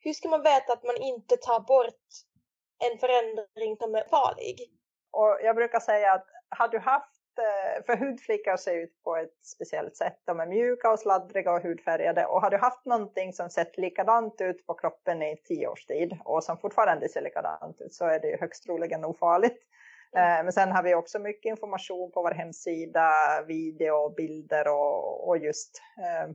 hur 0.00 0.12
ska 0.12 0.28
man 0.28 0.42
veta 0.42 0.72
att 0.72 0.82
man 0.82 0.96
inte 0.96 1.36
tar 1.36 1.60
bort 1.60 2.04
en 2.84 2.98
förändring 2.98 3.76
som 3.76 3.94
är 3.94 4.08
farlig? 4.08 4.56
Och 5.10 5.38
jag 5.42 5.56
brukar 5.56 5.80
säga 5.80 6.12
att 6.12 6.26
har 6.58 6.68
du 6.68 6.78
haft 6.78 7.21
för 7.86 7.96
hudflikar 7.96 8.56
ser 8.56 8.74
ut 8.74 9.02
på 9.04 9.16
ett 9.16 9.36
speciellt 9.42 9.96
sätt. 9.96 10.18
De 10.24 10.40
är 10.40 10.46
mjuka 10.46 10.90
och 10.90 10.98
sladdriga 10.98 11.52
och 11.52 11.62
hudfärgade. 11.62 12.26
Och 12.26 12.40
har 12.40 12.50
du 12.50 12.56
haft 12.56 12.84
någonting 12.84 13.32
som 13.32 13.50
sett 13.50 13.78
likadant 13.78 14.40
ut 14.40 14.66
på 14.66 14.74
kroppen 14.74 15.22
i 15.22 15.36
tio 15.36 15.68
års 15.68 15.86
tid 15.86 16.18
och 16.24 16.44
som 16.44 16.58
fortfarande 16.58 17.08
ser 17.08 17.20
likadant 17.20 17.80
ut 17.80 17.94
så 17.94 18.04
är 18.04 18.20
det 18.20 18.28
ju 18.28 18.36
högst 18.40 18.64
troligen 18.64 19.04
ofarligt. 19.04 19.58
Mm. 20.16 20.44
Men 20.44 20.52
sen 20.52 20.72
har 20.72 20.82
vi 20.82 20.94
också 20.94 21.18
mycket 21.18 21.50
information 21.50 22.12
på 22.12 22.22
vår 22.22 22.30
hemsida, 22.30 23.10
video, 23.46 24.14
bilder 24.16 24.68
och, 24.68 25.28
och 25.28 25.38
just 25.38 25.82
eh, 25.98 26.34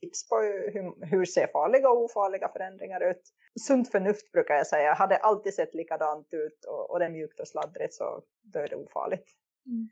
tips 0.00 0.28
på 0.28 0.36
hur, 0.36 1.06
hur 1.06 1.24
ser 1.24 1.46
farliga 1.46 1.90
och 1.90 2.04
ofarliga 2.04 2.48
förändringar 2.48 3.00
ut. 3.10 3.22
Sunt 3.60 3.90
förnuft 3.90 4.32
brukar 4.32 4.54
jag 4.54 4.66
säga, 4.66 4.94
har 4.94 5.06
det 5.06 5.16
alltid 5.16 5.54
sett 5.54 5.74
likadant 5.74 6.28
ut 6.30 6.64
och, 6.64 6.90
och 6.90 6.98
det 6.98 7.04
är 7.04 7.10
mjukt 7.10 7.40
och 7.40 7.48
sladdrigt 7.48 7.94
så 7.94 8.22
då 8.42 8.58
är 8.58 8.68
det 8.68 8.76
ofarligt. 8.76 9.28
Mm. 9.66 9.88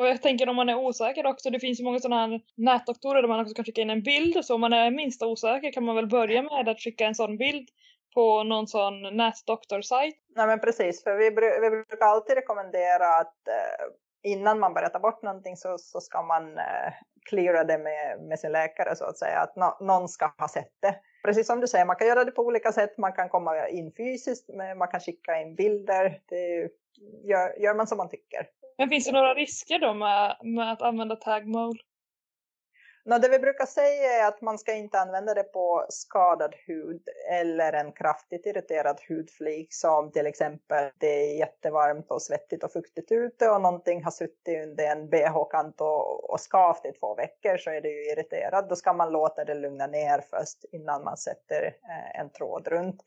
Och 0.00 0.06
jag 0.06 0.22
tänker 0.22 0.48
om 0.48 0.56
man 0.56 0.68
är 0.68 0.78
osäker 0.78 1.26
också, 1.26 1.50
det 1.50 1.60
finns 1.60 1.80
ju 1.80 1.84
många 1.84 1.98
sådana 1.98 2.20
här 2.26 2.40
nätdoktorer 2.56 3.22
där 3.22 3.28
man 3.28 3.40
också 3.40 3.54
kan 3.54 3.64
skicka 3.64 3.80
in 3.80 3.90
en 3.90 4.02
bild. 4.02 4.44
Så 4.44 4.54
om 4.54 4.60
man 4.60 4.72
är 4.72 4.90
minsta 4.90 5.26
osäker 5.26 5.72
kan 5.72 5.84
man 5.84 5.96
väl 5.96 6.06
börja 6.06 6.42
med 6.42 6.68
att 6.68 6.80
skicka 6.80 7.06
en 7.06 7.14
sån 7.14 7.36
bild 7.36 7.68
på 8.14 8.42
någon 8.42 8.66
sån 8.66 9.16
nätdoktorsajt. 9.16 10.16
Nej 10.36 10.46
men 10.46 10.60
precis, 10.60 11.02
för 11.04 11.16
vi, 11.16 11.30
vi 11.60 11.70
brukar 11.70 12.06
alltid 12.06 12.36
rekommendera 12.36 13.06
att 13.16 13.48
eh, 13.48 14.32
innan 14.32 14.60
man 14.60 14.74
börjar 14.74 14.88
ta 14.88 14.98
bort 14.98 15.22
någonting 15.22 15.56
så, 15.56 15.78
så 15.78 16.00
ska 16.00 16.22
man 16.22 16.58
eh, 16.58 16.92
cleara 17.28 17.64
det 17.64 17.78
med, 17.78 18.20
med 18.28 18.38
sin 18.38 18.52
läkare 18.52 18.96
så 18.96 19.04
att 19.04 19.18
säga. 19.18 19.38
Att 19.38 19.56
no, 19.56 19.86
någon 19.86 20.08
ska 20.08 20.32
ha 20.38 20.48
sett 20.48 20.74
det. 20.80 20.94
Precis 21.24 21.46
som 21.46 21.60
du 21.60 21.66
säger, 21.66 21.84
man 21.84 21.96
kan 21.96 22.08
göra 22.08 22.24
det 22.24 22.30
på 22.30 22.42
olika 22.42 22.72
sätt. 22.72 22.98
Man 22.98 23.12
kan 23.12 23.28
komma 23.28 23.68
in 23.68 23.92
fysiskt, 23.96 24.50
man 24.78 24.88
kan 24.88 25.00
skicka 25.00 25.40
in 25.40 25.54
bilder. 25.54 26.20
Det 26.28 26.70
gör, 27.24 27.62
gör 27.62 27.74
man 27.74 27.86
som 27.86 27.98
man 27.98 28.08
tycker. 28.08 28.46
Men 28.80 28.88
finns 28.88 29.06
det 29.06 29.12
några 29.12 29.34
risker 29.34 29.78
då 29.78 29.94
med, 29.94 30.36
med 30.42 30.72
att 30.72 30.82
använda 30.82 31.16
tag 31.16 31.46
mole? 31.46 31.78
No, 33.04 33.18
det 33.18 33.28
vi 33.28 33.38
brukar 33.38 33.66
säga 33.66 34.22
är 34.22 34.28
att 34.28 34.40
man 34.40 34.58
ska 34.58 34.74
inte 34.74 35.00
använda 35.00 35.34
det 35.34 35.42
på 35.42 35.86
skadad 35.88 36.54
hud 36.66 37.02
eller 37.30 37.72
en 37.72 37.92
kraftigt 37.92 38.46
irriterad 38.46 39.00
hudflik 39.08 39.74
som 39.74 40.12
till 40.12 40.26
exempel 40.26 40.90
det 40.98 41.06
är 41.06 41.38
jättevarmt 41.38 42.10
och 42.10 42.22
svettigt 42.22 42.64
och 42.64 42.72
fuktigt 42.72 43.12
ute 43.12 43.48
och 43.48 43.60
någonting 43.60 44.04
har 44.04 44.10
suttit 44.10 44.62
under 44.62 44.84
en 44.84 45.10
bh-kant 45.10 45.80
och, 45.80 46.30
och 46.30 46.40
skavt 46.40 46.86
i 46.86 46.92
två 46.92 47.14
veckor 47.14 47.56
så 47.56 47.70
är 47.70 47.80
det 47.80 47.88
ju 47.88 48.12
irriterat. 48.12 48.68
Då 48.68 48.76
ska 48.76 48.92
man 48.92 49.12
låta 49.12 49.44
det 49.44 49.54
lugna 49.54 49.86
ner 49.86 50.20
först 50.30 50.64
innan 50.72 51.04
man 51.04 51.16
sätter 51.16 51.64
eh, 51.64 52.20
en 52.20 52.30
tråd 52.30 52.68
runt. 52.68 53.02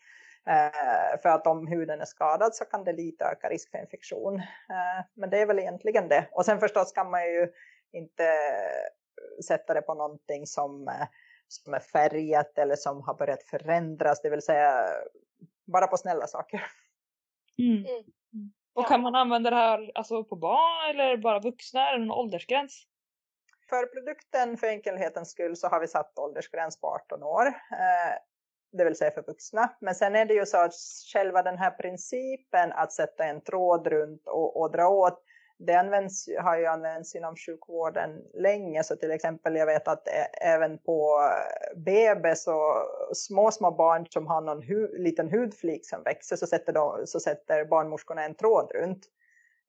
Eh, 0.48 1.22
för 1.22 1.30
att 1.30 1.48
om 1.48 1.68
huden 1.68 2.02
är 2.02 2.06
skadad 2.06 2.56
så 2.56 2.66
kan 2.66 2.84
det 2.84 2.94
lite 2.94 3.26
öka 3.26 3.50
risk 3.50 3.72
för 3.72 3.78
infektion. 3.78 4.36
Eh, 4.36 5.06
men 5.14 5.30
det 5.30 5.42
är 5.42 5.46
väl 5.46 5.60
egentligen 5.60 6.08
det. 6.08 6.28
Och 6.32 6.46
sen 6.46 6.60
förstås 6.60 6.92
kan 6.92 7.12
man 7.12 7.24
ju 7.24 7.52
inte 7.92 8.34
sätta 9.48 9.74
det 9.74 9.82
på 9.82 9.94
någonting 9.94 10.48
som, 10.48 10.88
eh, 10.88 11.08
som 11.48 11.74
är 11.74 11.80
färgat 11.80 12.58
eller 12.58 12.76
som 12.76 13.02
har 13.02 13.14
börjat 13.14 13.44
förändras. 13.44 14.22
Det 14.22 14.30
vill 14.30 14.42
säga 14.42 14.86
bara 15.66 15.88
på 15.88 15.98
snälla 15.98 16.28
saker. 16.28 16.66
Mm. 17.58 17.78
Mm. 17.78 17.88
mm. 18.34 18.54
Och 18.74 18.88
kan 18.88 19.02
man 19.02 19.16
använda 19.16 19.50
det 19.50 19.56
här 19.56 19.92
alltså 19.96 20.24
på 20.24 20.36
barn 20.36 20.90
eller 20.90 21.18
bara 21.18 21.40
vuxna? 21.40 21.90
Är 21.90 22.00
det 22.00 22.06
någon 22.06 22.18
åldersgräns? 22.18 22.88
För 23.70 23.86
produkten 23.86 24.58
för 24.58 24.68
enkelhetens 24.68 25.32
skull 25.32 25.56
så 25.56 25.68
har 25.68 25.80
vi 25.80 25.88
satt 25.88 26.20
åldersgräns 26.20 26.80
på 26.80 26.88
18 26.88 27.24
år 27.24 27.46
det 28.74 28.84
vill 28.84 28.96
säga 28.96 29.12
för 29.12 29.22
vuxna. 29.22 29.70
Men 29.80 29.96
sen 29.96 30.16
är 30.16 30.26
det 30.26 30.34
ju 30.34 30.46
så 30.46 30.58
att 30.58 30.74
själva 31.14 31.44
den 31.44 31.58
här 31.58 31.72
principen 31.72 32.72
att 32.72 32.94
sätta 32.94 33.24
en 33.24 33.42
tråd 33.42 33.88
runt 33.88 34.28
och, 34.28 34.62
och 34.62 34.72
dra 34.72 34.88
åt, 34.88 35.24
det 35.58 35.74
används, 35.74 36.30
har 36.40 36.58
ju 36.58 36.66
använts 36.66 37.16
inom 37.16 37.36
sjukvården 37.36 38.22
länge. 38.34 38.84
Så 38.84 38.96
till 38.96 39.12
exempel 39.12 39.56
jag 39.56 39.66
vet 39.66 39.88
att 39.88 40.08
även 40.42 40.78
på 40.78 41.30
BB 41.76 42.36
så 42.36 42.86
små, 43.14 43.52
små 43.52 43.72
barn 43.72 44.06
som 44.10 44.28
har 44.28 44.42
någon 44.42 44.62
hu, 44.62 44.98
liten 44.98 45.30
hudflik 45.32 45.90
som 45.90 46.04
växer 46.04 46.36
så 46.36 46.48
sätter, 46.48 46.74
de, 46.74 47.08
så 47.08 47.20
sätter 47.20 47.66
barnmorskorna 47.66 48.24
en 48.24 48.36
tråd 48.36 48.72
runt. 48.76 49.06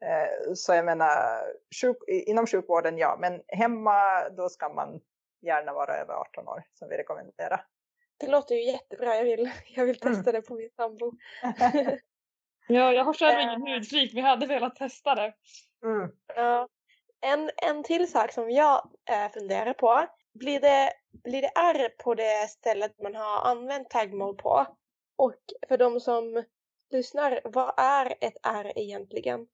Eh, 0.04 0.52
så 0.54 0.74
jag 0.74 0.84
menar, 0.84 1.42
sjuk, 1.80 1.96
inom 2.08 2.46
sjukvården 2.46 2.98
ja, 2.98 3.16
men 3.20 3.42
hemma 3.48 4.28
då 4.36 4.48
ska 4.48 4.68
man 4.68 5.00
gärna 5.42 5.72
vara 5.72 5.96
över 5.96 6.14
18 6.14 6.48
år 6.48 6.62
som 6.74 6.88
vi 6.88 6.96
rekommenderar. 6.96 7.64
Det 8.16 8.26
låter 8.26 8.54
ju 8.54 8.64
jättebra. 8.64 9.16
Jag 9.16 9.24
vill, 9.24 9.50
jag 9.74 9.84
vill 9.86 9.98
testa 9.98 10.30
mm. 10.30 10.32
det 10.34 10.42
på 10.42 10.54
min 10.54 10.70
sambo. 10.76 11.12
ja, 12.68 12.92
jag 12.92 13.04
har 13.04 13.14
själv 13.14 13.40
ingen 13.40 13.66
eh. 13.66 13.74
hudflik 13.74 14.14
men 14.14 14.22
jag 14.22 14.30
hade 14.30 14.46
velat 14.46 14.76
testa 14.76 15.14
det. 15.14 15.34
Mm. 15.84 16.10
Ja. 16.36 16.68
En, 17.20 17.50
en 17.56 17.82
till 17.82 18.10
sak 18.10 18.32
som 18.32 18.50
jag 18.50 18.90
äh, 19.10 19.32
funderar 19.32 19.72
på. 19.72 20.06
Blir 20.34 20.60
det, 20.60 20.92
blir 21.24 21.42
det 21.42 21.52
R 21.56 21.88
på 21.98 22.14
det 22.14 22.50
stället 22.50 23.00
man 23.02 23.14
har 23.14 23.50
använt 23.50 23.90
tagmode 23.90 24.42
på? 24.42 24.66
Och 25.16 25.34
för 25.68 25.78
de 25.78 26.00
som 26.00 26.44
lyssnar, 26.90 27.40
vad 27.44 27.74
är 27.76 28.14
ett 28.20 28.36
R 28.42 28.72
egentligen? 28.76 29.46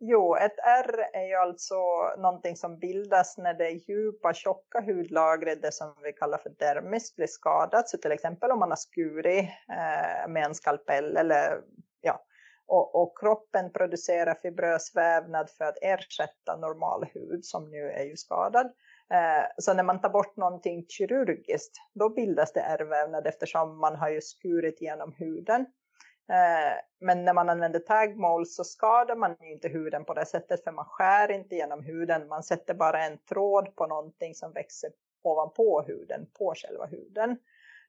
Jo, 0.00 0.36
ett 0.36 0.58
ärr 0.58 1.08
är 1.12 1.26
ju 1.26 1.34
alltså 1.34 1.76
någonting 2.18 2.56
som 2.56 2.78
bildas 2.78 3.38
när 3.38 3.54
det 3.54 3.70
djupa 3.70 4.34
tjocka 4.34 4.80
hudlagret, 4.80 5.62
det 5.62 5.72
som 5.72 5.94
vi 6.02 6.12
kallar 6.12 6.38
för 6.38 6.50
dermis, 6.50 7.16
blir 7.16 7.26
skadat. 7.26 7.88
Så 7.88 7.98
till 7.98 8.12
exempel 8.12 8.50
om 8.50 8.58
man 8.58 8.70
har 8.70 8.76
skurit 8.76 9.48
eh, 9.68 10.28
med 10.28 10.44
en 10.44 10.54
skalpell 10.54 11.16
eller 11.16 11.60
ja, 12.00 12.24
och, 12.66 13.02
och, 13.02 13.18
kroppen 13.18 13.72
producerar 13.72 14.34
fibrös 14.34 14.96
vävnad 14.96 15.50
för 15.50 15.64
att 15.64 15.78
ersätta 15.82 16.56
normal 16.56 17.06
hud 17.14 17.44
som 17.44 17.70
nu 17.70 17.90
är 17.90 18.04
ju 18.04 18.16
skadad. 18.16 18.66
Eh, 19.12 19.46
så 19.58 19.74
när 19.74 19.82
man 19.82 20.00
tar 20.00 20.10
bort 20.10 20.36
någonting 20.36 20.86
kirurgiskt, 20.88 21.76
då 21.94 22.08
bildas 22.08 22.52
det 22.52 22.60
ärrvävnad 22.60 23.26
eftersom 23.26 23.78
man 23.78 23.96
har 23.96 24.08
ju 24.08 24.20
skurit 24.20 24.80
genom 24.80 25.12
huden. 25.12 25.66
Eh, 26.30 26.80
men 27.00 27.24
när 27.24 27.34
man 27.34 27.48
använder 27.48 27.80
tagmål 27.80 28.46
så 28.46 28.64
skadar 28.64 29.16
man 29.16 29.44
inte 29.44 29.68
huden 29.68 30.04
på 30.04 30.14
det 30.14 30.26
sättet 30.26 30.64
för 30.64 30.72
man 30.72 30.84
skär 30.84 31.30
inte 31.30 31.54
genom 31.54 31.82
huden. 31.82 32.28
Man 32.28 32.42
sätter 32.42 32.74
bara 32.74 33.04
en 33.04 33.18
tråd 33.18 33.76
på 33.76 33.86
någonting 33.86 34.34
som 34.34 34.52
växer 34.52 34.90
ovanpå 35.22 35.82
huden, 35.86 36.26
på 36.38 36.54
själva 36.56 36.86
huden. 36.86 37.38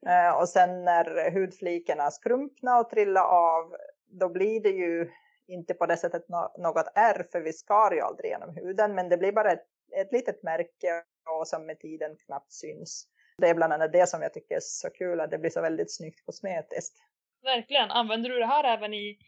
Eh, 0.06 0.40
och 0.40 0.48
sen 0.48 0.84
när 0.84 1.30
hudflikarna 1.30 2.10
skrumpnar 2.10 2.80
och 2.80 2.90
trillar 2.90 3.24
av 3.24 3.76
då 4.06 4.28
blir 4.28 4.60
det 4.60 4.70
ju 4.70 5.10
inte 5.46 5.74
på 5.74 5.86
det 5.86 5.96
sättet 5.96 6.28
något 6.58 6.92
ärr 6.94 7.26
för 7.32 7.40
vi 7.40 7.52
skar 7.52 7.92
ju 7.92 8.00
aldrig 8.00 8.30
genom 8.30 8.54
huden 8.54 8.94
men 8.94 9.08
det 9.08 9.16
blir 9.16 9.32
bara 9.32 9.52
ett, 9.52 9.66
ett 9.96 10.12
litet 10.12 10.42
märke 10.42 11.02
och 11.38 11.48
som 11.48 11.66
med 11.66 11.80
tiden 11.80 12.16
knappt 12.16 12.52
syns. 12.52 13.06
Det 13.38 13.48
är 13.48 13.54
bland 13.54 13.72
annat 13.72 13.92
det 13.92 14.08
som 14.08 14.22
jag 14.22 14.34
tycker 14.34 14.56
är 14.56 14.60
så 14.62 14.90
kul 14.90 15.20
att 15.20 15.30
det 15.30 15.38
blir 15.38 15.50
så 15.50 15.60
väldigt 15.60 15.96
snyggt 15.96 16.26
kosmetiskt. 16.26 16.96
Verkligen. 17.42 17.90
Använder 17.90 18.30
du 18.30 18.38
det 18.38 18.46
här 18.46 18.64
även 18.64 18.94
i, 18.94 19.18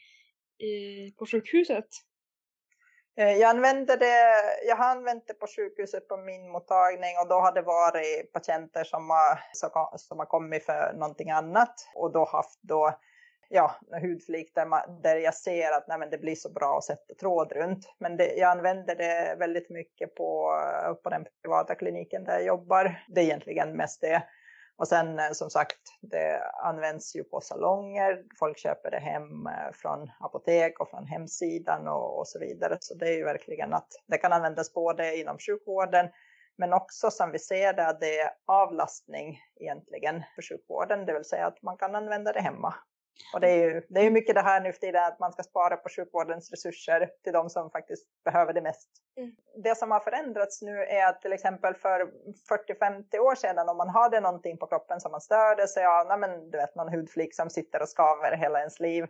i, 0.59 1.11
på 1.19 1.27
sjukhuset? 1.27 1.87
Eh, 3.17 3.33
jag, 3.33 3.51
använder 3.51 3.97
det, 3.97 4.35
jag 4.69 4.77
har 4.77 4.91
använt 4.91 5.27
det 5.27 5.35
på 5.35 5.47
sjukhuset 5.47 6.09
på 6.09 6.17
min 6.17 6.51
mottagning 6.51 7.19
och 7.23 7.29
då 7.29 7.35
har 7.35 7.53
det 7.53 7.63
varit 7.63 8.33
patienter 8.33 8.85
som 8.85 9.11
har, 9.11 9.99
som 9.99 10.19
har 10.19 10.27
kommit 10.27 10.65
för 10.65 10.93
någonting 10.93 11.31
annat 11.31 11.75
och 11.95 12.13
då 12.13 12.25
haft 12.25 12.63
då, 12.63 12.99
ja, 13.49 13.77
hudflik 14.03 14.55
där, 14.55 14.67
man, 14.67 15.03
där 15.03 15.17
jag 15.17 15.35
ser 15.35 15.73
att 15.73 15.89
nej, 15.89 15.99
men 15.99 16.11
det 16.11 16.19
blir 16.19 16.35
så 16.35 16.53
bra 16.53 16.79
att 16.79 16.85
sätta 16.85 17.15
tråd 17.15 17.53
runt. 17.53 17.95
Men 17.99 18.17
det, 18.17 18.35
jag 18.37 18.51
använder 18.51 18.95
det 18.95 19.37
väldigt 19.39 19.71
mycket 19.71 20.15
på, 20.15 20.59
på 21.03 21.11
den 21.11 21.27
privata 21.43 21.75
kliniken 21.75 22.25
där 22.25 22.33
jag 22.33 22.45
jobbar. 22.45 23.05
Det 23.09 23.21
är 23.21 23.25
egentligen 23.25 23.77
mest 23.77 24.01
det. 24.01 24.23
Och 24.83 24.89
sen 24.89 25.18
eh, 25.18 25.30
som 25.33 25.51
sagt, 25.51 25.80
det 26.01 26.43
används 26.62 27.16
ju 27.16 27.24
på 27.24 27.41
salonger, 27.41 28.22
folk 28.39 28.59
köper 28.59 28.91
det 28.91 28.99
hem 28.99 29.47
eh, 29.47 29.72
från 29.72 30.11
apotek 30.20 30.80
och 30.80 30.91
från 30.91 31.07
hemsidan 31.07 31.89
och, 31.89 32.18
och 32.18 32.28
så 32.28 32.39
vidare. 32.39 32.76
Så 32.80 32.95
det 32.95 33.09
är 33.09 33.16
ju 33.16 33.24
verkligen 33.24 33.74
att 33.74 33.89
det 34.07 34.18
kan 34.18 34.33
användas 34.33 34.74
både 34.74 35.16
inom 35.16 35.39
sjukvården 35.39 36.09
men 36.59 36.72
också 36.72 37.11
som 37.11 37.30
vi 37.33 37.39
ser 37.39 37.72
det 37.72 37.87
att 37.87 38.01
det 38.01 38.20
är 38.20 38.30
avlastning 38.47 39.39
egentligen 39.61 40.22
för 40.35 40.43
sjukvården, 40.43 41.07
det 41.07 41.12
vill 41.12 41.24
säga 41.24 41.47
att 41.47 41.62
man 41.62 41.76
kan 41.76 41.95
använda 41.95 42.33
det 42.33 42.41
hemma. 42.41 42.74
Och 43.35 43.41
det 43.41 43.51
är 43.51 43.57
ju 43.57 43.83
det 43.89 44.01
är 44.01 44.11
mycket 44.11 44.35
det 44.35 44.41
här 44.41 44.61
nu 44.61 44.73
för 44.73 44.81
tiden 44.81 45.05
att 45.05 45.19
man 45.19 45.33
ska 45.33 45.43
spara 45.43 45.77
på 45.77 45.89
sjukvårdens 45.89 46.51
resurser 46.51 47.11
till 47.25 47.33
de 47.33 47.51
som 47.51 47.71
faktiskt 47.71 48.07
behöver 48.25 48.53
det 48.53 48.61
mest. 48.61 48.89
Mm. 49.17 49.33
Det 49.63 49.79
som 49.79 49.91
har 49.91 50.01
förändrats 50.01 50.63
nu 50.63 50.79
är 50.79 51.07
att 51.07 51.23
till 51.23 51.33
exempel 51.33 51.75
för 51.75 52.01
40-50 52.51 53.19
år 53.19 53.35
sedan 53.35 53.69
om 53.69 53.77
man 53.77 53.89
hade 53.89 54.21
någonting 54.21 54.59
på 54.59 54.67
kroppen 54.67 55.01
som 55.01 55.13
man 55.13 55.21
störde 55.21 55.69
sig 55.69 55.85
av, 55.87 56.07
ja, 56.09 56.17
men, 56.17 56.51
du 56.51 56.59
vet 56.59 56.75
någon 56.75 56.93
hudflik 56.93 57.35
som 57.35 57.51
sitter 57.51 57.83
och 57.83 57.89
skaver 57.89 58.37
hela 58.37 58.59
ens 58.59 58.81
liv, 58.81 59.07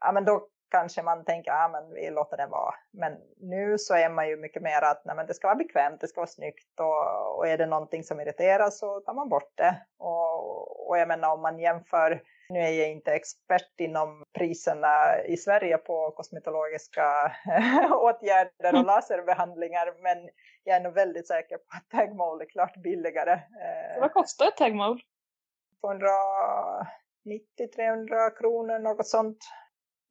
ja, 0.00 0.12
men 0.12 0.24
då 0.24 0.48
kanske 0.70 1.02
man 1.02 1.24
tänker 1.24 1.50
att 1.50 1.74
ah, 1.74 1.88
vi 1.94 2.10
låter 2.10 2.36
det 2.36 2.46
vara. 2.46 2.74
Men 2.90 3.18
nu 3.36 3.78
så 3.78 3.94
är 3.94 4.10
man 4.10 4.28
ju 4.28 4.36
mycket 4.36 4.62
mer 4.62 4.82
att 4.82 5.04
nej, 5.04 5.16
men 5.16 5.26
det 5.26 5.34
ska 5.34 5.48
vara 5.48 5.56
bekvämt, 5.56 6.00
det 6.00 6.08
ska 6.08 6.20
vara 6.20 6.30
snyggt 6.30 6.80
och, 6.80 7.36
och 7.36 7.48
är 7.48 7.58
det 7.58 7.66
någonting 7.66 8.04
som 8.04 8.20
irriterar 8.20 8.70
så 8.70 9.00
tar 9.00 9.14
man 9.14 9.28
bort 9.28 9.52
det. 9.54 9.82
Och, 9.98 10.88
och 10.88 10.98
jag 10.98 11.08
menar 11.08 11.32
om 11.32 11.42
man 11.42 11.58
jämför, 11.58 12.22
nu 12.48 12.58
är 12.58 12.70
jag 12.70 12.90
inte 12.90 13.12
expert 13.12 13.80
inom 13.80 14.24
priserna 14.38 15.22
i 15.24 15.36
Sverige 15.36 15.78
på 15.78 16.10
kosmetologiska 16.10 17.32
åtgärder 17.90 18.78
och 18.78 18.84
laserbehandlingar 18.84 20.02
men 20.02 20.30
jag 20.64 20.76
är 20.76 20.80
nog 20.80 20.94
väldigt 20.94 21.28
säker 21.28 21.56
på 21.56 21.64
att 21.76 21.90
tagmol 21.90 22.40
är 22.40 22.46
klart 22.46 22.76
billigare. 22.76 23.40
Så 23.94 24.00
vad 24.00 24.12
kostar 24.12 24.48
ett 24.48 24.56
tagmol? 24.56 25.00
290-300 25.82 28.38
kronor, 28.38 28.78
något 28.78 29.06
sånt 29.06 29.38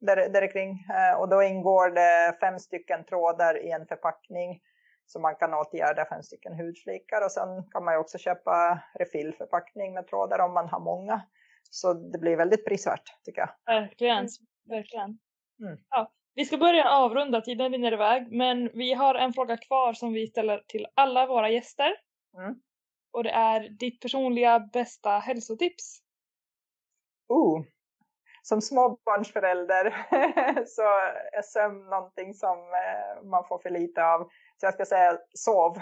där, 0.00 0.28
där 0.28 0.52
kring. 0.52 0.70
Eh, 0.70 1.20
och 1.20 1.28
då 1.28 1.42
ingår 1.42 1.90
det 1.90 2.38
fem 2.40 2.58
stycken 2.58 3.04
trådar 3.04 3.64
i 3.64 3.70
en 3.70 3.86
förpackning. 3.86 4.60
Så 5.06 5.20
man 5.20 5.36
kan 5.36 5.54
åtgärda 5.54 6.06
fem 6.08 6.22
stycken 6.22 6.54
hudflikar 6.54 7.24
och 7.24 7.32
sen 7.32 7.70
kan 7.70 7.84
man 7.84 7.94
ju 7.94 7.98
också 8.00 8.18
köpa 8.18 8.82
refillförpackning 8.94 9.94
med 9.94 10.06
trådar 10.06 10.38
om 10.38 10.54
man 10.54 10.68
har 10.68 10.80
många. 10.80 11.22
Så 11.70 11.92
det 11.92 12.18
blir 12.18 12.36
väldigt 12.36 12.66
prisvärt 12.66 13.24
tycker 13.24 13.40
jag. 13.40 13.50
Verkligen, 13.66 14.16
Mm. 14.18 14.28
verkligen. 14.68 15.18
Mm. 15.60 15.78
Ja, 15.90 16.12
vi 16.34 16.44
ska 16.44 16.58
börja 16.58 16.90
avrunda, 16.90 17.40
tiden 17.40 17.72
rinner 17.72 17.92
iväg. 17.92 18.32
Men 18.32 18.70
vi 18.74 18.92
har 18.94 19.14
en 19.14 19.32
fråga 19.32 19.56
kvar 19.56 19.92
som 19.92 20.12
vi 20.12 20.26
ställer 20.26 20.64
till 20.66 20.86
alla 20.94 21.26
våra 21.26 21.50
gäster. 21.50 21.96
Mm. 22.38 22.54
Och 23.12 23.24
det 23.24 23.30
är 23.30 23.68
ditt 23.68 24.00
personliga 24.00 24.58
bästa 24.60 25.10
hälsotips. 25.10 25.98
Oh. 27.28 27.62
Som 28.42 28.60
småbarnsförälder 28.60 29.84
så 30.66 30.82
är 31.32 31.42
sömn 31.42 31.84
någonting 31.90 32.34
som 32.34 32.58
eh, 32.58 33.22
man 33.24 33.44
får 33.48 33.58
för 33.58 33.70
lite 33.70 34.04
av. 34.04 34.20
Så 34.56 34.66
jag 34.66 34.74
ska 34.74 34.84
säga 34.84 35.18
sov 35.34 35.76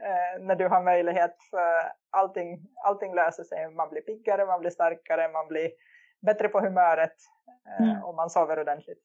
eh, 0.00 0.40
när 0.40 0.56
du 0.56 0.68
har 0.68 0.82
möjlighet 0.82 1.36
för 1.50 1.92
allting, 2.10 2.66
allting 2.84 3.14
löser 3.14 3.44
sig. 3.44 3.70
Man 3.70 3.90
blir 3.90 4.00
piggare, 4.02 4.46
man 4.46 4.60
blir 4.60 4.70
starkare, 4.70 5.28
man 5.32 5.48
blir 5.48 5.70
bättre 6.26 6.48
på 6.48 6.60
humöret 6.60 7.16
eh, 7.66 7.86
Mm. 7.90 8.04
och 8.04 8.14
man 8.14 8.30
sover 8.30 8.58
ordentligt. 8.60 9.02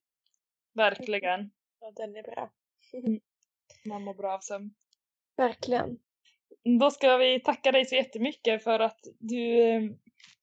Verkligen. 0.75 1.51
Ja, 1.79 1.91
den 1.95 2.15
är 2.15 2.23
bra. 2.23 2.49
Man 3.85 4.03
mår 4.03 4.13
bra 4.13 4.33
av 4.33 4.39
sömn. 4.39 4.69
Verkligen. 5.37 5.99
Då 6.79 6.91
ska 6.91 7.17
vi 7.17 7.39
tacka 7.39 7.71
dig 7.71 7.85
så 7.85 7.95
jättemycket 7.95 8.63
för 8.63 8.79
att 8.79 8.99
du, 9.19 9.59
eh, 9.59 9.81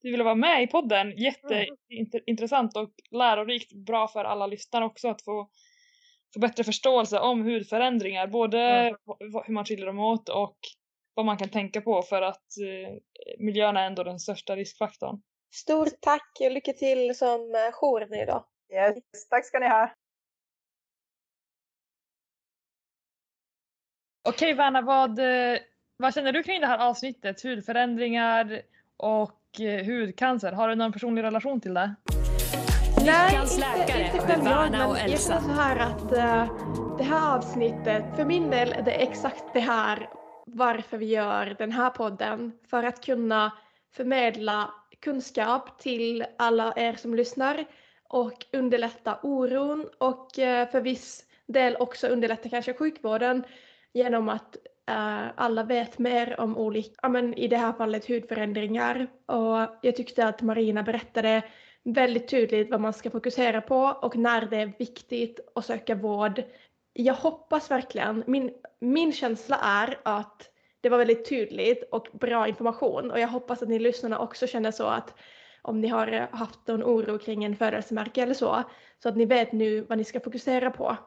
du 0.01 0.11
ville 0.11 0.23
vara 0.23 0.35
med 0.35 0.63
i 0.63 0.67
podden. 0.67 1.11
Jätteintressant 1.17 2.77
och 2.77 2.91
lärorikt. 3.11 3.73
Bra 3.73 4.07
för 4.07 4.25
alla 4.25 4.47
lyssnare 4.47 4.85
också 4.85 5.07
att 5.07 5.21
få, 5.21 5.49
få 6.33 6.39
bättre 6.39 6.63
förståelse 6.63 7.19
om 7.19 7.41
hudförändringar. 7.43 8.27
Både 8.27 8.59
Mm. 8.61 8.95
hur 9.45 9.53
man 9.53 9.65
skiljer 9.65 9.85
dem 9.85 9.99
åt 9.99 10.29
och 10.29 10.57
vad 11.13 11.25
man 11.25 11.37
kan 11.37 11.49
tänka 11.49 11.81
på 11.81 12.01
för 12.01 12.21
att 12.21 12.45
eh, 12.57 12.97
miljön 13.39 13.77
är 13.77 13.85
ändå 13.87 14.03
den 14.03 14.19
största 14.19 14.55
riskfaktorn. 14.55 15.21
Stort 15.53 16.01
tack 16.01 16.37
och 16.41 16.51
lycka 16.51 16.73
till 16.73 17.15
som 17.15 17.55
eh, 17.55 17.71
jouren 17.71 18.13
idag. 18.13 18.45
Yes, 18.73 19.29
tack 19.29 19.45
ska 19.45 19.59
ni 19.59 19.67
ha. 19.67 19.91
Okej 24.29 24.53
Vanna, 24.53 24.81
vad, 24.81 25.19
eh, 25.19 25.59
vad 25.97 26.13
känner 26.13 26.31
du 26.31 26.43
kring 26.43 26.61
det 26.61 26.67
här 26.67 26.77
avsnittet? 26.77 27.43
Hudförändringar 27.43 28.61
och 28.97 29.61
eh, 29.61 29.85
hudcancer. 29.85 30.51
Har 30.51 30.69
du 30.69 30.75
någon 30.75 30.91
personlig 30.91 31.23
relation 31.23 31.61
till 31.61 31.73
det? 31.73 31.95
Läkare 33.05 34.11
med 34.11 34.21
självklart, 34.21 34.43
Vanna 34.43 34.87
och 34.87 34.93
men 34.93 35.11
Jag 35.11 35.21
känner 35.21 35.41
så 35.41 35.51
här 35.51 35.79
att 35.79 36.11
eh, 36.11 36.97
det 36.97 37.03
här 37.03 37.37
avsnittet, 37.37 38.03
för 38.15 38.25
min 38.25 38.49
del 38.49 38.73
är 38.73 38.81
det 38.81 38.91
exakt 38.91 39.43
det 39.53 39.59
här 39.59 40.09
varför 40.45 40.97
vi 40.97 41.05
gör 41.05 41.55
den 41.57 41.71
här 41.71 41.89
podden. 41.89 42.51
För 42.69 42.83
att 42.83 43.05
kunna 43.05 43.51
förmedla 43.95 44.73
kunskap 44.99 45.79
till 45.79 46.25
alla 46.37 46.73
er 46.75 46.93
som 46.93 47.15
lyssnar 47.15 47.65
och 48.09 48.45
underlätta 48.53 49.19
oron 49.23 49.89
och 49.97 50.39
eh, 50.39 50.69
för 50.69 50.81
viss 50.81 51.23
del 51.47 51.75
också 51.75 52.07
underlätta 52.07 52.49
kanske 52.49 52.73
sjukvården 52.73 53.43
genom 53.93 54.29
att 54.29 54.57
Uh, 54.91 55.31
alla 55.35 55.63
vet 55.63 55.99
mer 55.99 56.39
om 56.39 56.57
olika, 56.57 56.95
ja, 57.01 57.09
men 57.09 57.33
i 57.33 57.47
det 57.47 57.57
här 57.57 57.73
fallet 57.73 58.09
hudförändringar. 58.09 59.07
Och 59.25 59.79
jag 59.81 59.95
tyckte 59.95 60.27
att 60.27 60.41
Marina 60.41 60.83
berättade 60.83 61.43
väldigt 61.83 62.27
tydligt 62.27 62.71
vad 62.71 62.81
man 62.81 62.93
ska 62.93 63.09
fokusera 63.09 63.61
på 63.61 63.77
och 63.77 64.15
när 64.15 64.45
det 64.45 64.57
är 64.57 64.73
viktigt 64.79 65.39
att 65.55 65.65
söka 65.65 65.95
vård. 65.95 66.43
Jag 66.93 67.13
hoppas 67.13 67.71
verkligen, 67.71 68.23
min, 68.27 68.51
min 68.79 69.13
känsla 69.13 69.59
är 69.61 69.99
att 70.03 70.49
det 70.81 70.89
var 70.89 70.97
väldigt 70.97 71.29
tydligt 71.29 71.83
och 71.91 72.07
bra 72.13 72.47
information 72.47 73.11
och 73.11 73.19
jag 73.19 73.27
hoppas 73.27 73.61
att 73.61 73.69
ni 73.69 73.79
lyssnarna 73.79 74.19
också 74.19 74.47
känner 74.47 74.71
så 74.71 74.87
att 74.87 75.13
om 75.61 75.81
ni 75.81 75.87
har 75.87 76.07
eh, 76.07 76.29
haft 76.31 76.67
någon 76.67 76.83
oro 76.83 77.17
kring 77.19 77.43
en 77.43 77.55
födelsemärke 77.55 78.21
eller 78.21 78.33
så, 78.33 78.63
så 79.03 79.09
att 79.09 79.15
ni 79.15 79.25
vet 79.25 79.51
nu 79.51 79.81
vad 79.81 79.97
ni 79.97 80.03
ska 80.03 80.19
fokusera 80.19 80.71
på. 80.71 80.97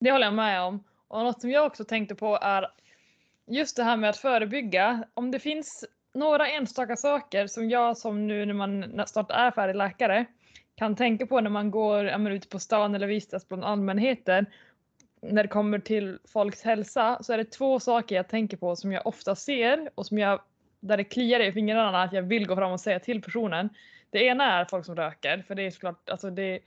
Det 0.00 0.10
håller 0.10 0.26
jag 0.26 0.34
med 0.34 0.62
om. 0.62 0.84
Och 1.08 1.24
något 1.24 1.40
som 1.40 1.50
jag 1.50 1.66
också 1.66 1.84
tänkte 1.84 2.14
på 2.14 2.38
är 2.42 2.66
just 3.46 3.76
det 3.76 3.82
här 3.82 3.96
med 3.96 4.10
att 4.10 4.16
förebygga. 4.16 5.04
Om 5.14 5.30
det 5.30 5.38
finns 5.38 5.84
några 6.14 6.48
enstaka 6.48 6.96
saker 6.96 7.46
som 7.46 7.70
jag 7.70 7.96
som 7.96 8.26
nu 8.26 8.46
när 8.46 8.54
man 8.54 9.02
snart 9.06 9.30
är 9.30 9.50
färdig 9.50 9.76
läkare 9.76 10.24
kan 10.74 10.96
tänka 10.96 11.26
på 11.26 11.40
när 11.40 11.50
man 11.50 11.70
går 11.70 12.04
ja, 12.04 12.18
men, 12.18 12.32
ute 12.32 12.48
på 12.48 12.58
stan 12.58 12.94
eller 12.94 13.06
vistas 13.06 13.48
bland 13.48 13.64
allmänheten 13.64 14.46
när 15.22 15.42
det 15.42 15.48
kommer 15.48 15.78
till 15.78 16.18
folks 16.32 16.62
hälsa 16.62 17.18
så 17.22 17.32
är 17.32 17.38
det 17.38 17.44
två 17.44 17.80
saker 17.80 18.16
jag 18.16 18.28
tänker 18.28 18.56
på 18.56 18.76
som 18.76 18.92
jag 18.92 19.06
ofta 19.06 19.34
ser 19.34 19.90
och 19.94 20.06
som 20.06 20.18
jag 20.18 20.40
där 20.80 20.96
det 20.96 21.04
kliar 21.04 21.40
i 21.40 21.52
fingrarna 21.52 22.02
att 22.02 22.12
jag 22.12 22.22
vill 22.22 22.46
gå 22.46 22.56
fram 22.56 22.72
och 22.72 22.80
säga 22.80 23.00
till 23.00 23.22
personen. 23.22 23.68
Det 24.10 24.24
ena 24.24 24.60
är 24.60 24.64
folk 24.64 24.86
som 24.86 24.96
röker 24.96 25.44
för 25.46 25.54
det 25.54 25.62
är 25.62 25.70
såklart, 25.70 26.10
alltså 26.10 26.30
det, 26.30 26.60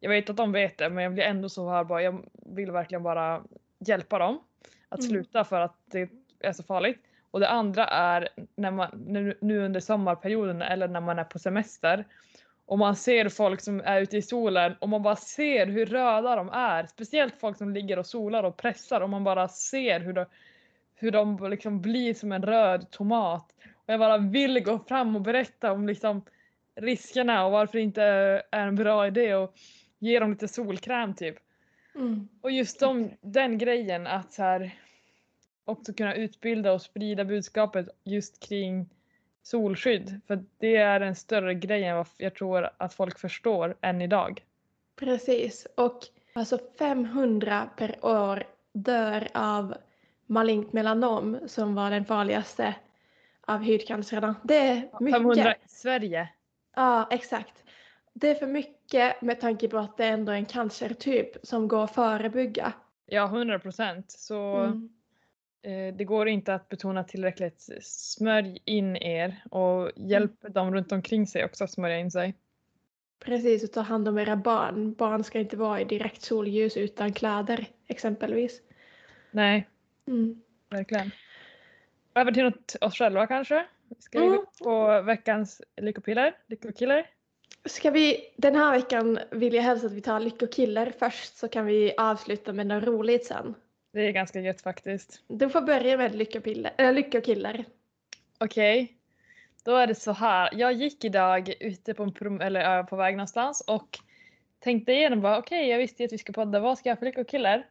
jag 0.00 0.10
vet 0.10 0.30
att 0.30 0.36
de 0.36 0.52
vet 0.52 0.78
det 0.78 0.90
men 0.90 1.04
jag 1.04 1.14
blir 1.14 1.24
ändå 1.24 1.48
så 1.48 1.70
här 1.70 1.84
bara, 1.84 2.02
jag 2.02 2.24
vill 2.32 2.70
verkligen 2.70 3.02
bara 3.02 3.42
hjälpa 3.78 4.18
dem 4.18 4.40
att 4.88 5.00
Mm. 5.00 5.10
sluta 5.10 5.44
för 5.44 5.60
att 5.60 5.76
det 5.86 6.10
är 6.40 6.52
så 6.52 6.62
farligt. 6.62 7.00
Och 7.30 7.40
det 7.40 7.48
andra 7.48 7.86
är 7.86 8.28
när 8.56 8.70
man, 8.70 9.04
nu, 9.06 9.38
nu 9.40 9.58
under 9.64 9.80
sommarperioden 9.80 10.62
eller 10.62 10.88
när 10.88 11.00
man 11.00 11.18
är 11.18 11.24
på 11.24 11.38
semester 11.38 12.04
och 12.66 12.78
man 12.78 12.96
ser 12.96 13.28
folk 13.28 13.60
som 13.60 13.80
är 13.84 14.00
ute 14.00 14.16
i 14.16 14.22
solen 14.22 14.74
och 14.78 14.88
man 14.88 15.02
bara 15.02 15.16
ser 15.16 15.66
hur 15.66 15.86
röda 15.86 16.36
de 16.36 16.48
är. 16.48 16.86
Speciellt 16.86 17.40
folk 17.40 17.56
som 17.56 17.74
ligger 17.74 17.98
och 17.98 18.06
solar 18.06 18.42
och 18.42 18.56
pressar 18.56 19.00
och 19.00 19.10
man 19.10 19.24
bara 19.24 19.48
ser 19.48 20.00
hur 20.00 20.12
de, 20.12 20.24
hur 20.94 21.10
de 21.10 21.50
liksom 21.50 21.80
blir 21.80 22.14
som 22.14 22.32
en 22.32 22.42
röd 22.42 22.90
tomat. 22.90 23.46
Och 23.74 23.92
jag 23.92 24.00
bara 24.00 24.18
vill 24.18 24.60
gå 24.64 24.78
fram 24.78 25.16
och 25.16 25.22
berätta 25.22 25.72
om 25.72 25.86
liksom 25.86 26.24
riskerna 26.80 27.46
och 27.46 27.52
varför 27.52 27.78
det 27.78 27.84
inte 27.84 28.02
är 28.50 28.66
en 28.66 28.76
bra 28.76 29.06
idé 29.06 29.34
och 29.34 29.54
ge 29.98 30.18
dem 30.18 30.30
lite 30.30 30.48
solkräm 30.48 31.14
typ. 31.14 31.36
Mm. 31.98 32.28
Och 32.40 32.50
just 32.50 32.80
de, 32.80 33.10
den 33.20 33.58
grejen 33.58 34.06
att 34.06 34.32
så 34.32 34.42
här, 34.42 34.70
också 35.64 35.92
kunna 35.92 36.14
utbilda 36.14 36.72
och 36.72 36.82
sprida 36.82 37.24
budskapet 37.24 37.88
just 38.04 38.40
kring 38.40 38.88
solskydd. 39.42 40.20
För 40.26 40.44
det 40.58 40.76
är 40.76 41.00
en 41.00 41.14
större 41.16 41.54
grej 41.54 41.84
än 41.84 41.96
vad 41.96 42.06
jag 42.16 42.34
tror 42.34 42.70
att 42.76 42.94
folk 42.94 43.18
förstår 43.18 43.76
än 43.80 44.02
idag. 44.02 44.44
Precis. 44.96 45.66
Och 45.74 45.98
alltså 46.32 46.58
500 46.78 47.70
per 47.76 48.04
år 48.04 48.44
dör 48.72 49.28
av 49.34 49.74
malignt 50.26 50.72
melanom 50.72 51.38
som 51.46 51.74
var 51.74 51.90
den 51.90 52.04
farligaste 52.04 52.74
av 53.40 53.64
hudcancerna. 53.64 54.34
Det 54.44 54.58
är 54.58 54.88
mycket. 55.00 55.18
500 55.18 55.54
i 55.54 55.68
Sverige. 55.68 56.28
Ja, 56.76 57.08
exakt. 57.10 57.64
Det 58.20 58.30
är 58.30 58.34
för 58.34 58.46
mycket 58.46 59.22
med 59.22 59.40
tanke 59.40 59.68
på 59.68 59.78
att 59.78 59.96
det 59.96 60.04
ändå 60.06 60.32
är 60.32 60.36
en 60.36 60.46
cancertyp 60.46 61.36
som 61.42 61.68
går 61.68 61.84
att 61.84 61.94
förebygga. 61.94 62.72
Ja, 63.06 63.26
100 63.26 63.58
procent. 63.58 64.10
Så 64.10 64.54
Mm. 64.56 64.88
eh, 65.62 65.96
det 65.96 66.04
går 66.04 66.28
inte 66.28 66.54
att 66.54 66.68
betona 66.68 67.04
tillräckligt. 67.04 67.68
Smörj 67.82 68.58
in 68.64 68.96
er 68.96 69.42
och 69.50 69.90
hjälp 69.96 70.32
dem 70.54 70.74
runt 70.74 70.92
omkring 70.92 71.26
sig 71.26 71.44
också 71.44 71.64
att 71.64 71.70
smörja 71.70 71.98
in 71.98 72.10
sig. 72.10 72.34
Precis, 73.24 73.64
och 73.64 73.72
ta 73.72 73.80
hand 73.80 74.08
om 74.08 74.18
era 74.18 74.36
barn. 74.36 74.94
Barn 74.94 75.24
ska 75.24 75.38
inte 75.38 75.56
vara 75.56 75.80
i 75.80 75.84
direkt 75.84 76.22
solljus 76.22 76.76
utan 76.76 77.12
kläder 77.12 77.66
exempelvis. 77.86 78.62
Nej, 79.30 79.68
Mm. 80.06 80.42
verkligen. 80.70 81.10
Över 82.14 82.32
till 82.32 82.44
något 82.44 82.76
oss 82.80 82.94
själva 82.98 83.26
kanske? 83.26 83.66
Ska 83.98 84.20
vi 84.20 84.26
Mm. 84.26 84.38
gå 84.38 84.46
på 84.64 85.02
veckans 85.02 85.62
lyckopiller? 85.76 86.36
Lyckokiller? 86.46 87.06
Ska 87.64 87.90
vi, 87.90 88.32
den 88.36 88.56
här 88.56 88.72
veckan 88.72 89.18
vill 89.30 89.54
jag 89.54 89.62
helst 89.62 89.84
att 89.84 89.92
vi 89.92 90.00
tar 90.00 90.20
lyckokiller 90.20 90.92
först 90.98 91.36
så 91.36 91.48
kan 91.48 91.66
vi 91.66 91.94
avsluta 91.98 92.52
med 92.52 92.66
något 92.66 92.84
roligt 92.84 93.26
sen. 93.26 93.54
Det 93.92 94.00
är 94.00 94.12
ganska 94.12 94.40
gött 94.40 94.60
faktiskt. 94.60 95.22
Du 95.28 95.50
får 95.50 95.60
börja 95.60 95.96
med 95.96 96.14
lyckopiller, 96.14 96.72
äh, 96.78 96.92
lyckokiller. 96.92 97.64
Okej, 98.38 98.96
då 99.64 99.76
är 99.76 99.86
det 99.86 99.94
så 99.94 100.12
här. 100.12 100.50
Jag 100.52 100.72
gick 100.72 101.04
idag 101.04 101.54
ute 101.60 101.94
på, 101.94 102.02
en 102.02 102.12
prom- 102.12 102.42
eller, 102.42 102.82
på 102.82 102.96
väg 102.96 103.16
någonstans 103.16 103.60
och 103.60 103.98
tänkte 104.58 104.92
igenom 104.92 105.20
bara 105.20 105.38
okej, 105.38 105.68
jag 105.68 105.78
visste 105.78 106.02
ju 106.02 106.06
att 106.06 106.12
vi 106.12 106.18
ska 106.18 106.32
podda. 106.32 106.60
Vad 106.60 106.78
ska 106.78 106.88
jag 106.88 106.96
ha 106.96 106.98
för 106.98 107.06
lyckokiller? 107.06 107.66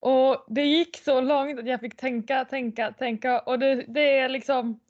Och 0.00 0.44
det 0.48 0.62
gick 0.62 0.96
så 0.96 1.20
långt 1.20 1.58
att 1.58 1.66
jag 1.66 1.80
fick 1.80 1.96
tänka, 1.96 2.44
tänka, 2.44 2.92
tänka 2.92 3.40
och 3.40 3.58
det, 3.58 3.74
det 3.74 4.18
är 4.18 4.28
liksom 4.28 4.80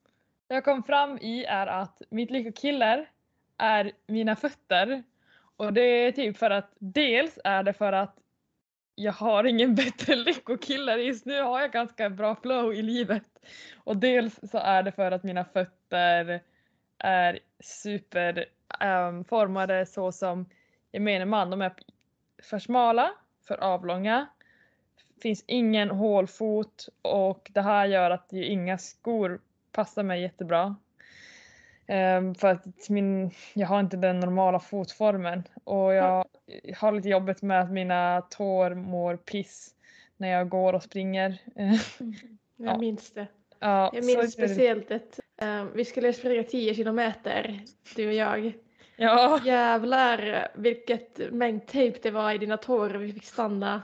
jag 0.49 0.64
kom 0.64 0.83
fram 0.83 1.18
i 1.18 1.45
är 1.45 1.66
att 1.66 2.03
mitt 2.11 2.31
lyckokiller 2.31 3.11
är 3.59 3.92
mina 4.07 4.36
fötter. 4.36 5.02
Och 5.57 5.72
det 5.72 5.80
är 5.80 6.12
typ 6.12 6.36
för 6.36 6.50
att 6.50 6.72
dels 6.78 7.38
är 7.44 7.62
det 7.62 7.72
för 7.72 7.92
att 7.92 8.18
jag 8.94 9.12
har 9.12 9.44
ingen 9.44 9.74
bättre 9.74 10.16
lyckokiller. 10.16 10.98
Just 10.98 11.26
nu 11.26 11.42
har 11.42 11.61
jag 11.61 11.72
ganska 11.72 12.11
bra 12.11 12.34
flow 12.34 12.74
i 12.74 12.82
livet. 12.82 13.46
Och 13.76 13.96
dels 13.96 14.40
så 14.50 14.59
är 14.59 14.82
det 14.82 14.92
för 14.92 15.11
att 15.11 15.22
mina 15.22 15.44
fötter 15.44 16.42
är 16.98 17.38
superformade 17.61 19.78
ehm, 19.78 19.86
så 19.86 20.12
som 20.12 20.46
gemene 20.92 21.24
man. 21.24 21.50
De 21.50 21.62
är 21.62 21.72
för 22.42 22.59
smala, 22.59 23.11
för 23.48 23.64
avlånga. 23.64 24.26
Finns 25.22 25.44
ingen 25.46 25.90
hålfot 25.90 26.88
och 27.02 27.50
det 27.55 27.62
här 27.62 27.86
gör 27.86 28.11
att 28.11 28.28
ju 28.32 28.44
inga 28.44 28.78
skor 28.78 29.40
passar 29.72 30.02
mig 30.02 30.22
jättebra. 30.22 30.76
Ehm, 31.87 32.35
för 32.35 32.49
att 32.49 32.89
min, 32.89 33.30
jag 33.55 33.66
har 33.66 33.80
inte 33.80 33.97
den 33.97 34.20
normala 34.20 34.61
fotformen 34.61 35.43
och 35.64 35.95
jag 35.95 36.24
har 36.76 36.93
lite 36.93 37.09
jobbet 37.09 37.43
med 37.43 37.61
att 37.61 37.70
mina 37.72 38.20
tår 38.30 38.74
mår 38.74 39.16
piss 39.16 39.74
när 40.16 40.28
jag 40.28 40.49
går 40.49 40.72
och 40.72 40.82
springer. 40.82 41.39
Jag 42.57 42.74
Ja. 42.74 42.78
minns 42.78 43.11
det. 43.11 43.26
ja, 43.59 43.91
Jag 43.95 44.05
minns 44.05 44.32
speciellt 44.32 44.91
ett, 44.91 45.20
eh, 45.43 45.64
vi 45.64 45.85
skulle 45.85 46.12
springa 46.12 46.43
10 46.43 46.74
kilometer, 46.74 47.61
du 47.97 48.07
och 48.07 48.14
jag. 48.14 48.53
Ja, 48.97 49.40
Jävlar 49.45 50.49
vilket 50.55 51.32
mängd 51.32 51.66
tejp 51.66 51.99
det 52.03 52.11
var 52.11 52.32
i 52.32 52.38
dina 52.38 52.57
tår 52.57 52.95
och 52.95 53.03
vi 53.03 53.12
fick 53.12 53.24
stanna 53.24 53.82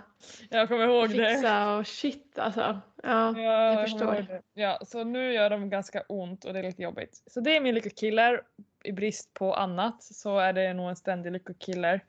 jag 0.51 0.69
kommer 0.69 0.85
ihåg 0.89 1.09
det. 1.11 1.15
fixa 1.35 1.77
och 1.77 1.87
shit 1.87 2.39
alltså. 2.39 2.81
Ja, 3.03 3.35
Ja, 3.37 3.73
jag 3.73 3.91
förstår. 3.91 4.15
det. 4.29 4.43
Ja, 4.55 4.79
så 4.87 5.05
nu 5.05 5.33
gör 5.33 5.51
de 5.51 5.71
ganska 5.71 6.03
ont 6.09 6.45
och 6.45 6.53
det 6.53 6.59
är 6.59 6.63
lite 6.63 6.83
jobbigt. 6.83 7.23
Så 7.27 7.41
det 7.41 7.57
är 7.57 7.61
min 7.61 7.75
lyckokiller. 7.75 8.43
I 8.85 8.93
brist 8.93 9.35
på 9.35 9.55
annat 9.55 10.03
så 10.03 10.39
är 10.39 10.53
det 10.53 10.73
nog 10.75 10.89
en 10.89 10.97
ständig 10.97 11.33
lyckokiller. 11.33 12.01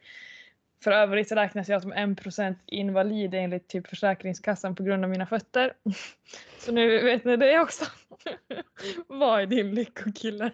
För 0.83 0.91
övrigt 0.91 1.31
räknas 1.31 1.69
jag 1.69 1.81
som 1.81 1.93
1% 1.93 2.55
invalid 2.65 3.33
enligt 3.33 3.67
typ 3.67 3.87
Försäkringskassan 3.87 4.75
på 4.75 4.83
grund 4.83 5.03
av 5.03 5.09
mina 5.09 5.25
fötter. 5.25 5.73
Så 6.59 6.71
nu 6.71 7.03
vet 7.03 7.25
ni 7.25 7.37
det 7.37 7.59
också. 7.59 7.85
Vad 9.07 9.41
är 9.41 9.45
din 9.45 9.75
lyckokiller? 9.75 10.51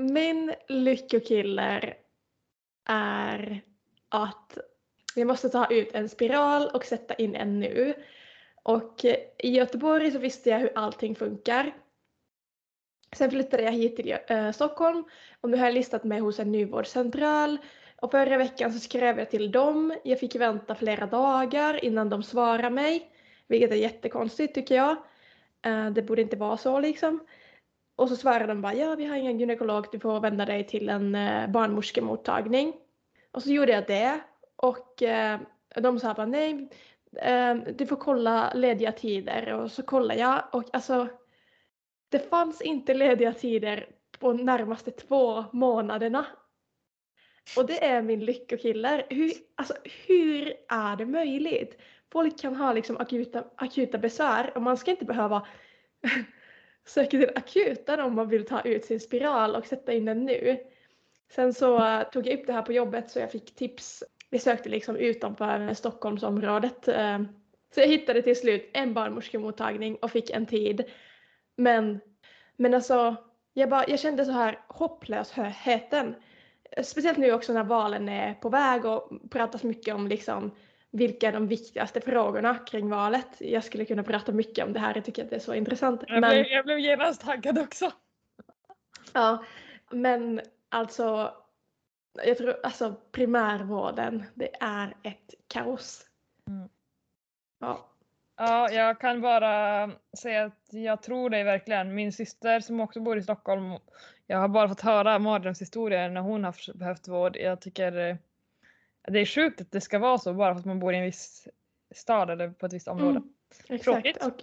Min 0.00 0.54
lyckokiller 0.68 1.94
är 2.88 3.62
att 4.08 4.58
jag 5.14 5.26
måste 5.26 5.48
ta 5.48 5.66
ut 5.66 5.94
en 5.94 6.08
spiral 6.08 6.68
och 6.74 6.84
sätta 6.84 7.14
in 7.14 7.34
en 7.34 7.60
nu. 7.60 7.94
Och 8.62 9.04
i 9.38 9.50
Göteborg 9.50 10.10
så 10.10 10.18
visste 10.18 10.50
jag 10.50 10.58
hur 10.58 10.72
allting 10.74 11.14
funkar. 11.16 11.72
Sen 13.16 13.30
flyttade 13.30 13.62
jag 13.62 13.72
hit 13.72 13.96
till 13.96 14.16
eh, 14.26 14.50
Stockholm 14.50 15.04
och 15.40 15.50
nu 15.50 15.56
har 15.56 15.64
jag 15.64 15.74
listat 15.74 16.04
mig 16.04 16.20
hos 16.20 16.40
en 16.40 16.52
nyvårdscentral. 16.52 17.58
Och 17.96 18.10
förra 18.10 18.36
veckan 18.36 18.72
så 18.72 18.78
skrev 18.78 19.18
jag 19.18 19.30
till 19.30 19.52
dem. 19.52 19.94
Jag 20.04 20.20
fick 20.20 20.36
vänta 20.36 20.74
flera 20.74 21.06
dagar 21.06 21.84
innan 21.84 22.10
de 22.10 22.22
svarade 22.22 22.70
mig. 22.70 23.10
Vilket 23.46 23.70
är 23.70 23.76
jättekonstigt 23.76 24.54
tycker 24.54 24.74
jag. 24.74 24.96
Eh, 25.62 25.90
det 25.90 26.02
borde 26.02 26.22
inte 26.22 26.36
vara 26.36 26.56
så 26.56 26.80
liksom. 26.80 27.20
Och 28.00 28.08
så 28.08 28.16
svarade 28.16 28.46
de 28.46 28.62
bara 28.62 28.74
ja 28.74 28.94
vi 28.94 29.04
har 29.04 29.16
ingen 29.16 29.40
gynekolog, 29.40 29.86
du 29.92 29.98
får 29.98 30.20
vända 30.20 30.44
dig 30.44 30.66
till 30.66 30.88
en 30.88 31.14
eh, 31.14 31.50
barnmorskemottagning. 31.50 32.74
Och 33.32 33.42
så 33.42 33.50
gjorde 33.50 33.72
jag 33.72 33.86
det 33.86 34.20
och 34.56 35.02
eh, 35.02 35.40
de 35.74 36.00
sa 36.00 36.14
bara 36.14 36.26
nej, 36.26 36.68
eh, 37.16 37.54
du 37.54 37.86
får 37.86 37.96
kolla 37.96 38.52
lediga 38.54 38.92
tider 38.92 39.52
och 39.52 39.70
så 39.70 39.82
kollade 39.82 40.20
jag 40.20 40.42
och 40.52 40.64
alltså 40.72 41.08
det 42.08 42.30
fanns 42.30 42.60
inte 42.60 42.94
lediga 42.94 43.32
tider 43.32 43.88
på 44.18 44.32
närmaste 44.32 44.90
två 44.90 45.44
månaderna. 45.52 46.26
Och 47.56 47.66
det 47.66 47.84
är 47.84 48.02
min 48.02 48.24
lyckokiller. 48.24 49.06
Hur, 49.10 49.32
alltså, 49.54 49.74
hur 50.06 50.54
är 50.68 50.96
det 50.96 51.06
möjligt? 51.06 51.80
Folk 52.12 52.40
kan 52.40 52.56
ha 52.56 52.72
liksom 52.72 52.96
akuta, 52.96 53.44
akuta 53.56 53.98
besvär 53.98 54.52
och 54.56 54.62
man 54.62 54.76
ska 54.76 54.90
inte 54.90 55.04
behöva 55.04 55.46
söka 56.90 57.10
till 57.10 57.30
akuten 57.34 58.00
om 58.00 58.14
man 58.14 58.28
vill 58.28 58.46
ta 58.46 58.60
ut 58.60 58.84
sin 58.84 59.00
spiral 59.00 59.54
och 59.56 59.66
sätta 59.66 59.92
in 59.92 60.04
den 60.04 60.24
nu. 60.24 60.58
Sen 61.32 61.54
så 61.54 61.84
eh, 61.86 62.02
tog 62.02 62.26
jag 62.26 62.38
upp 62.38 62.46
det 62.46 62.52
här 62.52 62.62
på 62.62 62.72
jobbet 62.72 63.10
så 63.10 63.18
jag 63.18 63.32
fick 63.32 63.54
tips. 63.54 64.04
Vi 64.30 64.38
sökte 64.38 64.68
liksom 64.68 64.96
utanför 64.96 65.74
Stockholmsområdet. 65.74 66.88
Eh, 66.88 67.18
så 67.74 67.80
jag 67.80 67.86
hittade 67.86 68.22
till 68.22 68.36
slut 68.36 68.70
en 68.72 68.94
barnmorskemottagning 68.94 69.96
och 69.96 70.10
fick 70.10 70.30
en 70.30 70.46
tid. 70.46 70.84
Men, 71.56 72.00
men 72.56 72.74
alltså, 72.74 73.16
jag, 73.52 73.70
bara, 73.70 73.88
jag 73.88 74.00
kände 74.00 74.24
så 74.24 74.32
här 74.32 74.58
hopplösheten. 74.68 76.14
Speciellt 76.82 77.18
nu 77.18 77.32
också 77.32 77.52
när 77.52 77.64
valen 77.64 78.08
är 78.08 78.34
på 78.34 78.48
väg 78.48 78.84
och 78.84 79.10
pratas 79.30 79.62
mycket 79.62 79.94
om 79.94 80.06
liksom 80.06 80.50
vilka 80.92 81.28
är 81.28 81.32
de 81.32 81.48
viktigaste 81.48 82.00
frågorna 82.00 82.58
kring 82.58 82.90
valet. 82.90 83.26
Jag 83.38 83.64
skulle 83.64 83.84
kunna 83.84 84.02
prata 84.02 84.32
mycket 84.32 84.64
om 84.64 84.72
det 84.72 84.80
här, 84.80 84.94
jag 84.94 85.04
tycker 85.04 85.24
att 85.24 85.30
det 85.30 85.36
är 85.36 85.40
så 85.40 85.54
intressant. 85.54 86.04
Jag, 86.06 86.20
Men- 86.20 86.30
blev, 86.30 86.46
jag 86.46 86.64
blev 86.64 86.78
genast 86.78 87.20
taggad 87.20 87.58
också. 87.58 87.92
Ja, 89.12 89.44
men 89.90 90.40
alltså, 90.68 91.34
jag 92.26 92.38
tror 92.38 92.56
alltså 92.62 92.94
primärvården, 93.12 94.24
det 94.34 94.50
är 94.60 94.96
ett 95.02 95.34
kaos. 95.48 96.06
Mm. 96.48 96.68
Ja. 97.60 97.86
Ja, 98.36 98.70
jag 98.70 99.00
kan 99.00 99.20
bara 99.20 99.90
säga 100.18 100.44
att 100.44 100.68
jag 100.70 101.02
tror 101.02 101.30
dig 101.30 101.44
verkligen. 101.44 101.94
Min 101.94 102.12
syster 102.12 102.60
som 102.60 102.80
också 102.80 103.00
bor 103.00 103.18
i 103.18 103.22
Stockholm, 103.22 103.78
jag 104.26 104.38
har 104.38 104.48
bara 104.48 104.68
fått 104.68 104.80
höra 104.80 105.18
mardrömshistorier 105.18 106.08
när 106.08 106.20
hon 106.20 106.44
har 106.44 106.78
behövt 106.78 107.08
vård. 107.08 107.36
Jag 107.36 107.60
tycker 107.60 107.96
eh, 107.96 108.16
det 109.10 109.20
är 109.20 109.26
sjukt 109.26 109.60
att 109.60 109.70
det 109.72 109.80
ska 109.80 109.98
vara 109.98 110.18
så 110.18 110.34
bara 110.34 110.54
för 110.54 110.60
att 110.60 110.66
man 110.66 110.78
bor 110.80 110.94
i 110.94 110.96
en 110.96 111.04
viss 111.04 111.48
stad 111.94 112.30
eller 112.30 112.48
på 112.50 112.66
ett 112.66 112.72
visst 112.72 112.88
område. 112.88 113.10
Mm, 113.18 113.28
exakt. 113.68 113.84
Tråkigt. 113.84 114.24
Och, 114.26 114.42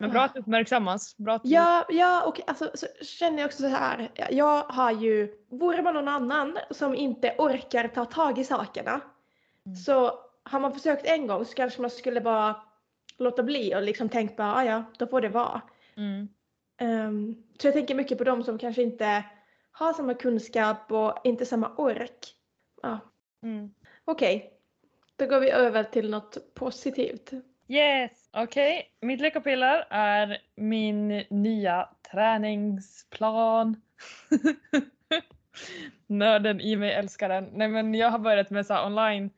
Men 0.00 0.10
bra 0.10 0.22
att 0.22 0.34
det 0.34 0.40
uppmärksammas. 0.40 1.16
Bra 1.16 1.34
att 1.34 1.42
Ja, 1.44 1.86
ja 1.88 2.26
och 2.26 2.40
alltså, 2.46 2.70
så 2.74 2.86
känner 3.04 3.38
jag 3.38 3.46
också 3.46 3.58
så 3.62 3.68
här. 3.68 4.10
Jag 4.30 4.62
har 4.62 4.92
ju, 4.92 5.34
vore 5.50 5.82
man 5.82 5.94
någon 5.94 6.08
annan 6.08 6.58
som 6.70 6.94
inte 6.94 7.34
orkar 7.38 7.88
ta 7.88 8.04
tag 8.04 8.38
i 8.38 8.44
sakerna 8.44 9.00
Mm. 9.66 9.76
så 9.76 10.18
har 10.42 10.60
man 10.60 10.72
försökt 10.72 11.06
en 11.06 11.26
gång 11.26 11.44
så 11.44 11.54
kanske 11.54 11.80
man 11.80 11.90
skulle 11.90 12.20
bara 12.20 12.56
låta 13.18 13.42
bli 13.42 13.74
och 13.74 13.82
liksom 13.82 14.08
tänkt 14.08 14.36
bara, 14.36 14.54
"Ah, 14.54 14.64
ja, 14.64 14.84
då 14.98 15.06
får 15.06 15.20
det 15.20 15.28
vara. 15.28 15.60
Mm. 15.96 16.28
Ehm, 16.80 17.34
så 17.60 17.66
jag 17.66 17.74
tänker 17.74 17.94
mycket 17.94 18.18
på 18.18 18.24
de 18.24 18.42
som 18.42 18.58
kanske 18.58 18.82
inte 18.82 19.24
har 19.72 19.92
samma 19.92 20.14
kunskap 20.14 20.92
och 20.92 21.18
inte 21.24 21.46
samma 21.46 21.74
ork. 21.76 22.34
Ja, 22.82 22.98
Mm. 23.44 23.74
okej. 24.04 24.50
Då 25.16 25.26
går 25.26 25.40
vi 25.40 25.50
över 25.50 25.84
till 25.84 26.10
något 26.10 26.54
positivt. 26.54 27.30
Yes, 27.68 28.28
okej. 28.32 28.90
Mitt 29.00 29.20
lyckopiller 29.20 29.86
är 29.90 30.38
min 30.56 31.08
nya 31.30 31.88
träningsplan. 32.10 33.80
Nörden 36.06 36.60
i 36.60 36.76
mig 36.76 36.92
älskar 36.92 37.28
den. 37.28 37.50
Nej 37.52 37.68
men 37.68 37.94
jag 37.94 38.10
har 38.10 38.18
börjat 38.18 38.50
med 38.50 38.66
så 38.66 38.86
online 38.86 39.30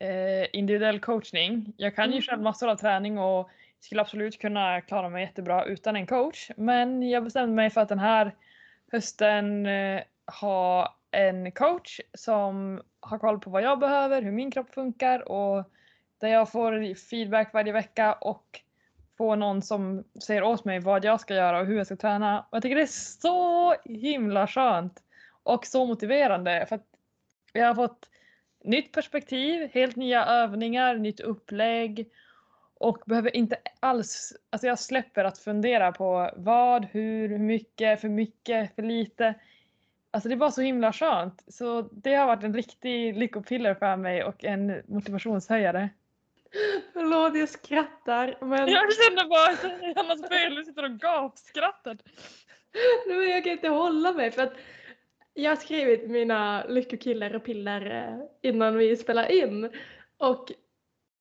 eh, 0.00 0.46
individuell 0.52 1.00
coachning. 1.00 1.72
Jag 1.76 1.96
kan 1.96 2.04
ju 2.04 2.12
Mm. 2.12 2.22
själv 2.22 2.42
massor 2.42 2.68
av 2.68 2.76
träning 2.76 3.18
och 3.18 3.50
skulle 3.80 4.00
absolut 4.00 4.40
kunna 4.40 4.80
klara 4.80 5.08
mig 5.08 5.22
jättebra 5.22 5.64
utan 5.64 5.96
en 5.96 6.06
coach. 6.06 6.50
Men 6.56 7.10
jag 7.10 7.24
bestämde 7.24 7.54
mig 7.54 7.70
för 7.70 7.80
att 7.80 7.88
den 7.88 7.98
här 7.98 8.34
hösten 8.92 9.66
eh, 9.66 10.02
ha 10.40 10.96
en 11.14 11.52
coach 11.52 12.00
som 12.14 12.82
har 13.00 13.18
koll 13.18 13.40
på 13.40 13.50
vad 13.50 13.62
jag 13.62 13.78
behöver, 13.78 14.22
hur 14.22 14.32
min 14.32 14.50
kropp 14.50 14.74
funkar 14.74 15.28
och 15.28 15.70
där 16.18 16.28
jag 16.28 16.52
får 16.52 16.94
feedback 16.94 17.52
varje 17.52 17.72
vecka 17.72 18.12
och 18.12 18.60
får 19.18 19.36
någon 19.36 19.62
som 19.62 20.04
säger 20.26 20.42
åt 20.42 20.64
mig 20.64 20.80
vad 20.80 21.04
jag 21.04 21.20
ska 21.20 21.34
göra 21.34 21.60
och 21.60 21.66
hur 21.66 21.76
jag 21.76 21.86
ska 21.86 21.96
träna. 21.96 22.40
Och 22.40 22.56
jag 22.56 22.62
tycker 22.62 22.76
det 22.76 22.82
är 22.82 23.20
så 23.20 23.74
himla 23.84 24.46
skönt 24.46 25.02
och 25.42 25.66
så 25.66 25.86
motiverande 25.86 26.66
för 26.68 26.76
att 26.76 26.86
jag 27.52 27.66
har 27.66 27.74
fått 27.74 28.08
nytt 28.64 28.92
perspektiv, 28.92 29.70
helt 29.72 29.96
nya 29.96 30.26
övningar, 30.26 30.96
nytt 30.96 31.20
upplägg 31.20 32.10
och 32.74 32.98
behöver 33.06 33.36
inte 33.36 33.56
alls, 33.80 34.32
alltså 34.50 34.66
jag 34.66 34.78
släpper 34.78 35.24
att 35.24 35.38
fundera 35.38 35.92
på 35.92 36.30
vad, 36.36 36.84
hur, 36.84 37.28
hur 37.28 37.38
mycket, 37.38 38.00
för 38.00 38.08
mycket, 38.08 38.74
för 38.74 38.82
lite. 38.82 39.34
Alltså 40.14 40.28
det 40.28 40.36
var 40.36 40.50
så 40.50 40.60
himla 40.62 40.92
skönt. 40.92 41.44
Så 41.48 41.88
det 41.92 42.14
har 42.14 42.26
varit 42.26 42.44
en 42.44 42.54
riktig 42.54 43.16
lyckopiller 43.16 43.74
för 43.74 43.96
mig 43.96 44.24
och 44.24 44.44
en 44.44 44.82
motivationshöjare. 44.86 45.88
Förlåt, 46.92 47.38
jag 47.38 47.48
skrattar. 47.48 48.36
Men... 48.40 48.68
Jag 48.68 48.94
känner 48.94 49.28
bara 49.28 49.52
att 49.52 49.96
Hannas 49.96 50.28
Böjle 50.28 50.64
sitter 50.64 50.84
och 50.84 50.90
gapskrattar. 50.90 51.98
Nej, 53.06 53.18
men 53.18 53.28
jag 53.28 53.44
kan 53.44 53.52
inte 53.52 53.68
hålla 53.68 54.12
mig 54.12 54.30
för 54.30 54.42
att 54.42 54.52
jag 55.34 55.50
har 55.50 55.56
skrivit 55.56 56.10
mina 56.10 56.64
lyckokillar 56.64 57.34
och 57.34 57.44
piller 57.44 57.90
eh, 57.90 58.50
innan 58.50 58.76
vi 58.76 58.96
spelar 58.96 59.32
in. 59.32 59.70
Och 60.18 60.52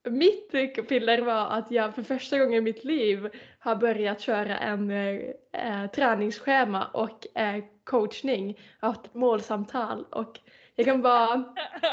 mitt 0.09 0.53
lyckopiller 0.53 1.21
var 1.21 1.47
att 1.47 1.71
jag 1.71 1.95
för 1.95 2.03
första 2.03 2.39
gången 2.39 2.53
i 2.53 2.61
mitt 2.61 2.83
liv 2.83 3.29
har 3.59 3.75
börjat 3.75 4.21
köra 4.21 4.57
en 4.57 4.91
eh, 4.91 5.91
träningsschema 5.91 6.85
och 6.85 7.37
eh, 7.37 7.63
coachning, 7.83 8.59
haft 8.79 9.13
målsamtal 9.13 10.05
och 10.09 10.39
jag 10.75 10.85
kan 10.85 11.01
bara 11.01 11.43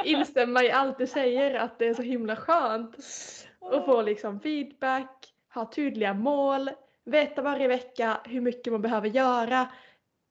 instämma 0.05 0.63
i 0.63 0.71
allt 0.71 0.99
du 0.99 1.07
säger 1.07 1.55
att 1.55 1.79
det 1.79 1.87
är 1.87 1.95
så 1.95 2.03
himla 2.03 2.37
skönt 2.37 2.97
att 3.61 3.85
få 3.85 4.03
liksom 4.03 4.41
feedback, 4.41 5.35
ha 5.55 5.71
tydliga 5.73 6.15
mål, 6.15 6.71
veta 7.05 7.43
varje 7.43 7.69
vecka 7.69 8.21
hur 8.25 8.41
mycket 8.41 8.73
man 8.73 8.83
behöver 8.83 9.09
göra 9.09 9.69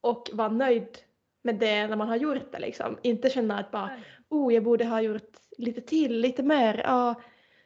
och 0.01 0.29
vara 0.33 0.49
nöjd 0.49 0.97
med 1.41 1.55
det 1.55 1.87
när 1.87 1.95
man 1.95 2.07
har 2.07 2.15
gjort 2.15 2.51
det 2.51 2.59
liksom. 2.59 2.97
Inte 3.01 3.29
känna 3.29 3.59
att 3.59 3.71
bara 3.71 3.91
oh 4.29 4.53
jag 4.53 4.63
borde 4.63 4.85
ha 4.85 5.01
gjort 5.01 5.37
lite 5.57 5.81
till, 5.81 6.19
lite 6.19 6.43
mer. 6.43 6.81
Ja. 6.85 7.15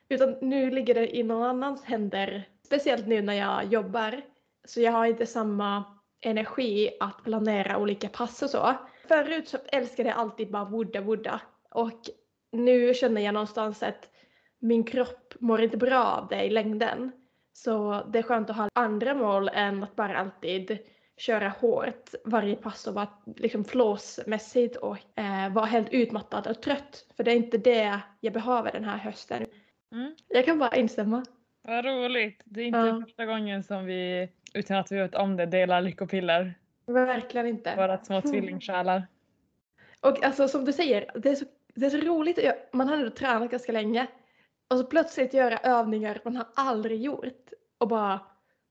Utan 0.10 0.36
nu 0.42 0.72
ligger 0.72 0.94
det 0.94 1.18
i 1.18 1.24
någon 1.24 1.44
annans 1.44 1.84
händer. 1.84 2.48
Speciellt 2.66 3.08
nu 3.08 3.22
när 3.22 3.34
jag 3.34 3.66
jobbar. 3.66 4.22
Så 4.66 4.82
jag 4.82 4.92
har 4.92 5.06
inte 5.06 5.26
samma 5.26 5.84
energi 6.26 6.90
att 7.00 7.24
planera 7.24 7.78
olika 7.78 8.10
pass 8.10 8.42
och 8.42 8.50
så. 8.50 8.74
Förut 9.08 9.48
så 9.48 9.58
älskade 9.72 10.10
jag 10.10 10.18
alltid 10.18 10.52
bara 10.52 10.66
wooda 10.66 11.02
wooda. 11.02 11.42
Och 11.72 12.00
nu 12.52 12.94
känner 12.94 13.22
jag 13.22 13.34
någonstans 13.34 13.84
att 13.84 14.10
min 14.60 14.84
kropp 14.84 15.34
mår 15.40 15.62
inte 15.62 15.78
bra 15.78 16.04
av 16.04 16.28
det 16.28 16.44
i 16.44 16.50
längden. 16.50 17.12
Så 17.54 18.04
det 18.14 18.20
är 18.20 18.24
skönt 18.24 18.50
att 18.50 18.56
ha 18.58 18.70
andra 18.74 19.14
mål 19.14 19.50
än 19.54 19.84
att 19.84 19.96
bara 19.96 20.18
alltid 20.18 20.78
köra 21.18 21.50
hårt 21.50 22.10
varje 22.26 22.56
pass 22.56 22.88
och 22.88 22.94
vara 22.94 23.08
liksom 23.38 23.66
flåsmässigt 23.66 24.76
och 24.76 24.98
eh, 25.20 25.54
vara 25.54 25.66
helt 25.66 25.90
utmattad 25.94 26.48
och 26.48 26.62
trött. 26.62 27.06
För 27.18 27.24
det 27.24 27.32
är 27.32 27.36
inte 27.36 27.58
det 27.58 28.00
jag 28.20 28.34
behöver 28.34 28.72
den 28.72 28.84
här 28.84 28.98
hösten. 28.98 29.46
Mm. 29.92 30.16
Jag 30.28 30.46
kan 30.46 30.60
bara 30.60 30.76
instämma. 30.76 31.24
Vad 31.68 31.86
roligt. 31.86 32.42
Det 32.46 32.62
är 32.62 32.66
inte 32.66 32.80
Ja. 32.80 33.02
första 33.06 33.26
gången 33.26 33.64
som 33.64 33.86
vi, 33.86 34.30
utan 34.54 34.78
att 34.78 34.92
vi 34.92 34.96
vet 34.96 35.16
om 35.16 35.38
det, 35.38 35.46
delar 35.46 35.82
lyckopiller. 35.82 36.54
Verkligen 36.86 37.48
inte. 37.48 37.76
Våra 37.76 37.98
små 37.98 38.22
tvillingsjälar. 38.22 39.08
Och 40.02 40.24
alltså 40.24 40.48
som 40.48 40.66
du 40.66 40.74
säger, 40.74 41.12
det 41.16 41.30
är 41.30 41.36
så, 41.36 41.46
det 41.76 41.86
är 41.86 41.90
så 41.90 41.98
roligt. 41.98 42.40
Man 42.72 42.88
har 42.88 42.98
ändå 42.98 43.10
tränat 43.10 43.52
ganska 43.52 43.72
länge. 43.72 44.08
Och 44.68 44.78
så 44.78 44.84
plötsligt 44.84 45.34
göra 45.34 45.58
övningar 45.58 46.22
man 46.26 46.36
har 46.36 46.48
aldrig 46.56 47.02
gjort. 47.02 47.50
Och 47.78 47.88
bara 47.88 48.20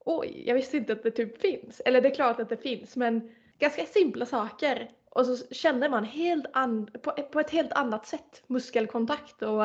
oj, 0.04 0.44
jag 0.46 0.54
visste 0.54 0.76
inte 0.76 0.92
att 0.92 1.02
det 1.02 1.10
typ 1.10 1.40
finns. 1.40 1.80
Eller 1.84 2.00
det 2.00 2.08
är 2.08 2.14
klart 2.14 2.40
att 2.40 2.48
det 2.48 2.56
finns 2.56 2.96
men 2.96 3.30
ganska 3.58 3.84
simpla 3.84 4.26
saker. 4.26 4.90
Och 5.10 5.26
så 5.26 5.54
känner 5.54 5.88
man 5.88 6.04
helt 6.04 6.46
an, 6.52 6.90
på, 7.02 7.10
på 7.10 7.40
ett 7.40 7.50
helt 7.50 7.72
annat 7.72 8.06
sätt 8.06 8.42
muskelkontakt 8.46 9.42
och 9.42 9.64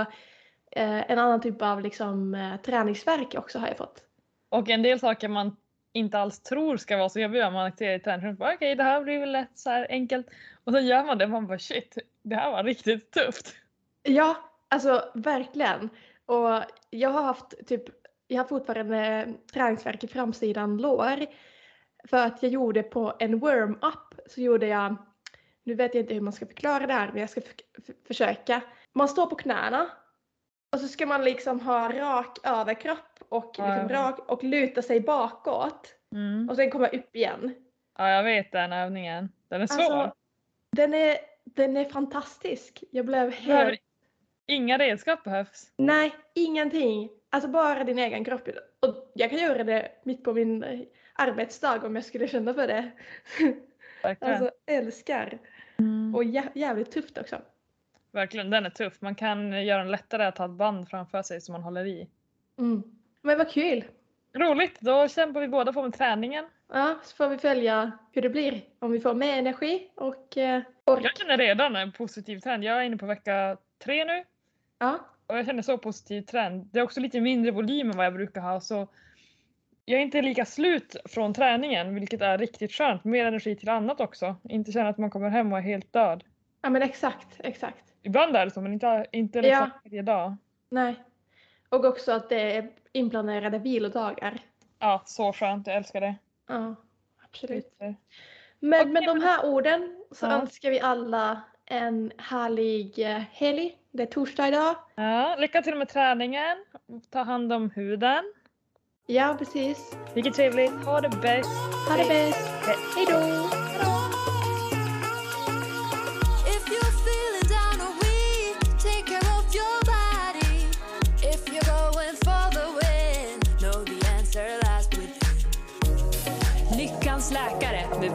eh, 0.72 1.12
en 1.12 1.20
annan 1.20 1.42
typ 1.42 1.62
av 1.62 1.82
liksom, 1.82 2.36
eh, 2.36 2.58
träningsverk 2.58 3.36
också 3.38 3.60
har 3.60 3.68
jag 3.68 3.78
fått. 3.78 4.04
Och 4.50 4.70
en 4.70 4.84
del 4.84 5.00
saker 5.00 5.28
man 5.28 5.56
inte 5.98 6.20
alls 6.20 6.40
tror 6.40 6.78
ska 6.78 6.98
vara 6.98 7.10
så 7.10 7.20
jobbiga. 7.20 7.52
Man 7.52 7.66
aktiverar 7.66 7.96
i 7.96 8.00
träningen. 8.00 8.36
Bara, 8.36 8.54
Okej, 8.54 8.76
det 8.76 8.84
här 8.84 9.02
blir 9.02 9.20
väl 9.20 9.32
lätt 9.32 9.52
så 9.60 9.70
här 9.70 9.88
enkelt. 9.90 10.28
Och 10.64 10.74
så 10.74 10.80
gör 10.80 11.04
man 11.04 11.18
det 11.18 11.26
och 11.26 11.32
man 11.32 11.48
bara 11.48 11.60
shit, 11.60 11.98
det 12.22 12.36
här 12.36 12.52
var 12.52 12.64
riktigt 12.64 13.12
tufft. 13.12 13.56
Ja, 14.04 14.38
alltså 14.70 15.12
verkligen. 15.14 15.90
Och 16.26 16.64
jag 16.90 17.10
har 17.10 17.22
haft 17.22 17.68
typ, 17.68 17.84
jag 18.28 18.38
har 18.38 18.48
fortfarande 18.48 19.28
träningsvärk 19.54 20.04
i 20.04 20.08
framsidan 20.08 20.78
lår. 20.78 21.26
För 22.10 22.18
att 22.18 22.44
jag 22.44 22.52
gjorde 22.52 22.84
på 22.84 23.16
en 23.20 23.40
warm-up 23.40 24.20
så 24.28 24.42
gjorde 24.42 24.68
jag, 24.68 24.96
nu 25.64 25.76
vet 25.76 25.96
jag 25.96 26.04
inte 26.04 26.14
hur 26.14 26.22
man 26.22 26.34
ska 26.34 26.46
förklara 26.46 26.88
det 26.88 26.94
här 26.94 27.10
men 27.12 27.22
jag 27.22 27.30
ska 27.30 27.42
försöka. 28.08 28.62
Man 28.94 29.08
står 29.08 29.26
på 29.26 29.36
knäna 29.36 29.90
och 30.72 30.80
så 30.80 30.88
ska 30.88 31.06
man 31.06 31.24
liksom 31.24 31.60
ha 31.60 31.94
rak 31.94 32.38
överkropp 32.44 33.20
och, 33.30 33.56
Ja, 33.58 33.68
liksom 33.76 33.90
ja. 33.96 34.04
rak, 34.04 34.20
och 34.32 34.44
luta 34.44 34.82
sig 34.82 35.00
bakåt 35.02 35.94
Mm. 36.12 36.50
och 36.50 36.56
sen 36.56 36.72
komma 36.72 36.88
upp 36.88 37.16
igen. 37.16 37.54
Ja, 37.98 38.10
jag 38.10 38.24
vet 38.24 38.52
den 38.52 38.74
övningen. 38.74 39.30
Den 39.48 39.62
är 39.62 39.68
svår. 39.68 39.84
Alltså, 39.94 40.16
den 40.72 40.94
är, 40.94 41.18
den 41.44 41.78
är 41.78 41.86
fantastisk. 41.86 42.84
Jag 42.92 43.06
blev 43.06 43.32
helt 43.32 43.80
Inga 44.48 44.78
redskap 44.78 45.24
behövs. 45.24 45.72
Nej, 45.78 46.16
ingenting. 46.34 47.10
Alltså 47.30 47.50
bara 47.50 47.84
din 47.84 48.00
egen 48.00 48.26
kropp. 48.26 48.48
Och 48.80 49.12
jag 49.16 49.30
kan 49.30 49.40
göra 49.40 49.64
det 49.64 49.92
mitt 50.04 50.24
på 50.24 50.34
min 50.34 50.86
arbetsdag 51.14 51.86
om 51.86 51.96
jag 51.96 52.06
skulle 52.06 52.28
känna 52.28 52.54
för 52.54 52.68
det. 52.68 52.92
Verkligen. 54.04 54.34
Alltså 54.34 54.52
älskar. 54.66 55.40
Mm. 55.80 56.16
Och 56.16 56.24
jä- 56.24 56.52
jävligt 56.56 56.92
tufft 56.92 57.18
också. 57.18 57.42
Verkligen, 58.18 58.50
den 58.50 58.66
är 58.66 58.70
tuff. 58.70 59.02
Man 59.02 59.16
kan 59.16 59.66
göra 59.66 59.84
den 59.84 59.92
lättare 59.92 60.26
att 60.26 60.38
ha 60.38 60.46
ett 60.46 60.52
band 60.52 60.90
framför 60.90 61.22
sig 61.22 61.42
som 61.42 61.54
man 61.54 61.64
håller 61.64 61.86
i. 61.86 62.08
Mm. 62.60 62.84
Men 63.22 63.38
vad 63.38 63.52
kul. 63.52 63.84
Roligt, 64.34 64.80
då 64.80 65.08
kämpar 65.08 65.42
vi 65.42 65.48
båda 65.48 65.74
på 65.74 65.84
med 65.84 65.94
träningen. 65.94 66.46
Ja, 66.74 67.00
så 67.04 67.16
får 67.16 67.30
vi 67.30 67.38
följa 67.38 67.92
hur 68.12 68.22
det 68.22 68.30
blir. 68.30 68.62
Om 68.80 68.92
vi 68.92 69.00
får 69.00 69.14
mer 69.14 69.38
energi 69.38 69.92
och 69.96 70.38
eh, 70.38 70.62
ork. 70.86 71.06
Jag 71.06 71.18
känner 71.18 71.38
redan 71.38 71.76
en 71.76 71.92
positiv 71.92 72.40
trend. 72.40 72.64
Jag 72.64 72.78
är 72.78 72.82
inne 72.82 72.98
på 72.98 73.06
vecka 73.06 73.58
tre 73.84 74.06
nu 74.06 74.24
Ja, 74.80 75.00
och 75.28 75.38
jag 75.38 75.46
känner 75.46 75.62
så 75.62 75.78
positiv 75.78 76.22
trend. 76.22 76.70
Det 76.72 76.80
är 76.80 76.84
också 76.84 77.00
lite 77.00 77.22
mindre 77.22 77.52
volym 77.52 77.90
än 77.90 77.98
vad 77.98 78.06
jag 78.06 78.14
brukar 78.14 78.42
ha 78.42 78.62
så 78.62 78.88
jag 79.86 80.00
är 80.00 80.04
inte 80.04 80.22
lika 80.22 80.46
slut 80.46 80.96
från 81.06 81.34
träningen 81.34 81.96
vilket 81.96 82.22
är 82.22 82.38
riktigt 82.38 82.72
skönt. 82.72 83.04
Mer 83.04 83.26
energi 83.26 83.56
till 83.56 83.70
annat 83.70 84.00
också. 84.00 84.36
Inte 84.44 84.72
känna 84.72 84.90
att 84.90 84.98
man 84.98 85.10
kommer 85.10 85.30
hem 85.30 85.52
och 85.52 85.58
är 85.58 85.64
helt 85.64 85.94
död. 85.94 86.24
ja 86.62 86.70
men 86.70 86.82
exakt, 86.82 87.40
exakt. 87.40 87.87
Ibland 88.08 88.36
är 88.36 88.46
det 88.46 88.52
så 88.52 88.62
men 88.62 88.74
inte, 88.74 89.06
inte 89.12 89.42
liksom 89.42 89.70
varje 89.84 90.02
dag. 90.02 90.36
Nej. 90.70 91.04
Och 91.70 91.86
också 91.86 92.12
att 92.12 92.30
det 92.30 92.56
är 92.56 92.70
inplanerade 92.92 93.60
vilodagar. 93.60 94.40
Ja, 94.80 95.02
så 95.06 95.34
skönt. 95.34 95.68
Jag 95.68 95.76
älskar 95.76 96.02
det. 96.02 96.16
Ja, 96.48 96.76
absolut. 97.26 97.76
Men 98.60 98.82
Okej, 98.82 98.92
med 98.94 99.04
de 99.04 99.22
här 99.22 99.46
orden 99.46 100.04
så 100.12 100.26
Ja. 100.26 100.32
önskar 100.32 100.70
vi 100.70 100.80
alla 100.80 101.42
en 101.66 102.12
härlig 102.18 103.00
eh, 103.00 103.18
helg. 103.32 103.78
Det 103.92 104.04
är 104.04 104.08
torsdag 104.08 104.48
idag. 104.48 104.76
Ja, 104.96 105.36
lycka 105.40 105.62
till 105.62 105.76
med 105.76 105.90
träningen. 105.90 106.66
Ta 107.10 107.20
hand 107.24 107.54
om 107.54 107.70
huden. 107.70 108.34
Ja, 109.06 109.36
precis. 109.40 109.98
Mycket 110.16 110.34
trevligt. 110.34 110.86
Ha 110.86 111.02
det 111.02 111.10
bäst. 111.22 111.50
Ha 111.90 111.98
det 111.98 112.08
bäst. 112.10 112.50
Hej 112.96 113.06
då! 113.10 113.97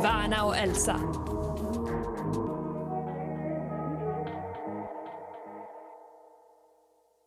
Värna 0.03 0.45
och 0.45 0.57
Elsa. 0.57 1.01